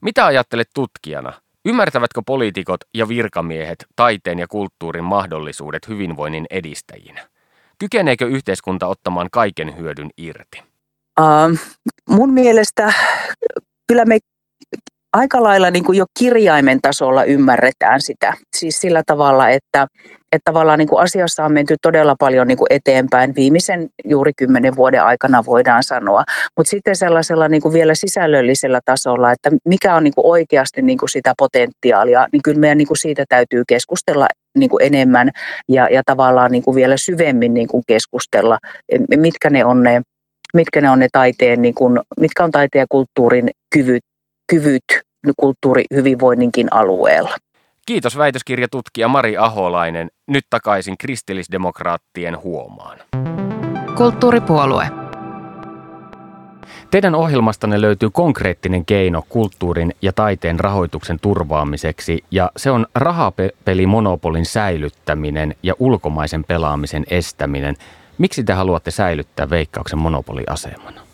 Mitä 0.00 0.26
ajattelet 0.26 0.68
tutkijana? 0.74 1.32
Ymmärtävätkö 1.64 2.22
poliitikot 2.26 2.80
ja 2.94 3.08
virkamiehet 3.08 3.86
taiteen 3.96 4.38
ja 4.38 4.48
kulttuurin 4.48 5.04
mahdollisuudet 5.04 5.88
hyvinvoinnin 5.88 6.46
edistäjinä? 6.50 7.28
Kykeneekö 7.78 8.26
yhteiskunta 8.26 8.86
ottamaan 8.86 9.28
kaiken 9.32 9.76
hyödyn 9.78 10.10
irti? 10.16 10.62
Uh, 11.20 11.58
mun 12.08 12.32
mielestä 12.32 12.92
kyllä 13.88 14.04
me 14.04 14.18
aika 15.12 15.42
lailla 15.42 15.70
niin 15.70 15.84
kuin 15.84 15.98
jo 15.98 16.04
kirjaimen 16.18 16.80
tasolla 16.82 17.24
ymmärretään 17.24 18.00
sitä. 18.00 18.34
Siis 18.56 18.80
sillä 18.80 19.02
tavalla, 19.06 19.48
että, 19.48 19.86
että 20.32 20.44
tavallaan 20.44 20.78
niin 20.78 20.88
kuin 20.88 21.02
asiassa 21.02 21.44
on 21.44 21.52
menty 21.52 21.76
todella 21.82 22.14
paljon 22.18 22.48
niin 22.48 22.58
kuin 22.58 22.66
eteenpäin 22.70 23.34
viimeisen 23.34 23.88
juuri 24.04 24.32
kymmenen 24.36 24.76
vuoden 24.76 25.02
aikana 25.02 25.44
voidaan 25.46 25.82
sanoa. 25.82 26.24
Mutta 26.56 26.70
sitten 26.70 26.96
sellaisella 26.96 27.48
niin 27.48 27.62
kuin 27.62 27.72
vielä 27.72 27.94
sisällöllisellä 27.94 28.80
tasolla, 28.84 29.32
että 29.32 29.50
mikä 29.64 29.94
on 29.94 30.04
niin 30.04 30.14
kuin 30.14 30.26
oikeasti 30.26 30.82
niin 30.82 30.98
kuin 30.98 31.08
sitä 31.08 31.34
potentiaalia, 31.38 32.26
niin 32.32 32.42
kyllä 32.44 32.60
meidän 32.60 32.78
niin 32.78 32.88
kuin 32.88 32.98
siitä 32.98 33.24
täytyy 33.28 33.62
keskustella 33.68 34.26
niin 34.58 34.70
kuin 34.70 34.82
enemmän 34.86 35.30
ja, 35.68 35.88
ja 35.90 36.02
tavallaan 36.06 36.50
niin 36.50 36.62
kuin 36.62 36.74
vielä 36.74 36.96
syvemmin 36.96 37.54
niin 37.54 37.68
kuin 37.68 37.82
keskustella, 37.86 38.58
mitkä 39.16 39.50
ne 39.50 39.64
on 39.64 39.82
ne 39.82 40.00
mitkä 40.54 40.80
ne 40.80 40.90
on 40.90 40.98
ne 40.98 41.08
taiteen, 41.12 41.62
niin 41.62 41.74
kuin, 41.74 42.00
mitkä 42.20 42.44
on 42.44 42.50
taiteen 42.50 42.82
ja 42.82 42.86
kulttuurin 42.88 43.50
kyvyt 43.74 44.02
kyvyt 44.50 44.84
kulttuurihyvinvoinninkin 45.36 46.68
alueella. 46.70 47.36
Kiitos 47.86 48.18
väitöskirjatutkija 48.18 49.08
Mari 49.08 49.36
Aholainen. 49.36 50.10
Nyt 50.26 50.44
takaisin 50.50 50.98
kristillisdemokraattien 50.98 52.42
huomaan. 52.42 52.98
Kulttuuripuolue. 53.96 54.86
Teidän 56.90 57.14
ohjelmastanne 57.14 57.80
löytyy 57.80 58.10
konkreettinen 58.10 58.84
keino 58.84 59.22
kulttuurin 59.28 59.94
ja 60.02 60.12
taiteen 60.12 60.60
rahoituksen 60.60 61.20
turvaamiseksi, 61.20 62.24
ja 62.30 62.50
se 62.56 62.70
on 62.70 62.86
rahapelimonopolin 62.94 64.46
säilyttäminen 64.46 65.54
ja 65.62 65.74
ulkomaisen 65.78 66.44
pelaamisen 66.44 67.04
estäminen. 67.10 67.76
Miksi 68.18 68.44
te 68.44 68.52
haluatte 68.52 68.90
säilyttää 68.90 69.50
veikkauksen 69.50 69.98
monopoliasemana? 69.98 71.09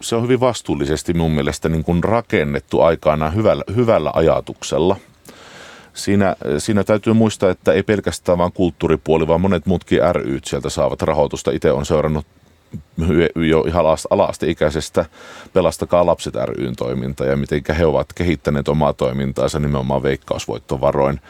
Se 0.00 0.16
on 0.16 0.22
hyvin 0.22 0.40
vastuullisesti 0.40 1.14
mun 1.14 1.32
mielestä 1.32 1.68
niin 1.68 1.84
kuin 1.84 2.04
rakennettu 2.04 2.80
aikana 2.80 3.30
hyvällä, 3.30 3.64
hyvällä 3.76 4.10
ajatuksella. 4.14 4.96
Siinä, 5.94 6.36
siinä 6.58 6.84
täytyy 6.84 7.12
muistaa, 7.12 7.50
että 7.50 7.72
ei 7.72 7.82
pelkästään 7.82 8.38
vain 8.38 8.52
kulttuuripuoli, 8.52 9.28
vaan 9.28 9.40
monet 9.40 9.66
muutkin 9.66 10.00
ryt 10.12 10.44
sieltä 10.44 10.70
saavat 10.70 11.02
rahoitusta. 11.02 11.50
Itse 11.50 11.72
on 11.72 11.86
seurannut 11.86 12.26
jo 13.48 13.60
ihan 13.60 13.84
ala-asteikäisestä 14.10 15.04
Pelastakaa 15.52 16.06
lapset 16.06 16.34
ryn 16.34 16.76
toiminta 16.76 17.24
ja 17.24 17.36
miten 17.36 17.62
he 17.78 17.86
ovat 17.86 18.12
kehittäneet 18.12 18.68
omaa 18.68 18.92
toimintaansa 18.92 19.58
nimenomaan 19.58 20.02
veikkausvoittovaroin. 20.02 21.20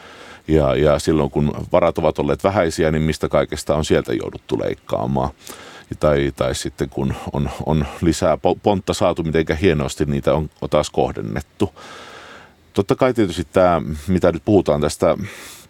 Ja, 0.47 0.75
ja 0.75 0.99
silloin 0.99 1.31
kun 1.31 1.51
varat 1.71 1.97
ovat 1.97 2.19
olleet 2.19 2.43
vähäisiä, 2.43 2.91
niin 2.91 3.01
mistä 3.01 3.29
kaikesta 3.29 3.75
on 3.75 3.85
sieltä 3.85 4.13
jouduttu 4.13 4.59
leikkaamaan 4.59 5.29
tai, 5.95 6.31
tai 6.35 6.55
sitten 6.55 6.89
kun 6.89 7.13
on, 7.33 7.49
on 7.65 7.85
lisää 8.01 8.37
pontta 8.63 8.93
saatu, 8.93 9.23
miten 9.23 9.57
hienosti 9.61 10.05
niitä 10.05 10.33
on, 10.33 10.49
on 10.61 10.69
taas 10.69 10.89
kohdennettu. 10.89 11.73
Totta 12.73 12.95
kai 12.95 13.13
tietysti 13.13 13.47
tämä, 13.53 13.81
mitä 14.07 14.31
nyt 14.31 14.45
puhutaan 14.45 14.81
tästä 14.81 15.17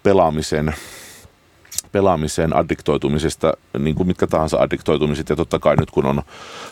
pelaamisen 0.03 0.73
pelaamiseen, 1.91 2.55
addiktoitumisesta, 2.55 3.53
niin 3.79 3.95
kuin 3.95 4.07
mitkä 4.07 4.27
tahansa 4.27 4.57
addiktoitumiset. 4.57 5.29
Ja 5.29 5.35
totta 5.35 5.59
kai 5.59 5.75
nyt 5.75 5.91
kun 5.91 6.05
on 6.05 6.21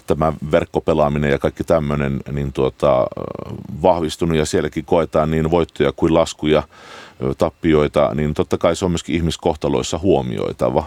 tämä 0.08 0.34
verkkopelaaminen 0.52 1.32
ja 1.32 1.39
kaikki 1.39 1.64
tämmöinen 1.64 2.20
niin 2.32 2.54
tuota, 2.54 3.08
vahvistunut 3.82 4.38
ja 4.38 4.45
sielläkin 4.45 4.86
koetaan 4.86 5.32
niin 5.32 5.52
voittoja 5.52 5.91
kuin 5.91 6.14
laskuja, 6.14 6.64
tappioita, 7.38 8.12
niin 8.16 8.34
totta 8.34 8.58
kai 8.58 8.76
se 8.76 8.86
on 8.86 8.91
myöskin 8.91 9.16
ihmiskohtaloissa 9.16 9.98
huomioitava 9.98 10.86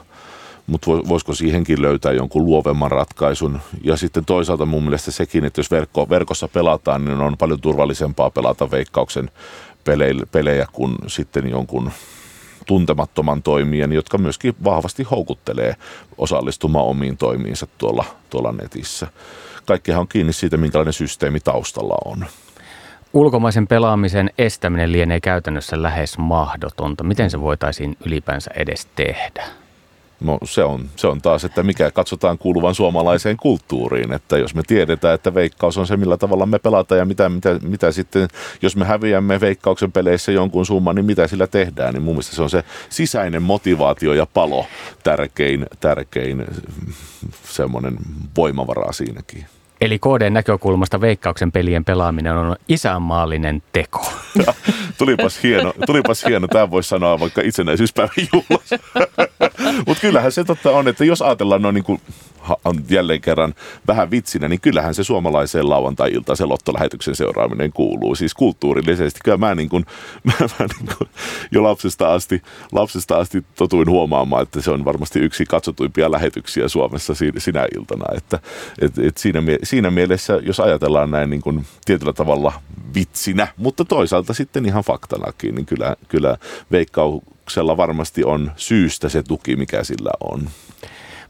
mutta 0.67 0.91
voisiko 0.91 1.35
siihenkin 1.35 1.83
löytää 1.83 2.13
jonkun 2.13 2.45
luovemman 2.45 2.91
ratkaisun. 2.91 3.61
Ja 3.85 3.97
sitten 3.97 4.25
toisaalta 4.25 4.67
mun 4.67 4.83
mielestä 4.83 5.11
sekin, 5.11 5.45
että 5.45 5.59
jos 5.59 5.71
verkko, 5.71 6.09
verkossa 6.09 6.49
pelataan, 6.49 7.05
niin 7.05 7.21
on 7.21 7.37
paljon 7.37 7.61
turvallisempaa 7.61 8.31
pelata 8.31 8.71
veikkauksen 8.71 9.31
pelejä 10.33 10.67
kuin 10.73 10.95
sitten 11.07 11.51
jonkun 11.51 11.91
tuntemattoman 12.67 13.43
toimijan, 13.43 13.93
jotka 13.93 14.19
myöskin 14.19 14.55
vahvasti 14.65 15.03
houkuttelee 15.03 15.77
osallistumaan 16.19 16.85
omiin 16.87 17.17
toimiinsa 17.17 17.67
tuolla, 17.79 18.05
tuolla 18.31 18.53
netissä. 18.53 19.07
Kaikkihan 19.67 20.01
on 20.01 20.09
kiinni 20.09 20.33
siitä, 20.33 20.57
minkälainen 20.57 20.93
systeemi 20.93 21.41
taustalla 21.41 21.95
on. 22.05 22.27
ulkomaisen 23.13 23.67
pelaamisen 23.67 24.31
estäminen 24.39 24.93
lienee 24.93 25.21
käytännössä 25.21 25.83
lähes 25.83 26.19
mahdotonta. 26.19 27.05
Miten 27.05 27.31
se 27.31 27.41
voitaisiin 27.41 27.97
ylipäänsä 28.07 28.51
edes 28.55 28.87
tehdä? 28.97 29.60
No 30.21 30.39
se 30.45 30.64
on, 30.64 30.91
se 30.97 31.07
on 31.07 31.23
taas, 31.23 31.45
että 31.45 31.62
mikä 31.62 31.91
katsotaan 31.91 32.39
kuuluvan 32.39 32.75
suomalaiseen 32.75 33.37
kulttuuriin. 33.37 34.12
Että 34.12 34.39
jos 34.39 34.55
me 34.55 34.62
tiedetään, 34.66 35.14
että 35.14 35.35
veikkaus 35.35 35.79
on 35.79 35.87
se, 35.87 35.97
millä 35.97 36.16
tavalla 36.16 36.47
me 36.47 36.59
pelataan 36.59 36.99
ja 36.99 37.05
mitä, 37.05 37.29
mitä, 37.29 37.59
mitä 37.62 37.93
sitten, 37.93 38.29
jos 38.62 38.77
me 38.77 38.85
häviämme 38.85 39.41
veikkauksen 39.41 39.93
peleissä 39.93 40.33
jonkun 40.33 40.66
summan, 40.66 40.97
niin 40.97 41.07
mitä 41.07 41.27
sillä 41.27 41.47
tehdään. 41.47 41.95
Niin 41.95 42.03
mun 42.03 42.14
mielestä 42.14 42.37
se 42.37 42.43
on 42.43 42.51
se 42.51 42.64
sisäinen 42.89 43.43
motivaatio 43.43 44.14
ja 44.14 44.27
palo 44.27 44.66
tärkein, 45.03 45.66
tärkein 45.81 46.45
semmoinen 47.45 47.97
voimavara 48.37 48.93
siinäkin. 48.93 49.47
Eli 49.81 49.99
KDn 49.99 50.33
näkökulmasta 50.33 51.01
veikkauksen 51.01 51.53
pelien 51.53 51.85
pelaaminen 51.85 52.37
on 52.37 52.57
isänmaallinen 52.68 53.62
teko. 53.72 54.12
tulipas 54.99 55.43
hieno, 55.43 55.74
tulipas 55.87 56.24
hieno. 56.24 56.49
Tämä 56.49 56.70
voisi 56.70 56.89
sanoa 56.89 57.20
vaikka 57.20 57.43
itsenäisyyspäivän 57.45 58.14
juhlassa. 58.33 58.78
Mutta 59.87 60.01
kyllähän 60.01 60.33
se 60.33 60.45
totta 60.45 60.70
on, 60.70 60.89
että 60.89 61.05
jos 61.05 61.22
ajatellaan 61.22 61.62
noin 61.62 61.74
niin 61.74 61.85
kuin 61.85 62.01
on 62.64 62.84
jälleen 62.91 63.20
kerran 63.20 63.55
vähän 63.86 64.11
vitsinä, 64.11 64.49
niin 64.49 64.61
kyllähän 64.61 64.95
se 64.95 65.05
suomalaiseen 65.05 65.68
lauantai 65.68 66.11
se 66.34 66.45
lottolähetyksen 66.45 67.14
seuraaminen 67.16 67.72
kuuluu. 67.72 68.14
Siis 68.14 68.34
kulttuurillisesti. 68.34 69.20
Kyllä 69.24 69.36
mä, 69.36 69.55
niin 69.55 69.68
kuin, 69.68 69.86
mä, 70.24 70.32
mä 70.41 70.66
niin 70.78 70.97
kuin 70.99 71.11
jo 71.53 71.62
lapsesta 71.62 72.14
asti, 72.14 72.43
lapsesta 72.72 73.18
asti 73.18 73.45
totuin 73.57 73.91
huomaamaan, 73.91 74.43
että 74.43 74.61
se 74.61 74.70
on 74.70 74.84
varmasti 74.84 75.18
yksi 75.18 75.45
katsotuimpia 75.45 76.11
lähetyksiä 76.11 76.68
Suomessa 76.68 77.14
sinä 77.38 77.66
iltana. 77.76 78.05
Että, 78.16 78.38
et, 78.80 78.99
et 78.99 79.16
siinä, 79.16 79.43
siinä 79.62 79.91
mielessä, 79.91 80.41
jos 80.43 80.61
ajatellaan 80.61 81.11
näin 81.11 81.30
niin 81.30 81.43
kuin 81.43 81.66
tietyllä 81.84 82.12
tavalla 82.12 82.53
vitsinä, 82.95 83.49
mutta 83.57 83.84
toisaalta 83.84 84.34
sitten 84.34 84.66
ihan 84.66 84.84
faktanakin, 84.84 85.55
niin 85.55 85.66
kyllä, 85.66 85.97
kyllä 86.09 86.36
veikkauksella 86.70 87.76
varmasti 87.76 88.24
on 88.24 88.53
syystä 88.57 89.09
se 89.09 89.22
tuki, 89.22 89.57
mikä 89.57 89.84
sillä 89.84 90.11
on. 90.20 90.51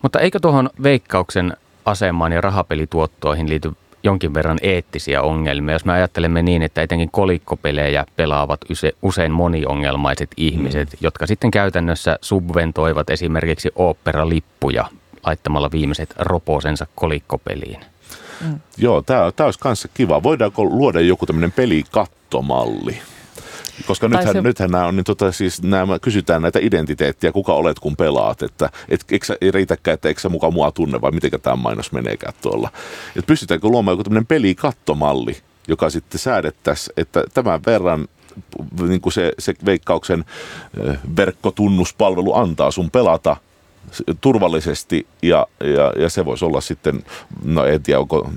Mutta 0.03 0.21
eikö 0.21 0.39
tuohon 0.41 0.71
veikkauksen 0.83 1.57
asemaan 1.85 2.33
ja 2.33 2.41
rahapelituottoihin 2.41 3.49
liity 3.49 3.73
jonkin 4.03 4.35
verran 4.35 4.59
eettisiä 4.63 5.23
ongelmia, 5.23 5.75
jos 5.75 5.85
me 5.85 5.93
ajattelemme 5.93 6.43
niin, 6.43 6.63
että 6.63 6.83
etenkin 6.83 7.11
kolikkopelejä 7.11 8.07
pelaavat 8.17 8.61
usein 9.03 9.33
moniongelmaiset 9.33 10.31
ihmiset, 10.37 10.93
mm. 10.93 10.99
jotka 11.01 11.27
sitten 11.27 11.51
käytännössä 11.51 12.19
subventoivat 12.21 13.11
esimerkiksi 13.11 13.71
oopperalippuja 13.77 14.85
laittamalla 15.27 15.71
viimeiset 15.73 16.15
roposensa 16.19 16.87
kolikkopeliin. 16.95 17.81
Mm. 18.41 18.61
Joo, 18.77 19.03
tämä 19.03 19.25
olisi 19.45 19.59
kanssa 19.59 19.89
kiva. 19.95 20.23
Voidaanko 20.23 20.65
luoda 20.65 21.01
joku 21.01 21.27
tämmöinen 21.27 21.53
pelikattomalli? 21.53 22.99
Koska 23.87 24.09
nythän, 24.09 24.33
se... 24.33 24.43
nythän 24.43 24.71
nämä 24.71 24.87
on, 24.87 24.97
niin 24.97 25.05
tota, 25.05 25.33
siis 25.33 25.63
nämä, 25.63 25.99
kysytään 25.99 26.43
näitä 26.43 26.59
identiteettiä, 26.63 27.33
kuka 27.33 27.55
olet 27.55 27.79
kun 27.79 27.97
pelaat, 27.97 28.43
että 28.43 28.71
et, 28.89 29.05
eikö, 29.13 29.37
ei 29.41 29.51
riitäkään, 29.51 29.95
että 29.95 30.09
eikö 30.09 30.21
sä 30.21 30.29
mukaan 30.29 30.55
mua 30.55 30.73
tunne 30.73 31.01
vai 31.01 31.11
miten 31.11 31.31
tämä 31.43 31.57
mainos 31.57 31.93
meneekään 31.93 32.35
tuolla. 32.43 32.71
Et 33.17 33.27
pystytäänkö 33.27 33.69
luomaan 33.69 33.93
joku 33.93 34.05
tämmöinen 34.05 34.27
pelikattomalli, 34.27 35.37
joka 35.69 35.91
sitten 35.91 36.19
säädettäisiin, 36.19 36.95
että 36.97 37.25
tämän 37.35 37.61
verran 37.67 38.09
niin 38.89 39.01
kuin 39.01 39.13
se, 39.13 39.33
se 39.39 39.55
veikkauksen 39.65 40.25
verkkotunnuspalvelu 41.17 42.35
antaa 42.35 42.71
sun 42.71 42.91
pelata– 42.91 43.37
turvallisesti 44.21 45.07
ja, 45.23 45.47
ja, 45.61 45.93
ja 46.03 46.09
se 46.09 46.25
voisi 46.25 46.45
olla 46.45 46.61
sitten, 46.61 47.05
no 47.45 47.65
en 47.65 47.83
tiedä 47.83 48.01
onko 48.01 48.31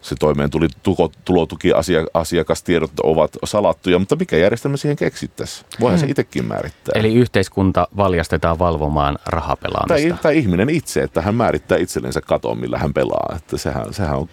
se 0.00 0.14
toimeentulotuki 0.18 1.72
asiakastiedot 2.14 2.90
ovat 3.02 3.30
salattuja, 3.44 3.98
mutta 3.98 4.16
mikä 4.16 4.36
järjestelmä 4.36 4.76
siihen 4.76 4.96
keksittäisiin? 4.96 5.66
Voihan 5.80 5.98
hmm. 5.98 6.06
se 6.06 6.10
itsekin 6.10 6.44
määrittää. 6.44 6.92
Eli 6.94 7.14
yhteiskunta 7.14 7.88
valjastetaan 7.96 8.58
valvomaan 8.58 9.18
rahapelaamista. 9.26 10.08
Tai, 10.08 10.22
tai 10.22 10.38
ihminen 10.38 10.70
itse, 10.70 11.02
että 11.02 11.22
hän 11.22 11.34
määrittää 11.34 11.78
itsellensä 11.78 12.20
katon, 12.20 12.58
millä 12.58 12.78
hän 12.78 12.94
pelaa. 12.94 13.34
Että 13.36 13.58
sehän, 13.58 13.94
sehän 13.94 14.18
on 14.18 14.28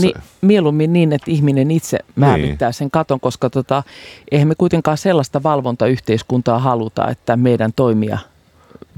Ni, 0.00 0.12
mieluummin 0.40 0.92
niin, 0.92 1.12
että 1.12 1.30
ihminen 1.30 1.70
itse 1.70 1.98
määrittää 2.16 2.68
niin. 2.68 2.74
sen 2.74 2.90
katon, 2.90 3.20
koska 3.20 3.50
tota, 3.50 3.82
eihän 4.30 4.48
me 4.48 4.54
kuitenkaan 4.54 4.98
sellaista 4.98 5.42
valvontayhteiskuntaa 5.42 6.58
haluta, 6.58 7.10
että 7.10 7.36
meidän 7.36 7.72
toimia– 7.72 8.18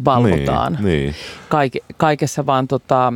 valvotaan 0.04 0.72
niin, 0.72 0.84
niin. 0.84 1.14
Kaike, 1.48 1.80
kaikessa, 1.96 2.46
vaan 2.46 2.68
tota, 2.68 3.12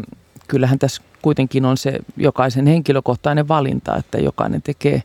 kyllähän 0.49 0.78
tässä 0.78 1.03
kuitenkin 1.22 1.64
on 1.64 1.76
se 1.76 1.99
jokaisen 2.16 2.66
henkilökohtainen 2.66 3.49
valinta, 3.49 3.97
että 3.97 4.18
jokainen 4.18 4.62
tekee 4.62 5.03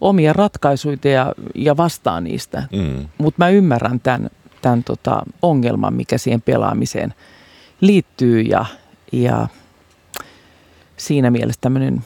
omia 0.00 0.32
ratkaisuja 0.32 0.96
ja, 1.04 1.32
ja 1.54 1.76
vastaa 1.76 2.20
niistä. 2.20 2.62
Mm. 2.72 3.08
Mutta 3.18 3.44
mä 3.44 3.48
ymmärrän 3.48 4.00
tämän, 4.00 4.30
tämän 4.62 4.84
tota 4.84 5.22
ongelman, 5.42 5.94
mikä 5.94 6.18
siihen 6.18 6.42
pelaamiseen 6.42 7.14
liittyy 7.80 8.40
ja, 8.40 8.64
ja 9.12 9.48
siinä 10.96 11.30
mielessä 11.30 11.60
tämmöinen, 11.60 12.04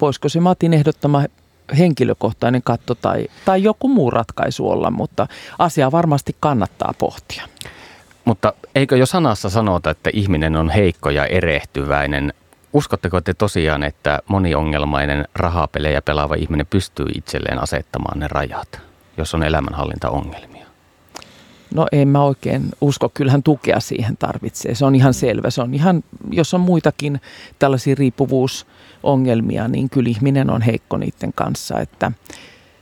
voisiko 0.00 0.28
se 0.28 0.40
Matin 0.40 0.74
ehdottama 0.74 1.24
henkilökohtainen 1.78 2.62
katto 2.62 2.94
tai, 2.94 3.26
tai 3.44 3.62
joku 3.62 3.88
muu 3.88 4.10
ratkaisu 4.10 4.70
olla, 4.70 4.90
mutta 4.90 5.26
asiaa 5.58 5.92
varmasti 5.92 6.36
kannattaa 6.40 6.94
pohtia. 6.98 7.42
Mutta 8.26 8.52
eikö 8.74 8.96
jo 8.96 9.06
sanassa 9.06 9.50
sanota, 9.50 9.90
että 9.90 10.10
ihminen 10.12 10.56
on 10.56 10.70
heikko 10.70 11.10
ja 11.10 11.26
erehtyväinen? 11.26 12.34
Uskotteko 12.72 13.20
te 13.20 13.34
tosiaan, 13.34 13.82
että 13.82 14.18
moniongelmainen 14.28 15.28
rahapelejä 15.34 16.02
pelaava 16.02 16.34
ihminen 16.34 16.66
pystyy 16.66 17.06
itselleen 17.14 17.62
asettamaan 17.62 18.18
ne 18.18 18.28
rajat, 18.28 18.80
jos 19.16 19.34
on 19.34 19.42
elämänhallintaongelmia? 19.42 20.66
No 21.74 21.86
en 21.92 22.08
mä 22.08 22.22
oikein 22.22 22.68
usko, 22.80 23.08
kyllähän 23.08 23.42
tukea 23.42 23.80
siihen 23.80 24.16
tarvitsee. 24.16 24.74
Se 24.74 24.84
on 24.84 24.94
ihan 24.94 25.14
selvä. 25.14 25.50
Se 25.50 25.62
on 25.62 25.74
ihan, 25.74 26.04
jos 26.30 26.54
on 26.54 26.60
muitakin 26.60 27.20
tällaisia 27.58 27.94
riippuvuusongelmia, 27.98 29.68
niin 29.68 29.90
kyllä 29.90 30.10
ihminen 30.10 30.50
on 30.50 30.62
heikko 30.62 30.96
niiden 30.96 31.32
kanssa. 31.34 31.80
Että, 31.80 32.12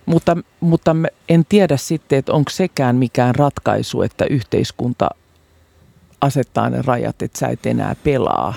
mutta, 0.07 0.37
mutta 0.61 0.97
en 1.29 1.45
tiedä 1.49 1.77
sitten, 1.77 2.19
että 2.19 2.33
onko 2.33 2.51
sekään 2.51 2.97
mikään 2.97 3.35
ratkaisu, 3.35 4.03
että 4.03 4.25
yhteiskunta 4.31 5.11
asettaa 6.25 6.71
ne 6.71 6.83
rajat, 6.83 7.23
että 7.23 7.39
sä 7.39 7.49
et 7.49 7.67
enää 7.67 7.97
pelaa. 8.05 8.55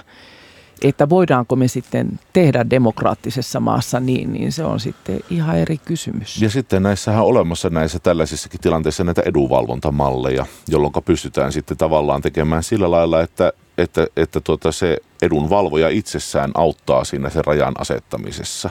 Että 0.82 1.10
voidaanko 1.10 1.56
me 1.56 1.68
sitten 1.68 2.20
tehdä 2.34 2.70
demokraattisessa 2.70 3.60
maassa 3.60 4.00
niin, 4.00 4.34
niin 4.34 4.52
se 4.52 4.64
on 4.64 4.80
sitten 4.80 5.20
ihan 5.30 5.58
eri 5.58 5.78
kysymys. 5.78 6.42
Ja 6.42 6.50
sitten 6.50 6.84
näissähän 6.84 7.22
on 7.22 7.30
olemassa 7.30 7.70
näissä 7.70 8.00
tällaisissakin 8.00 8.60
tilanteissa 8.60 9.04
näitä 9.04 9.22
edunvalvontamalleja, 9.26 10.46
jolloin 10.68 10.94
pystytään 11.06 11.52
sitten 11.52 11.78
tavallaan 11.78 12.22
tekemään 12.22 12.64
sillä 12.64 12.92
lailla, 12.92 13.22
että, 13.22 13.54
että, 13.78 14.08
että 14.18 14.42
tuota 14.42 14.72
se 14.72 14.98
edunvalvoja 15.22 15.90
itsessään 15.90 16.52
auttaa 16.56 17.04
siinä 17.04 17.30
sen 17.30 17.46
rajan 17.46 17.74
asettamisessa, 17.78 18.70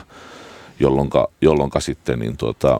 jolloin 1.41 1.71
sitten 1.79 2.19
niin 2.19 2.37
tuota, 2.37 2.79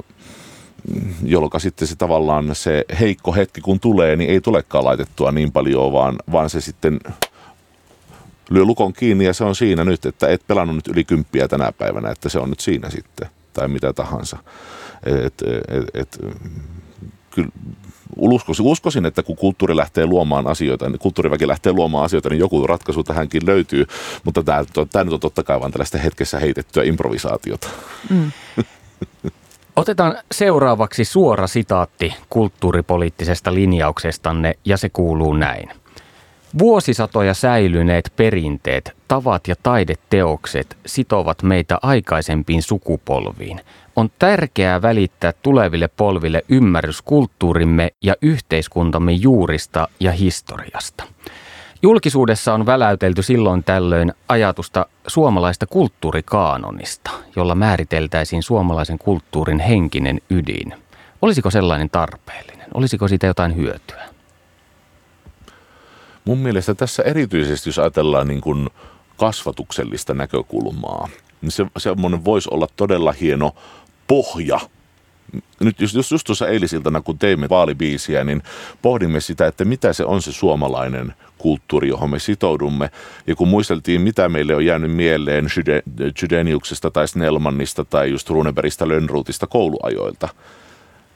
jolloin 1.23 1.51
sitten 1.61 1.87
se 1.87 1.95
tavallaan 1.95 2.55
se 2.55 2.85
heikko 2.99 3.33
hetki 3.33 3.61
kun 3.61 3.79
tulee, 3.79 4.15
niin 4.15 4.29
ei 4.29 4.41
tulekaan 4.41 4.85
laitettua 4.85 5.31
niin 5.31 5.51
paljon, 5.51 5.93
vaan, 5.93 6.15
vaan 6.31 6.49
se 6.49 6.61
sitten 6.61 6.99
lyö 8.49 8.65
lukon 8.65 8.93
kiinni 8.93 9.25
ja 9.25 9.33
se 9.33 9.43
on 9.43 9.55
siinä 9.55 9.83
nyt, 9.83 10.05
että 10.05 10.27
et 10.27 10.47
pelannut 10.47 10.75
nyt 10.75 10.87
yli 10.87 11.03
kymppiä 11.03 11.47
tänä 11.47 11.71
päivänä, 11.71 12.11
että 12.11 12.29
se 12.29 12.39
on 12.39 12.49
nyt 12.49 12.59
siinä 12.59 12.89
sitten 12.89 13.29
tai 13.53 13.67
mitä 13.67 13.93
tahansa. 13.93 14.37
Et, 15.05 15.41
et, 15.67 15.85
et, 15.93 16.19
kyllä 17.31 17.49
uskoisin, 18.17 18.65
uskoisin, 18.65 19.05
että 19.05 19.23
kun 19.23 19.35
kulttuuri 19.35 19.75
lähtee 19.75 20.05
luomaan 20.05 20.47
asioita, 20.47 20.89
niin 20.89 20.99
kulttuuriväki 20.99 21.47
lähtee 21.47 21.73
luomaan 21.73 22.05
asioita, 22.05 22.29
niin 22.29 22.39
joku 22.39 22.67
ratkaisu 22.67 23.03
tähänkin 23.03 23.45
löytyy. 23.45 23.85
Mutta 24.23 24.43
tämä, 24.43 24.65
tämä 24.91 25.03
nyt 25.03 25.13
on 25.13 25.19
totta 25.19 25.43
kai 25.43 25.59
vain 25.59 25.71
tällaista 25.71 25.97
hetkessä 25.97 26.39
heitettyä 26.39 26.83
improvisaatiota. 26.83 27.67
Mm. 28.09 28.31
Otetaan 29.77 30.17
seuraavaksi 30.31 31.05
suora 31.05 31.47
sitaatti 31.47 32.13
kulttuuripoliittisesta 32.29 33.53
linjauksestanne 33.53 34.53
ja 34.65 34.77
se 34.77 34.89
kuuluu 34.89 35.33
näin. 35.33 35.69
Vuosisatoja 36.59 37.33
säilyneet 37.33 38.13
perinteet, 38.15 38.95
tavat 39.07 39.47
ja 39.47 39.55
taideteokset 39.63 40.77
sitovat 40.85 41.43
meitä 41.43 41.77
aikaisempiin 41.81 42.63
sukupolviin. 42.63 43.61
On 43.95 44.09
tärkeää 44.19 44.81
välittää 44.81 45.33
tuleville 45.41 45.87
polville 45.87 46.41
ymmärrys 46.49 47.01
kulttuurimme 47.01 47.91
ja 48.03 48.15
yhteiskuntamme 48.21 49.11
juurista 49.11 49.87
ja 49.99 50.11
historiasta. 50.11 51.03
Julkisuudessa 51.81 52.53
on 52.53 52.65
väläytelty 52.65 53.23
silloin 53.23 53.63
tällöin 53.63 54.13
ajatusta 54.27 54.85
suomalaista 55.07 55.65
kulttuurikaanonista, 55.65 57.11
jolla 57.35 57.55
määriteltäisiin 57.55 58.43
suomalaisen 58.43 58.97
kulttuurin 58.97 59.59
henkinen 59.59 60.21
ydin. 60.29 60.73
Olisiko 61.21 61.51
sellainen 61.51 61.89
tarpeellinen? 61.89 62.67
Olisiko 62.73 63.07
siitä 63.07 63.27
jotain 63.27 63.55
hyötyä? 63.55 64.03
Mun 66.25 66.37
mielestä 66.37 66.75
tässä 66.75 67.03
erityisesti, 67.03 67.69
jos 67.69 67.79
ajatellaan 67.79 68.27
niin 68.27 68.41
kuin 68.41 68.69
kasvatuksellista 69.17 70.13
näkökulmaa, 70.13 71.09
niin 71.41 71.51
se, 71.51 71.65
semmoinen 71.77 72.25
voisi 72.25 72.49
olla 72.51 72.67
todella 72.75 73.11
hieno 73.11 73.55
pohja 74.07 74.59
nyt 75.59 75.81
just, 75.81 75.95
just, 75.95 76.11
just 76.11 76.25
tuossa 76.25 76.47
eilisiltana, 76.47 77.01
kun 77.01 77.19
teimme 77.19 77.49
vaalibiisiä, 77.49 78.23
niin 78.23 78.43
pohdimme 78.81 79.19
sitä, 79.19 79.47
että 79.47 79.65
mitä 79.65 79.93
se 79.93 80.05
on 80.05 80.21
se 80.21 80.31
suomalainen 80.31 81.13
kulttuuri, 81.37 81.87
johon 81.87 82.09
me 82.09 82.19
sitoudumme. 82.19 82.89
Ja 83.27 83.35
kun 83.35 83.47
muisteltiin, 83.47 84.01
mitä 84.01 84.29
meille 84.29 84.55
on 84.55 84.65
jäänyt 84.65 84.91
mieleen 84.91 85.47
Jydeniuksesta 86.21 86.91
tai 86.91 87.07
Snellmannista 87.07 87.85
tai 87.85 88.11
just 88.11 88.29
Runebergistä 88.29 88.87
Lönnruutista 88.87 89.47
kouluajoilta– 89.47 90.29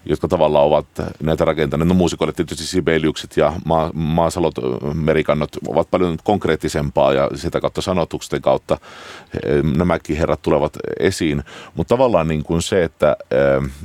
jotka 0.06 0.28
tavallaan 0.28 0.66
ovat 0.66 0.86
näitä 1.24 1.46
rakentaneet. 1.46 1.88
No 1.88 1.94
muusikoille 1.94 2.34
tietysti 2.34 2.64
Sibeliukset 2.64 3.38
ja 3.38 3.54
maa, 3.66 3.92
maasalot, 3.94 4.56
merikannot 4.94 5.50
ovat 5.68 5.92
paljon 5.92 6.18
konkreettisempaa 6.24 7.14
ja 7.14 7.30
sitä 7.36 7.62
kautta 7.62 7.82
sanotuksen 7.82 8.42
kautta 8.42 8.78
nämäkin 9.78 10.18
herrat 10.18 10.42
tulevat 10.42 10.78
esiin. 11.00 11.44
Mutta 11.76 11.96
tavallaan 11.96 12.28
niin 12.28 12.44
kuin 12.44 12.62
se, 12.62 12.84
että 12.84 13.18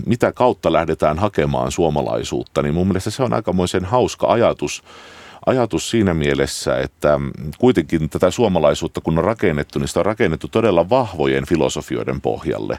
mitä 0.06 0.32
kautta 0.32 0.72
lähdetään 0.72 1.18
hakemaan 1.18 1.72
suomalaisuutta, 1.72 2.62
niin 2.62 2.74
mun 2.74 2.86
mielestä 2.86 3.10
se 3.10 3.22
on 3.22 3.32
aikamoisen 3.32 3.84
hauska 3.84 4.26
ajatus, 4.26 4.82
ajatus 5.46 5.90
siinä 5.90 6.14
mielessä, 6.14 6.78
että 6.78 7.20
kuitenkin 7.58 8.10
tätä 8.10 8.30
suomalaisuutta 8.30 9.00
kun 9.00 9.18
on 9.18 9.24
rakennettu, 9.24 9.78
niin 9.78 9.88
sitä 9.88 10.00
on 10.00 10.06
rakennettu 10.06 10.48
todella 10.48 10.90
vahvojen 10.90 11.46
filosofioiden 11.46 12.20
pohjalle. 12.20 12.78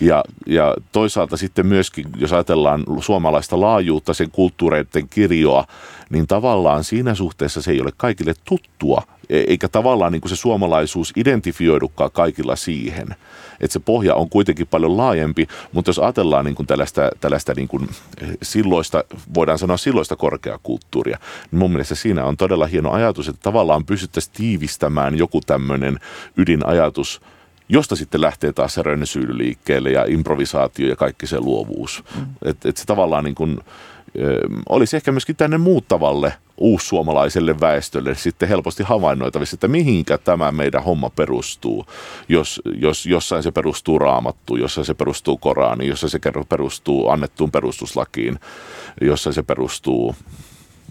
Ja, 0.00 0.24
ja 0.46 0.74
toisaalta 0.92 1.36
sitten 1.36 1.66
myöskin, 1.66 2.06
jos 2.16 2.32
ajatellaan 2.32 2.84
suomalaista 3.00 3.60
laajuutta, 3.60 4.14
sen 4.14 4.30
kulttuureiden 4.30 5.08
kirjoa, 5.08 5.64
niin 6.10 6.26
tavallaan 6.26 6.84
siinä 6.84 7.14
suhteessa 7.14 7.62
se 7.62 7.70
ei 7.70 7.80
ole 7.80 7.90
kaikille 7.96 8.34
tuttua, 8.44 9.02
e, 9.30 9.38
eikä 9.38 9.68
tavallaan 9.68 10.12
niin 10.12 10.20
kuin 10.20 10.30
se 10.30 10.36
suomalaisuus 10.36 11.12
identifioidukaan 11.16 12.10
kaikilla 12.12 12.56
siihen. 12.56 13.08
Että 13.60 13.72
se 13.72 13.80
pohja 13.80 14.14
on 14.14 14.30
kuitenkin 14.30 14.66
paljon 14.66 14.96
laajempi, 14.96 15.46
mutta 15.72 15.88
jos 15.88 15.98
ajatellaan 15.98 16.44
niin 16.44 16.54
kuin 16.54 16.66
tällaista, 16.66 17.10
tällaista 17.20 17.54
niin 17.56 17.68
kuin 17.68 17.88
silloista, 18.42 19.04
voidaan 19.34 19.58
sanoa 19.58 19.76
silloista 19.76 20.16
korkeakulttuuria, 20.16 21.18
niin 21.50 21.58
mun 21.58 21.70
mielestä 21.70 21.94
siinä 21.94 22.24
on 22.24 22.36
todella 22.36 22.66
hieno 22.66 22.90
ajatus, 22.90 23.28
että 23.28 23.42
tavallaan 23.42 23.84
pystyttäisiin 23.84 24.34
tiivistämään 24.36 25.18
joku 25.18 25.40
tämmöinen 25.46 26.00
ydinajatus– 26.36 27.20
josta 27.70 27.96
sitten 27.96 28.20
lähtee 28.20 28.52
taas 28.52 28.74
se 28.74 28.82
rönsyily 28.82 29.38
liikkeelle 29.38 29.90
ja 29.90 30.04
improvisaatio 30.08 30.88
ja 30.88 30.96
kaikki 30.96 31.26
se 31.26 31.40
luovuus. 31.40 32.04
Mm. 32.16 32.26
Että 32.44 32.68
et 32.68 32.76
se 32.76 32.84
tavallaan 32.84 33.24
niin 33.24 33.34
kuin, 33.34 33.60
olisi 34.68 34.96
ehkä 34.96 35.12
myöskin 35.12 35.36
tänne 35.36 35.58
muuttavalle 35.58 36.32
uussuomalaiselle 36.58 37.60
väestölle 37.60 38.14
sitten 38.14 38.48
helposti 38.48 38.82
havainnoitavissa, 38.82 39.54
että 39.54 39.68
mihinkä 39.68 40.18
tämä 40.18 40.52
meidän 40.52 40.84
homma 40.84 41.10
perustuu. 41.10 41.86
Jos, 42.28 42.62
jos 42.74 43.06
jossain 43.06 43.42
se 43.42 43.50
perustuu 43.50 43.98
raamattuun, 43.98 44.60
jossain 44.60 44.84
se 44.84 44.94
perustuu 44.94 45.38
Koraaniin, 45.38 45.88
jossain 45.88 46.10
se 46.10 46.20
perustuu 46.48 47.08
annettuun 47.08 47.50
perustuslakiin, 47.50 48.40
jossain 49.00 49.34
se 49.34 49.42
perustuu 49.42 50.14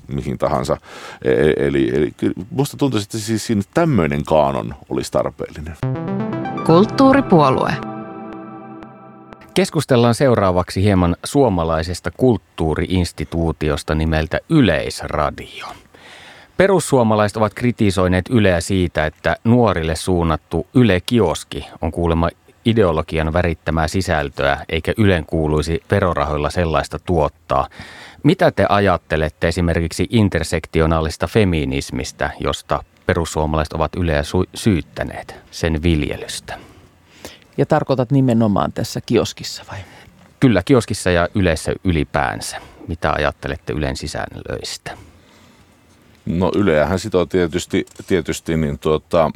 mihin 0.08 0.38
tahansa. 0.38 0.78
E, 1.22 1.32
e, 1.32 1.54
eli, 1.68 1.90
eli 1.96 2.14
musta 2.52 2.78
tuntuu, 2.78 3.00
että 3.00 3.18
siis 3.18 3.48
siinä 3.48 3.62
tämmöinen 3.74 4.24
kaanon 4.24 4.76
olisi 4.90 5.12
tarpeellinen. 5.12 6.29
Kulttuuripuolue. 6.70 7.74
Keskustellaan 9.54 10.16
seuraavaksi 10.16 10.84
hieman 10.84 11.16
suomalaisesta 11.24 12.12
kulttuuriinstituutiosta 12.18 13.96
nimeltä 13.96 14.40
Yleisradio. 14.50 15.66
Perussuomalaiset 16.58 17.38
ovat 17.38 17.54
kritisoineet 17.54 18.26
Yleä 18.30 18.62
siitä, 18.62 19.06
että 19.06 19.36
nuorille 19.44 19.96
suunnattu 19.96 20.68
Yle 20.74 21.02
Kioski 21.06 21.68
on 21.82 21.92
kuulemma 21.92 22.30
ideologian 22.66 23.34
värittämää 23.34 23.88
sisältöä, 23.88 24.66
eikä 24.70 24.94
Ylen 24.98 25.26
kuuluisi 25.26 25.84
verorahoilla 25.92 26.50
sellaista 26.50 27.00
tuottaa. 27.00 27.68
Mitä 28.24 28.52
te 28.52 28.66
ajattelette 28.70 29.48
esimerkiksi 29.48 30.08
intersektionaalista 30.10 31.28
feminismistä, 31.28 32.32
josta 32.40 32.84
perussuomalaiset 33.10 33.74
ovat 33.74 33.95
Yleä 33.95 34.22
syyttäneet 34.55 35.36
sen 35.51 35.84
viljelystä. 35.84 36.60
Ja 37.57 37.66
tarkoitat 37.66 38.12
nimenomaan 38.12 38.74
tässä 38.74 39.01
kioskissa 39.05 39.64
vai? 39.72 39.80
Kyllä, 40.39 40.62
kioskissa 40.66 41.12
ja 41.12 41.28
yleensä 41.36 41.74
ylipäänsä. 41.84 42.57
Mitä 42.88 43.12
ajattelette 43.12 43.74
Ylen 43.74 43.97
sisällöistä? 43.97 44.97
No 46.26 46.51
Yleähän 46.55 46.99
sitoo 46.99 47.26
tietysti, 47.26 47.86
tietysti 48.07 48.57
niin 48.57 48.80
tuota, 48.80 49.32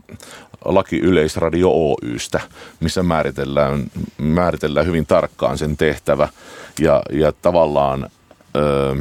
laki 0.66 1.00
Yleisradio 1.00 1.70
Oystä, 1.72 2.42
missä 2.80 3.04
määritellään, 3.04 3.84
määritellään 4.18 4.86
hyvin 4.86 5.06
tarkkaan 5.06 5.58
sen 5.58 5.78
tehtävä 5.78 6.28
ja, 6.80 7.02
ja 7.12 7.32
tavallaan... 7.32 8.10
Öö, 8.56 8.96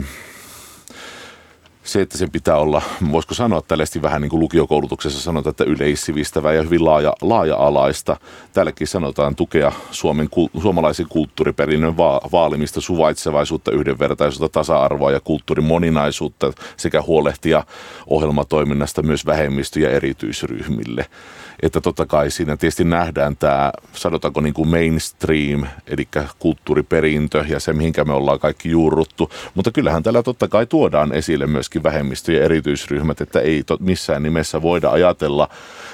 se, 1.84 2.00
että 2.00 2.18
sen 2.18 2.30
pitää 2.30 2.56
olla, 2.56 2.82
voisiko 3.12 3.34
sanoa 3.34 3.62
tällaisesti 3.62 4.02
vähän 4.02 4.22
niin 4.22 4.30
kuin 4.30 4.40
lukiokoulutuksessa 4.40 5.20
sanotaan, 5.20 5.50
että 5.50 5.64
yleissivistävää 5.64 6.52
ja 6.52 6.62
hyvin 6.62 6.84
laaja, 6.84 7.12
laaja-alaista. 7.20 8.16
Täälläkin 8.52 8.86
sanotaan 8.86 9.36
tukea 9.36 9.72
Suomen, 9.90 10.28
suomalaisen 10.60 11.06
kulttuuriperinnön 11.08 11.96
va- 11.96 12.20
vaalimista, 12.32 12.80
suvaitsevaisuutta, 12.80 13.70
yhdenvertaisuutta, 13.70 14.58
tasa-arvoa 14.58 15.10
ja 15.10 15.20
kulttuurin 15.20 15.64
moninaisuutta 15.64 16.52
sekä 16.76 17.02
huolehtia 17.02 17.64
ohjelmatoiminnasta 18.06 19.02
myös 19.02 19.26
vähemmistö- 19.26 19.80
ja 19.80 19.90
erityisryhmille 19.90 21.06
että 21.62 21.80
totta 21.80 22.06
kai 22.06 22.30
siinä 22.30 22.56
tietysti 22.56 22.84
nähdään 22.84 23.36
tämä, 23.36 23.72
sanotaanko 23.92 24.40
niin 24.40 24.54
kuin 24.54 24.68
mainstream, 24.68 25.66
eli 25.86 26.08
kulttuuriperintö 26.38 27.44
ja 27.48 27.60
se, 27.60 27.72
mihinkä 27.72 28.04
me 28.04 28.12
ollaan 28.12 28.38
kaikki 28.38 28.70
juurruttu. 28.70 29.30
Mutta 29.54 29.70
kyllähän 29.70 30.02
täällä 30.02 30.22
totta 30.22 30.48
kai 30.48 30.66
tuodaan 30.66 31.12
esille 31.12 31.46
myöskin 31.46 31.82
vähemmistö- 31.82 32.32
ja 32.32 32.44
erityisryhmät, 32.44 33.20
että 33.20 33.40
ei 33.40 33.62
to, 33.62 33.76
missään 33.80 34.22
nimessä 34.22 34.62
voida 34.62 34.90
ajatella, 34.90 35.48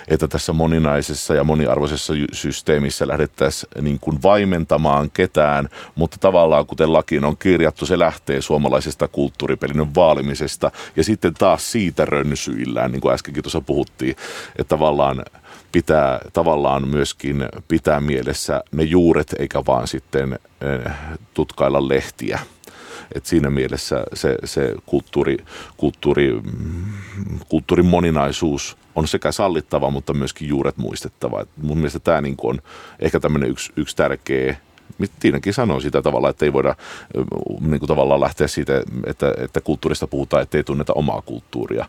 että 0.08 0.28
tässä 0.28 0.52
moninaisessa 0.52 1.34
ja 1.34 1.44
moniarvoisessa 1.44 2.12
systeemissä 2.32 3.08
lähdettäisiin 3.08 3.70
niin 3.84 3.98
kuin 4.00 4.22
vaimentamaan 4.22 5.10
ketään, 5.10 5.68
mutta 5.94 6.16
tavallaan 6.20 6.66
kuten 6.66 6.92
lakiin 6.92 7.24
on 7.24 7.36
kirjattu, 7.36 7.86
se 7.86 7.98
lähtee 7.98 8.42
suomalaisesta 8.42 9.08
kulttuuriperinnön 9.08 9.94
vaalimisesta 9.94 10.70
ja 10.96 11.04
sitten 11.04 11.34
taas 11.34 11.72
siitä 11.72 12.04
rönsyillään, 12.04 12.92
niin 12.92 13.00
kuin 13.00 13.14
äskenkin 13.14 13.42
tuossa 13.42 13.60
puhuttiin, 13.60 14.16
että 14.58 14.68
tavallaan 14.68 15.22
pitää 15.72 16.20
tavallaan 16.32 16.88
myöskin 16.88 17.44
pitää 17.68 18.00
mielessä 18.00 18.64
ne 18.72 18.82
juuret, 18.82 19.34
eikä 19.38 19.62
vaan 19.66 19.88
sitten 19.88 20.32
eh, 20.60 20.92
tutkailla 21.34 21.88
lehtiä. 21.88 22.38
Et 23.14 23.26
siinä 23.26 23.50
mielessä 23.50 24.04
se, 24.14 24.36
se 24.44 24.74
kulttuuri, 24.86 25.36
kulttuuri, 25.76 26.40
kulttuurin 27.48 27.86
moninaisuus 27.86 28.76
on 28.94 29.08
sekä 29.08 29.32
sallittava, 29.32 29.90
mutta 29.90 30.14
myöskin 30.14 30.48
juuret 30.48 30.76
muistettava. 30.76 31.40
Et 31.40 31.48
mun 31.62 31.78
mielestä 31.78 31.98
tämä 31.98 32.20
niinku 32.20 32.48
on 32.48 32.58
ehkä 33.00 33.20
tämmöinen 33.20 33.50
yksi, 33.50 33.72
yksi 33.76 33.96
tärkeä 33.96 34.56
Tiinakin 35.20 35.54
sanoo 35.54 35.80
sitä 35.80 36.02
tavalla, 36.02 36.30
että 36.30 36.44
ei 36.44 36.52
voida 36.52 36.68
eh, 36.68 37.24
niin 37.60 37.80
kuin 37.80 37.88
tavallaan 37.88 38.20
lähteä 38.20 38.46
siitä, 38.46 38.82
että, 39.06 39.34
että 39.38 39.60
kulttuurista 39.60 40.06
puhutaan, 40.06 40.42
että 40.42 40.56
ei 40.56 40.64
tunneta 40.64 40.92
omaa 40.92 41.22
kulttuuria. 41.22 41.88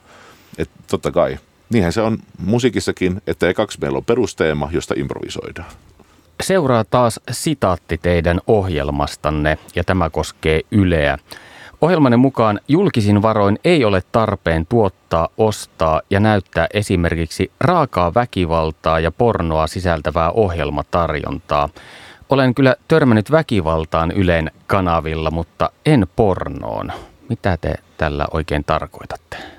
Et 0.57 0.69
totta 0.88 1.11
kai 1.11 1.38
niinhän 1.70 1.93
se 1.93 2.01
on 2.01 2.17
musiikissakin, 2.45 3.22
että 3.28 3.53
kaksi 3.53 3.78
meillä 3.82 3.97
on 3.97 4.05
perusteema, 4.05 4.70
josta 4.72 4.93
improvisoidaan. 4.97 5.72
Seuraa 6.43 6.84
taas 6.84 7.20
sitaatti 7.32 7.97
teidän 7.97 8.41
ohjelmastanne, 8.47 9.57
ja 9.76 9.84
tämä 9.84 10.09
koskee 10.09 10.61
Yleä. 10.72 11.17
Ohjelmanne 11.82 12.17
mukaan 12.17 12.59
julkisin 12.67 13.22
varoin 13.22 13.59
ei 13.63 13.86
ole 13.86 14.03
tarpeen 14.11 14.65
tuottaa, 14.65 15.30
ostaa 15.38 16.01
ja 16.09 16.20
näyttää 16.20 16.67
esimerkiksi 16.74 17.51
raakaa 17.59 18.13
väkivaltaa 18.13 18.99
ja 18.99 19.11
pornoa 19.11 19.67
sisältävää 19.67 20.32
ohjelmatarjontaa. 20.32 21.70
Olen 22.30 22.55
kyllä 22.55 22.76
törmännyt 22.88 23.32
väkivaltaan 23.32 24.11
Ylen 24.11 24.51
kanavilla, 24.67 25.32
mutta 25.32 25.72
en 25.86 26.07
pornoon. 26.15 26.91
Mitä 27.30 27.57
te 27.57 27.74
tällä 27.97 28.28
oikein 28.32 28.63
tarkoitatte? 28.63 29.59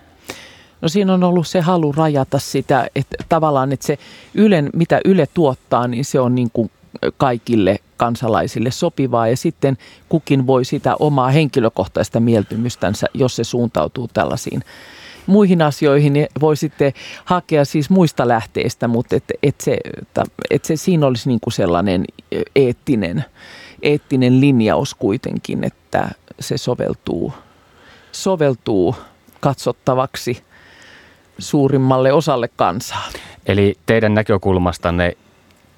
No 0.83 0.89
siinä 0.89 1.15
on 1.15 1.25
ollut 1.25 1.47
se 1.47 1.61
halu 1.61 1.93
rajata 1.93 2.39
sitä, 2.39 2.87
että 2.95 3.25
tavallaan 3.29 3.73
että 3.73 3.87
se 3.87 3.99
Ylen, 4.35 4.71
mitä 4.75 5.01
Yle 5.05 5.29
tuottaa, 5.35 5.89
niin 5.89 6.05
se 6.05 6.21
on 6.21 6.35
niin 6.35 6.51
kuin 6.53 6.71
kaikille 7.17 7.79
kansalaisille 7.97 8.71
sopivaa. 8.71 9.29
Ja 9.29 9.37
sitten 9.37 9.79
kukin 10.09 10.47
voi 10.47 10.65
sitä 10.65 10.97
omaa 10.99 11.31
henkilökohtaista 11.31 12.21
mieltymystänsä, 12.21 13.07
jos 13.15 13.37
se 13.37 13.45
suuntautuu 13.45 14.09
tällaisiin 14.09 14.63
muihin 15.27 15.63
asioihin, 15.63 16.13
niin 16.13 16.27
voi 16.41 16.57
sitten 16.57 16.93
hakea 17.25 17.65
siis 17.65 17.91
muista 17.91 18.29
lähteistä, 18.29 18.89
mutta 18.89 19.17
et, 19.17 19.25
et 19.43 19.61
se, 19.61 19.79
et 20.51 20.65
se, 20.65 20.77
siinä 20.77 21.07
olisi 21.07 21.29
niin 21.29 21.41
kuin 21.41 21.53
sellainen 21.53 22.05
eettinen, 22.57 23.25
eettinen 23.83 24.41
linjaus 24.41 24.95
kuitenkin, 24.95 25.65
että 25.65 26.11
se 26.41 26.59
soveltuu, 26.59 27.33
soveltuu 28.13 28.97
katsottavaksi– 29.41 30.43
suurimmalle 31.41 32.13
osalle 32.13 32.49
kansaa. 32.57 33.09
Eli 33.47 33.75
teidän 33.87 34.15
näkökulmastanne 34.15 35.17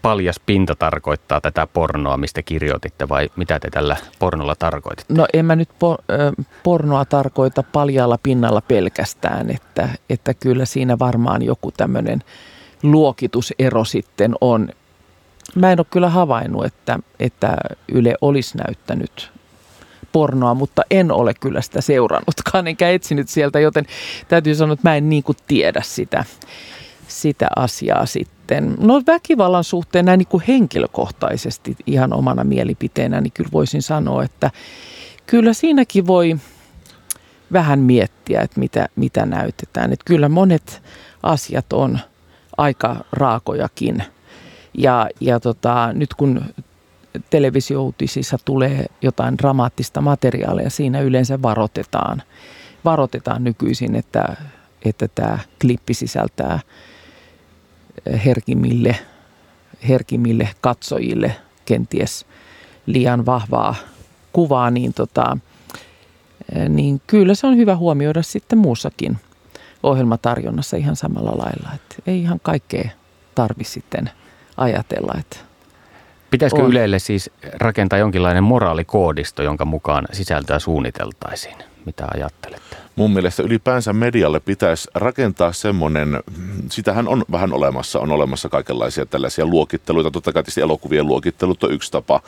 paljas 0.03 0.41
pinta 0.47 0.75
tarkoittaa 0.75 1.41
tätä 1.41 1.67
pornoa, 1.67 2.17
mistä 2.17 2.43
kirjoititte, 2.43 3.09
vai 3.09 3.31
mitä 3.37 3.61
te 3.61 3.71
tällä 3.71 3.97
pornolla 4.19 4.55
tarkoititte? 4.55 5.15
No 5.15 5.27
en 5.33 5.45
mä 5.45 5.57
nyt 5.57 5.69
por- 5.69 6.45
pornoa 6.63 7.05
tarkoita 7.05 7.63
paljalla 7.63 8.19
pinnalla 8.23 8.61
pelkästään, 8.61 9.51
että, 9.51 9.89
että 10.11 10.35
kyllä 10.35 10.65
siinä 10.65 10.99
varmaan 10.99 11.43
joku 11.43 11.71
tämmöinen 11.71 12.23
luokitusero 12.83 13.85
sitten 13.85 14.35
on. 14.41 14.69
Mä 15.55 15.73
en 15.73 15.81
ole 15.81 15.87
kyllä 15.91 16.09
havainnut, 16.09 16.65
että, 16.65 16.99
että 17.21 17.57
Yle 17.89 18.15
olisi 18.21 18.59
näyttänyt 18.59 19.33
pornoa, 20.13 20.55
mutta 20.55 20.83
en 20.91 21.13
ole 21.13 21.35
kyllä 21.35 21.61
sitä 21.61 21.81
seurannutkaan 21.81 22.69
enkä 22.69 22.91
etsinyt 22.91 23.29
sieltä, 23.29 23.61
joten 23.61 23.87
täytyy 24.29 24.55
sanoa, 24.55 24.73
että 24.73 24.89
mä 24.89 24.97
en 24.97 25.09
niin 25.09 25.23
kuin 25.23 25.37
tiedä 25.47 25.83
sitä, 25.85 26.25
sitä 27.09 27.49
asiaa 27.57 28.07
sitten. 28.07 28.77
No 28.81 29.03
väkivallan 29.07 29.65
suhteen 29.65 30.05
näin 30.05 30.19
niin 30.19 30.29
kuin 30.29 30.45
henkilökohtaisesti 30.49 31.77
ihan 31.87 32.13
omana 32.13 32.45
mielipiteenä, 32.45 33.21
niin 33.21 33.33
kyllä 33.33 33.51
voisin 33.53 33.83
sanoa, 33.83 34.25
että 34.25 34.51
kyllä 35.27 35.53
siinäkin 35.53 36.07
voi 36.07 36.37
vähän 37.53 37.79
miettiä, 37.79 38.41
että 38.41 38.61
mitä, 38.61 38.89
mitä 38.97 39.27
näytetään. 39.27 39.93
Että 39.93 40.05
kyllä 40.05 40.29
monet 40.29 40.83
asiat 41.23 41.73
on 41.73 41.99
aika 42.57 43.05
raakojakin. 43.13 44.03
Ja, 44.75 45.09
ja 45.21 45.41
tota, 45.41 45.93
nyt 45.93 46.15
kun 46.15 46.45
televisiouutisissa 47.31 48.39
tulee 48.45 48.87
jotain 49.03 49.39
dramaattista 49.39 50.01
materiaalia, 50.01 50.71
siinä 50.71 51.01
yleensä 51.01 51.43
varoitetaan, 51.43 52.23
varoitetaan 52.85 53.45
nykyisin, 53.45 53.97
että, 53.97 54.37
että 54.85 55.09
tämä 55.09 55.39
klippi 55.61 55.95
sisältää 55.95 56.61
herkimmille, 58.25 58.97
herkimmille 59.89 60.49
katsojille 60.61 61.37
kenties 61.65 62.27
liian 62.87 63.27
vahvaa 63.27 63.75
kuvaa, 64.33 64.71
niin, 64.71 64.95
tota, 64.95 65.39
niin 66.69 67.01
kyllä 67.07 67.35
se 67.35 67.47
on 67.47 67.57
hyvä 67.57 67.77
huomioida 67.77 68.23
sitten 68.23 68.59
muussakin 68.59 69.17
ohjelmatarjonnassa 69.83 70.77
ihan 70.77 70.97
samalla 70.97 71.31
lailla. 71.39 71.69
Että 71.75 71.97
ei 72.07 72.21
ihan 72.21 72.41
kaikkea 72.43 72.89
tarvi 73.35 73.65
sitten 73.65 74.11
ajatella, 74.57 75.15
että 75.21 75.37
Pitäisikö 76.33 76.63
on. 76.63 76.71
Ylelle 76.71 76.99
siis 76.99 77.31
rakentaa 77.55 77.99
jonkinlainen 77.99 78.45
moraalikoodisto, 78.45 79.43
jonka 79.43 79.65
mukaan 79.65 80.09
sisältöä 80.13 80.59
suunniteltaisiin? 80.59 81.57
Mitä 81.87 82.07
ajattelette? 82.15 82.77
Mun 82.97 83.13
mielestä 83.13 83.43
ylipäänsä 83.43 83.93
medialle 83.93 84.41
pitäisi 84.41 84.89
rakentaa 84.95 85.53
semmoinen, 85.53 86.23
sitähän 86.71 87.09
on 87.09 87.25
vähän 87.31 87.53
olemassa, 87.53 88.01
on 88.01 88.11
olemassa 88.13 88.49
kaikenlaisia 88.49 89.07
tällaisia 89.07 89.47
luokitteluita. 89.47 90.11
Totta 90.11 90.33
kai 90.33 90.43
tietysti 90.43 90.61
elokuvien 90.61 91.07
luokittelut 91.07 91.65
on 91.65 91.73
yksi 91.73 91.93
tapa 91.93 92.21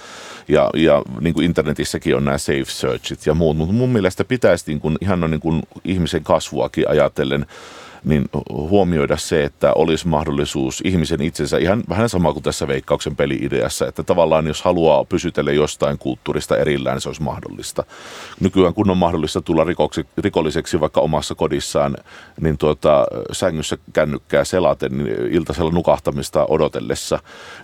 ja, 0.49 0.71
ja 0.75 1.03
niin 1.21 1.35
kuin 1.35 1.47
internetissäkin 1.47 2.17
on 2.17 2.25
nämä 2.25 2.39
safe 2.39 2.65
searchit 2.65 3.27
ja 3.27 3.35
muut, 3.35 3.57
mutta 3.57 3.75
mun 3.75 3.91
mielestä 3.91 4.25
pitäisi 4.25 4.65
niin 4.67 4.81
kuin, 4.81 4.99
ihan 5.01 5.21
niin 5.21 5.41
kuin 5.41 5.63
ihmisen 5.85 6.25
kasvuakin 6.25 6.91
ajatellen 6.91 7.47
niin 8.05 8.29
huomioida 8.49 9.17
se, 9.17 9.45
että 9.45 9.73
olisi 9.73 10.09
mahdollisuus 10.09 10.81
ihmisen 10.85 11.23
itsensä, 11.23 11.59
ihan 11.59 11.83
vähän 11.89 12.09
sama 12.09 12.33
kuin 12.33 12.43
tässä 12.43 12.69
veikkauksen 12.69 13.17
peliideassa, 13.17 13.87
että 13.87 14.03
tavallaan 14.03 14.47
jos 14.47 14.63
haluaa 14.63 15.05
pysytellä 15.05 15.53
jostain 15.53 15.99
kulttuurista 15.99 16.57
erillään, 16.57 17.01
se 17.01 17.09
olisi 17.09 17.23
mahdollista. 17.23 17.85
Nykyään 18.41 18.75
kun 18.75 18.91
on 18.91 18.97
mahdollista 18.97 19.43
tulla 19.43 19.65
rikoksi, 19.65 20.07
rikolliseksi 20.19 20.81
vaikka 20.81 21.01
omassa 21.01 21.35
kodissaan, 21.35 21.97
niin 22.41 22.59
tuota, 22.59 23.07
sängyssä 23.33 23.79
kännykkää 23.93 24.45
selaten 24.45 24.99
niin 24.99 25.09
iltasella 25.31 25.71
nukahtamista 25.71 26.47
odotellessa, 26.49 27.19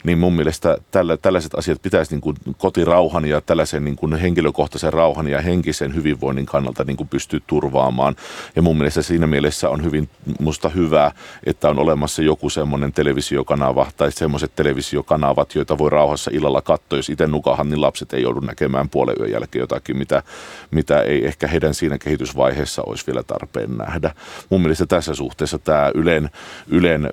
niin 0.05 0.18
mun 0.18 0.32
mielestä 0.32 0.76
tällä, 0.91 1.16
tällaiset 1.16 1.55
asiat 1.55 1.82
pitäisi 1.82 2.14
niin 2.14 2.20
kuin 2.20 2.36
kotirauhan 2.59 3.24
ja 3.24 3.41
tällaisen 3.41 3.84
niin 3.84 3.97
kuin 3.97 4.14
henkilökohtaisen 4.14 4.93
rauhan 4.93 5.28
ja 5.28 5.41
henkisen 5.41 5.95
hyvinvoinnin 5.95 6.47
kannalta 6.47 6.84
niin 6.84 6.97
kuin 6.97 7.09
pystyä 7.09 7.41
turvaamaan. 7.47 8.16
Ja 8.57 8.62
mun 8.62 8.76
mielestä 8.76 9.03
siinä 9.03 9.26
mielessä 9.26 9.70
on 9.70 9.84
hyvin 9.84 10.09
musta 10.41 10.68
hyvä, 10.68 11.12
että 11.47 11.68
on 11.68 11.78
olemassa 11.78 12.22
joku 12.22 12.51
semmoinen 12.51 12.93
televisiokanava 12.93 13.87
tai 13.97 14.12
semmoiset 14.12 14.53
televisiokanavat, 14.57 15.55
joita 15.55 15.78
voi 15.78 15.91
rauhassa 15.91 16.31
illalla 16.35 16.62
katsoa. 16.62 16.99
Jos 16.99 17.09
itse 17.09 17.26
nukahan, 17.26 17.70
niin 17.70 17.81
lapset 17.81 18.12
ei 18.12 18.22
joudu 18.22 18.41
näkemään 18.41 18.89
puolen 18.89 19.16
yön 19.20 19.31
jälkeen 19.31 19.61
jotakin, 19.61 19.99
mitä, 19.99 20.22
mitä 20.70 21.03
ei 21.03 21.26
ehkä 21.26 21.47
heidän 21.47 21.74
siinä 21.74 21.99
kehitysvaiheessa 21.99 22.83
olisi 22.83 23.07
vielä 23.07 23.22
tarpeen 23.22 23.78
nähdä. 23.78 24.14
Mun 24.51 24.61
mielestä 24.61 24.87
tässä 24.87 25.14
suhteessa 25.14 25.59
tämä 25.59 25.91
Ylen, 25.95 26.31
Ylen 26.68 27.11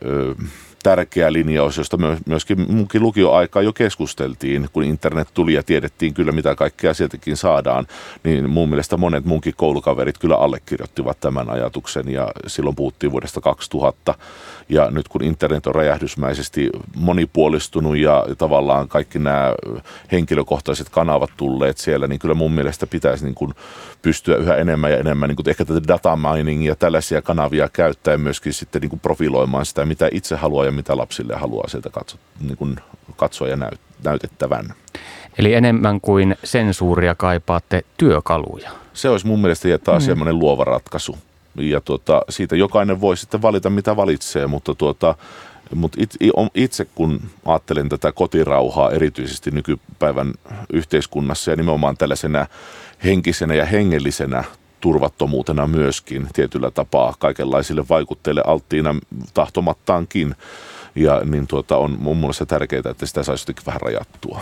tärkeä 0.84 1.34
linjaus, 1.34 1.78
josta 1.78 1.97
myöskin 2.25 2.71
munkin 2.71 3.01
lukioaikaa 3.01 3.61
jo 3.61 3.73
keskusteltiin, 3.73 4.67
kun 4.73 4.84
internet 4.84 5.28
tuli 5.34 5.53
ja 5.53 5.63
tiedettiin 5.63 6.13
kyllä 6.13 6.32
mitä 6.32 6.55
kaikkea 6.55 6.93
sieltäkin 6.93 7.38
saadaan, 7.38 7.88
niin 8.23 8.49
mun 8.49 8.69
mielestä 8.69 8.97
monet 8.97 9.25
munkin 9.25 9.53
koulukaverit 9.57 10.17
kyllä 10.17 10.36
allekirjoittivat 10.36 11.19
tämän 11.19 11.49
ajatuksen 11.49 12.11
ja 12.11 12.32
silloin 12.47 12.75
puhuttiin 12.75 13.11
vuodesta 13.11 13.41
2000 13.41 14.15
ja 14.69 14.91
nyt 14.91 15.07
kun 15.07 15.23
internet 15.23 15.67
on 15.67 15.75
räjähdysmäisesti 15.75 16.69
monipuolistunut 16.95 17.97
ja 17.97 18.25
tavallaan 18.38 18.88
kaikki 18.88 19.19
nämä 19.19 19.53
henkilökohtaiset 20.11 20.89
kanavat 20.89 21.30
tulleet 21.38 21.78
siellä, 21.78 22.07
niin 22.07 22.19
kyllä 22.19 22.36
mun 22.36 22.51
mielestä 22.51 22.88
pitäisi 22.88 23.25
niin 23.25 23.36
kuin 23.36 23.53
pystyä 24.01 24.36
yhä 24.36 24.55
enemmän 24.55 24.91
ja 24.91 24.97
enemmän 24.97 25.30
niin 25.30 25.36
kuin 25.36 25.49
ehkä 25.49 25.65
tätä 25.65 25.88
data 25.88 26.15
mining 26.15 26.65
ja 26.65 26.75
tällaisia 26.75 27.21
kanavia 27.21 27.69
käyttäen 27.69 28.21
myöskin 28.21 28.53
sitten 28.53 28.82
niin 28.82 28.89
kuin 28.89 28.99
profiloimaan 28.99 29.65
sitä, 29.65 29.86
mitä 29.86 30.09
itse 30.11 30.36
haluaa 30.36 30.65
ja 30.68 30.72
mitä 30.72 30.97
lapsille 30.97 31.36
haluaa 31.36 31.68
sieltä 31.68 31.89
katsoa, 31.89 32.20
niin 32.39 32.57
kuin 32.57 32.76
katsoa 33.15 33.47
ja 33.47 33.55
näyt, 33.55 33.80
näytettävän. 34.03 34.74
Eli 35.38 35.53
enemmän 35.53 36.01
kuin 36.01 36.36
sensuuria 36.43 37.15
kaipaatte 37.15 37.84
työkaluja. 37.97 38.72
Se 38.93 39.09
olisi 39.09 39.28
mun 39.28 39.41
mielestä 39.41 39.78
taas 39.78 40.03
mm. 40.03 40.05
semmoinen 40.05 40.39
luova 40.39 40.63
ratkaisu. 40.63 41.18
Ja 41.55 41.82
tuota, 41.82 42.22
siitä 42.30 42.55
jokainen 42.55 43.01
voi 43.01 43.18
sitten 43.18 43.41
valita, 43.41 43.70
mitä 43.70 43.95
valitsee, 43.95 44.47
mutta 44.47 44.76
tuota, 44.76 45.15
mutta 45.76 45.97
itse 46.55 46.86
kun 46.95 47.22
ajattelen 47.45 47.89
tätä 47.89 48.11
kotirauhaa 48.11 48.91
erityisesti 48.91 49.51
nykypäivän 49.51 50.34
yhteiskunnassa 50.74 51.51
ja 51.51 51.57
nimenomaan 51.57 51.97
tällaisena 51.97 52.47
henkisenä 53.03 53.53
ja 53.53 53.65
hengellisenä 53.65 54.43
turvattomuutena 54.88 55.67
myöskin 55.67 56.27
tietyllä 56.33 56.71
tapaa 56.71 57.13
kaikenlaisille 57.19 57.85
vaikutteille 57.89 58.41
alttiina 58.45 58.95
tahtomattaankin. 59.33 60.35
Ja 60.95 61.21
niin 61.25 61.47
tuota, 61.47 61.77
on 61.77 61.97
mun 61.99 62.17
mielestä 62.17 62.45
tärkeää, 62.45 62.81
että 62.91 63.05
sitä 63.05 63.23
saisi 63.23 63.41
jotenkin 63.41 63.65
vähän 63.65 63.81
rajattua. 63.81 64.41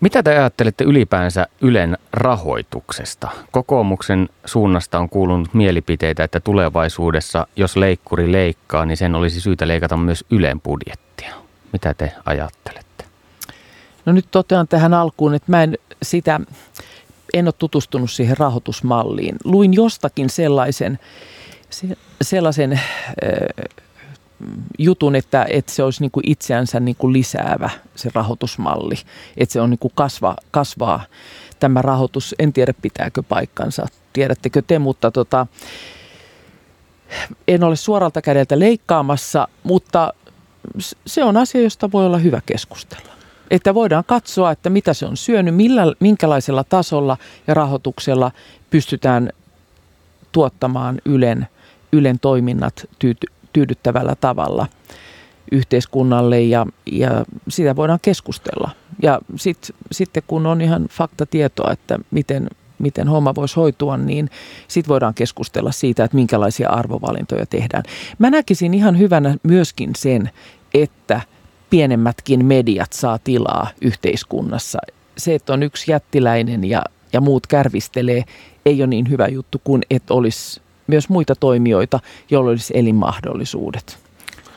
Mitä 0.00 0.22
te 0.22 0.30
ajattelette 0.38 0.84
ylipäänsä 0.84 1.46
Ylen 1.60 1.98
rahoituksesta? 2.12 3.28
Kokoomuksen 3.50 4.28
suunnasta 4.44 4.98
on 4.98 5.08
kuulunut 5.08 5.54
mielipiteitä, 5.54 6.24
että 6.24 6.40
tulevaisuudessa, 6.40 7.46
jos 7.56 7.76
leikkuri 7.76 8.32
leikkaa, 8.32 8.86
niin 8.86 8.96
sen 8.96 9.14
olisi 9.14 9.40
syytä 9.40 9.68
leikata 9.68 9.96
myös 9.96 10.24
Ylen 10.30 10.60
budjettia. 10.60 11.34
Mitä 11.72 11.94
te 11.94 12.12
ajattelette? 12.24 13.04
No 14.06 14.12
nyt 14.12 14.26
totean 14.30 14.68
tähän 14.68 14.94
alkuun, 14.94 15.34
että 15.34 15.52
mä 15.52 15.62
en 15.62 15.78
sitä, 16.02 16.40
en 17.34 17.46
ole 17.46 17.54
tutustunut 17.58 18.10
siihen 18.10 18.36
rahoitusmalliin. 18.36 19.36
Luin 19.44 19.74
jostakin 19.74 20.30
sellaisen, 20.30 20.98
sellaisen 22.22 22.80
jutun, 24.78 25.16
että, 25.16 25.46
että 25.50 25.72
se 25.72 25.82
olisi 25.82 26.00
niin 26.00 26.10
kuin 26.10 26.30
itseänsä 26.30 26.80
niin 26.80 26.96
kuin 26.96 27.12
lisäävä 27.12 27.70
se 27.94 28.10
rahoitusmalli. 28.14 28.94
Että 29.36 29.52
se 29.52 29.60
on 29.60 29.70
niin 29.70 29.78
kuin 29.78 29.92
kasva, 29.94 30.36
kasvaa 30.50 31.04
tämä 31.60 31.82
rahoitus. 31.82 32.34
En 32.38 32.52
tiedä 32.52 32.74
pitääkö 32.82 33.22
paikkansa, 33.22 33.86
tiedättekö 34.12 34.62
te, 34.66 34.78
mutta 34.78 35.10
tota, 35.10 35.46
en 37.48 37.64
ole 37.64 37.76
suoralta 37.76 38.22
kädeltä 38.22 38.58
leikkaamassa, 38.58 39.48
mutta 39.62 40.14
se 41.06 41.24
on 41.24 41.36
asia, 41.36 41.62
josta 41.62 41.92
voi 41.92 42.06
olla 42.06 42.18
hyvä 42.18 42.40
keskustella. 42.46 43.13
Että 43.54 43.74
voidaan 43.74 44.04
katsoa, 44.06 44.50
että 44.50 44.70
mitä 44.70 44.94
se 44.94 45.06
on 45.06 45.16
syönyt, 45.16 45.54
millä, 45.54 45.82
minkälaisella 46.00 46.64
tasolla 46.64 47.16
ja 47.46 47.54
rahoituksella 47.54 48.32
pystytään 48.70 49.30
tuottamaan 50.32 51.00
Ylen, 51.04 51.46
Ylen 51.92 52.18
toiminnat 52.18 52.86
tyyty, 52.98 53.26
tyydyttävällä 53.52 54.14
tavalla 54.20 54.66
yhteiskunnalle 55.52 56.40
ja, 56.40 56.66
ja 56.92 57.24
sitä 57.48 57.76
voidaan 57.76 57.98
keskustella. 58.02 58.70
Ja 59.02 59.20
sitten 59.36 59.76
sit 59.92 60.10
kun 60.26 60.46
on 60.46 60.60
ihan 60.60 60.86
faktatietoa, 60.90 61.72
että 61.72 61.98
miten, 62.10 62.48
miten 62.78 63.08
homma 63.08 63.34
voisi 63.34 63.56
hoitua, 63.56 63.96
niin 63.96 64.30
sitten 64.68 64.88
voidaan 64.88 65.14
keskustella 65.14 65.72
siitä, 65.72 66.04
että 66.04 66.16
minkälaisia 66.16 66.68
arvovalintoja 66.68 67.46
tehdään. 67.46 67.82
Mä 68.18 68.30
näkisin 68.30 68.74
ihan 68.74 68.98
hyvänä 68.98 69.36
myöskin 69.42 69.90
sen, 69.96 70.30
että 70.74 71.20
pienemmätkin 71.70 72.44
mediat 72.44 72.92
saa 72.92 73.18
tilaa 73.18 73.68
yhteiskunnassa. 73.80 74.78
Se, 75.16 75.34
että 75.34 75.52
on 75.52 75.62
yksi 75.62 75.90
jättiläinen 75.90 76.64
ja, 76.64 76.82
ja 77.12 77.20
muut 77.20 77.46
kärvistelee, 77.46 78.24
ei 78.66 78.82
ole 78.82 78.86
niin 78.86 79.10
hyvä 79.10 79.28
juttu 79.28 79.60
kuin 79.64 79.82
että 79.90 80.14
olisi 80.14 80.60
myös 80.86 81.08
muita 81.08 81.34
toimijoita, 81.34 82.00
joilla 82.30 82.50
olisi 82.50 82.72
elinmahdollisuudet. 82.76 83.98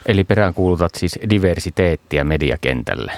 Eli 0.06 0.24
peräänkuulutat 0.24 0.96
siis 0.96 1.20
diversiteettiä 1.30 2.24
mediakentälle. 2.24 3.12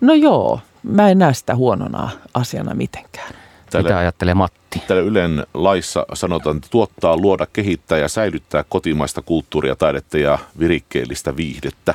No 0.00 0.14
joo, 0.14 0.60
mä 0.82 1.10
en 1.10 1.18
näe 1.18 1.34
sitä 1.34 1.54
huonona 1.54 2.10
asiana 2.34 2.74
mitenkään. 2.74 3.34
Tälle, 3.70 3.88
Mitä 3.88 3.98
ajattelee 3.98 4.34
Matti? 4.34 4.82
Täällä 4.86 5.04
Ylen 5.04 5.46
laissa 5.54 6.06
sanotaan, 6.12 6.56
että 6.56 6.68
tuottaa, 6.70 7.16
luoda, 7.16 7.46
kehittää 7.52 7.98
ja 7.98 8.08
säilyttää 8.08 8.64
kotimaista 8.68 9.22
kulttuuria, 9.22 9.76
taidetta 9.76 10.18
ja 10.18 10.38
virikkeellistä 10.58 11.36
viihdettä. 11.36 11.94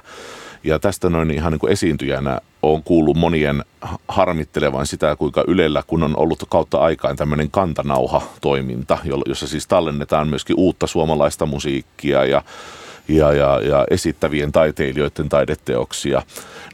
Ja 0.64 0.80
tästä 0.80 1.10
noin 1.10 1.32
ihan 1.32 1.52
niin 1.52 1.60
kuin 1.60 1.72
esiintyjänä 1.72 2.40
on 2.62 2.84
kuullut 2.84 3.18
monien 3.18 3.66
harmittelevan 4.08 4.88
sitä, 4.88 5.16
kuinka 5.16 5.44
Ylellä, 5.48 5.84
kun 5.88 6.04
on 6.04 6.18
ollut 6.18 6.44
kautta 6.50 6.78
aikaan 6.78 7.16
tämmöinen 7.16 7.52
kantanauha-toiminta, 7.52 8.98
jossa 9.26 9.48
siis 9.48 9.68
tallennetaan 9.68 10.28
myöskin 10.28 10.56
uutta 10.60 10.88
suomalaista 10.88 11.46
musiikkia 11.46 12.26
ja 12.26 12.42
ja, 13.10 13.34
ja, 13.34 13.60
ja 13.64 13.86
esittävien 13.90 14.52
taiteilijoiden 14.52 15.30
taideteoksia, 15.30 16.22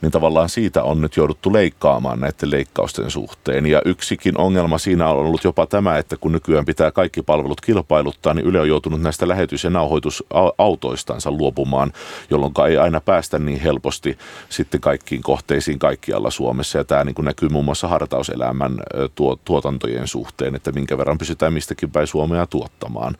niin 0.02 0.12
tavallaan 0.12 0.50
siitä 0.50 0.84
on 0.84 1.02
nyt 1.02 1.18
jouduttu 1.18 1.54
leikkaamaan 1.54 2.20
näiden 2.20 2.52
leikkausten 2.52 3.12
suhteen. 3.12 3.66
Ja 3.66 3.82
yksikin 3.86 4.38
ongelma 4.38 4.78
siinä 4.78 5.10
on 5.10 5.18
ollut 5.18 5.44
jopa 5.44 5.66
tämä, 5.66 5.98
että 5.98 6.18
kun 6.18 6.32
nykyään 6.32 6.66
pitää 6.66 6.92
kaikki 6.92 7.22
palvelut 7.22 7.62
kilpailuttaa, 7.62 8.34
niin 8.34 8.46
Yle 8.46 8.60
on 8.60 8.68
joutunut 8.68 9.02
näistä 9.02 9.28
lähetys- 9.28 9.64
ja 9.64 9.70
nauhoitusautoistansa 9.70 11.32
luopumaan, 11.32 11.94
jolloin 12.30 12.54
ei 12.70 12.78
aina 12.78 13.02
päästä 13.02 13.40
niin 13.40 13.60
helposti 13.60 14.18
sitten 14.50 14.82
kaikkiin 14.82 15.22
kohteisiin 15.22 15.80
kaikkialla 15.80 16.32
Suomessa. 16.32 16.78
Ja 16.78 16.84
tämä 16.84 17.04
niin 17.04 17.16
kuin 17.16 17.26
näkyy 17.26 17.50
muun 17.50 17.66
muassa 17.66 17.88
hartauselämän 17.88 18.78
tuo, 19.16 19.40
tuotantojen 19.46 20.08
suhteen, 20.08 20.56
että 20.56 20.72
minkä 20.72 20.98
verran 20.98 21.18
pysytään 21.18 21.54
mistäkin 21.54 21.92
päin 21.92 22.08
Suomea 22.08 22.46
tuottamaan. 22.46 23.16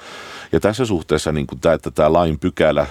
Ja 0.52 0.60
tässä 0.60 0.86
suhteessa 0.86 1.32
niin 1.32 1.48
kuin 1.48 1.60
tämä, 1.60 1.76
että 1.76 1.92
tämä 1.92 2.14
lain 2.14 2.40
pykälä 2.40 2.88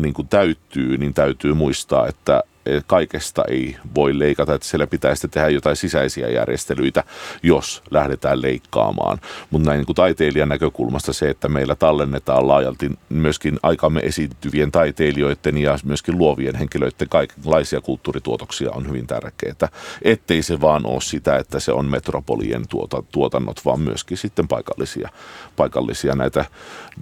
niin 0.00 0.14
kuin 0.14 0.28
täyttyy, 0.28 0.96
niin 0.96 1.14
täytyy 1.14 1.54
muistaa, 1.54 2.06
että 2.08 2.42
kaikesta 2.86 3.44
ei 3.48 3.76
voi 3.94 4.18
leikata, 4.18 4.54
että 4.54 4.68
siellä 4.68 4.86
pitää 4.86 5.14
sitten 5.14 5.30
tehdä 5.30 5.48
jotain 5.48 5.76
sisäisiä 5.76 6.28
järjestelyitä, 6.28 7.04
jos 7.42 7.82
lähdetään 7.90 8.42
leikkaamaan. 8.42 9.18
Mutta 9.50 9.68
näin 9.68 9.78
niin 9.78 9.86
kuin 9.86 9.96
taiteilijan 9.96 10.48
näkökulmasta 10.48 11.12
se, 11.12 11.30
että 11.30 11.48
meillä 11.48 11.74
tallennetaan 11.74 12.48
laajalti 12.48 12.90
myöskin 13.08 13.58
aikamme 13.62 14.00
esiintyvien 14.00 14.72
taiteilijoiden 14.72 15.58
ja 15.58 15.78
myöskin 15.84 16.18
luovien 16.18 16.54
henkilöiden 16.54 17.08
kaikenlaisia 17.08 17.80
kulttuurituotoksia 17.80 18.70
on 18.72 18.88
hyvin 18.88 19.06
tärkeää. 19.06 19.68
Ettei 20.02 20.42
se 20.42 20.60
vaan 20.60 20.86
ole 20.86 21.00
sitä, 21.00 21.36
että 21.36 21.60
se 21.60 21.72
on 21.72 21.86
metropolien 21.86 22.68
tuota, 22.68 23.02
tuotannot, 23.12 23.64
vaan 23.64 23.80
myöskin 23.80 24.18
sitten 24.18 24.48
paikallisia, 24.48 25.08
paikallisia 25.56 26.14
näitä 26.14 26.44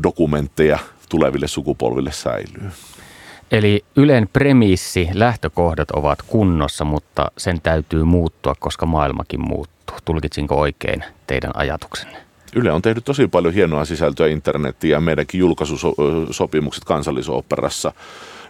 dokumentteja 0.02 0.78
tuleville 1.08 1.48
sukupolville 1.48 2.12
säilyy. 2.12 2.70
Eli 3.50 3.84
Ylen 3.96 4.28
premissi, 4.32 5.08
lähtökohdat 5.12 5.90
ovat 5.90 6.22
kunnossa, 6.22 6.84
mutta 6.84 7.30
sen 7.38 7.60
täytyy 7.60 8.04
muuttua, 8.04 8.54
koska 8.58 8.86
maailmakin 8.86 9.40
muuttuu. 9.40 9.96
Tulkitsinko 10.04 10.54
oikein 10.54 11.04
teidän 11.26 11.50
ajatuksenne? 11.54 12.16
Yle 12.56 12.72
on 12.72 12.82
tehnyt 12.82 13.04
tosi 13.04 13.28
paljon 13.28 13.54
hienoa 13.54 13.84
sisältöä 13.84 14.26
internettiin 14.26 14.90
ja 14.90 15.00
meidänkin 15.00 15.38
julkaisusopimukset 15.38 16.84
kansallisoopperassa 16.84 17.92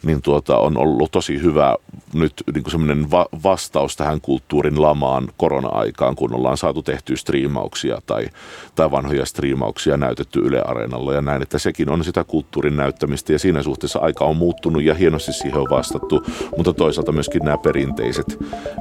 niin 0.05 0.23
tuota, 0.23 0.59
on 0.59 0.79
ollut 0.79 1.13
tosi 1.13 1.43
hyvä 1.43 1.77
nyt 2.15 2.33
niin 2.55 2.65
semmoinen 2.71 3.11
va- 3.11 3.29
vastaus 3.45 3.97
tähän 3.97 4.21
kulttuurin 4.21 4.83
lamaan 4.83 5.29
korona-aikaan, 5.37 6.17
kun 6.17 6.35
ollaan 6.35 6.57
saatu 6.57 6.83
tehtyä 6.83 7.17
striimauksia 7.17 7.99
tai, 8.07 8.27
tai 8.75 8.91
vanhoja 8.91 9.27
striimauksia 9.27 9.97
näytetty 9.97 10.41
Yle 10.41 10.63
Areenalla 10.63 11.15
ja 11.15 11.21
näin, 11.21 11.43
että 11.43 11.59
sekin 11.59 11.91
on 11.91 12.05
sitä 12.05 12.25
kulttuurin 12.25 12.77
näyttämistä 12.77 13.33
ja 13.33 13.39
siinä 13.39 13.63
suhteessa 13.63 13.99
aika 13.99 14.25
on 14.25 14.37
muuttunut 14.37 14.83
ja 14.83 14.95
hienosti 14.95 15.33
siihen 15.33 15.61
on 15.61 15.71
vastattu, 15.71 16.27
mutta 16.57 16.73
toisaalta 16.73 17.13
myöskin 17.13 17.43
nämä 17.45 17.59
perinteiset, 17.59 18.39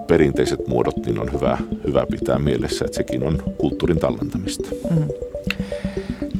perinteiset 0.08 0.68
muodot 0.68 1.06
niin 1.06 1.20
on 1.20 1.32
hyvä, 1.34 1.58
hyvä 1.88 2.06
pitää 2.12 2.40
mielessä, 2.40 2.86
että 2.86 2.98
sekin 2.98 3.24
on 3.24 3.44
kulttuurin 3.58 4.00
tallentamista. 4.00 4.70
Mm. 4.90 5.08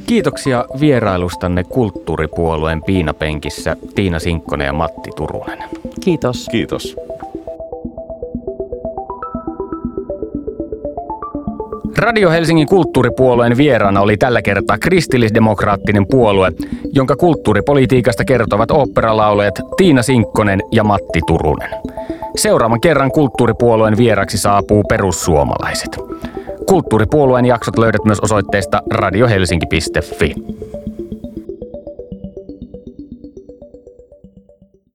Kiitoksia 0.06 0.64
vierailustanne 0.80 1.64
kulttuuripuolueen 1.64 2.82
piinapenkissä 2.82 3.76
Tiina 3.94 4.18
Sinkkonen 4.18 4.66
ja 4.66 4.72
Matti 4.72 5.10
Turunen. 5.16 5.58
Kiitos. 6.00 6.48
Kiitos. 6.50 6.96
Radio 11.98 12.30
Helsingin 12.30 12.66
kulttuuripuolueen 12.66 13.56
vieraana 13.56 14.00
oli 14.00 14.16
tällä 14.16 14.42
kertaa 14.42 14.78
kristillisdemokraattinen 14.78 16.06
puolue, 16.10 16.52
jonka 16.92 17.16
kulttuuripolitiikasta 17.16 18.24
kertovat 18.24 18.70
oopperalaulajat 18.70 19.54
Tiina 19.76 20.02
Sinkkonen 20.02 20.60
ja 20.72 20.84
Matti 20.84 21.20
Turunen. 21.26 21.70
Seuraavan 22.36 22.80
kerran 22.80 23.10
kulttuuripuolueen 23.10 23.96
vieraksi 23.96 24.38
saapuu 24.38 24.82
perussuomalaiset. 24.88 25.98
Kulttuuripuolueen 26.66 27.46
jaksot 27.46 27.78
löydät 27.78 28.04
myös 28.04 28.20
osoitteesta 28.20 28.82
radiohelsinki.fi. 28.90 30.34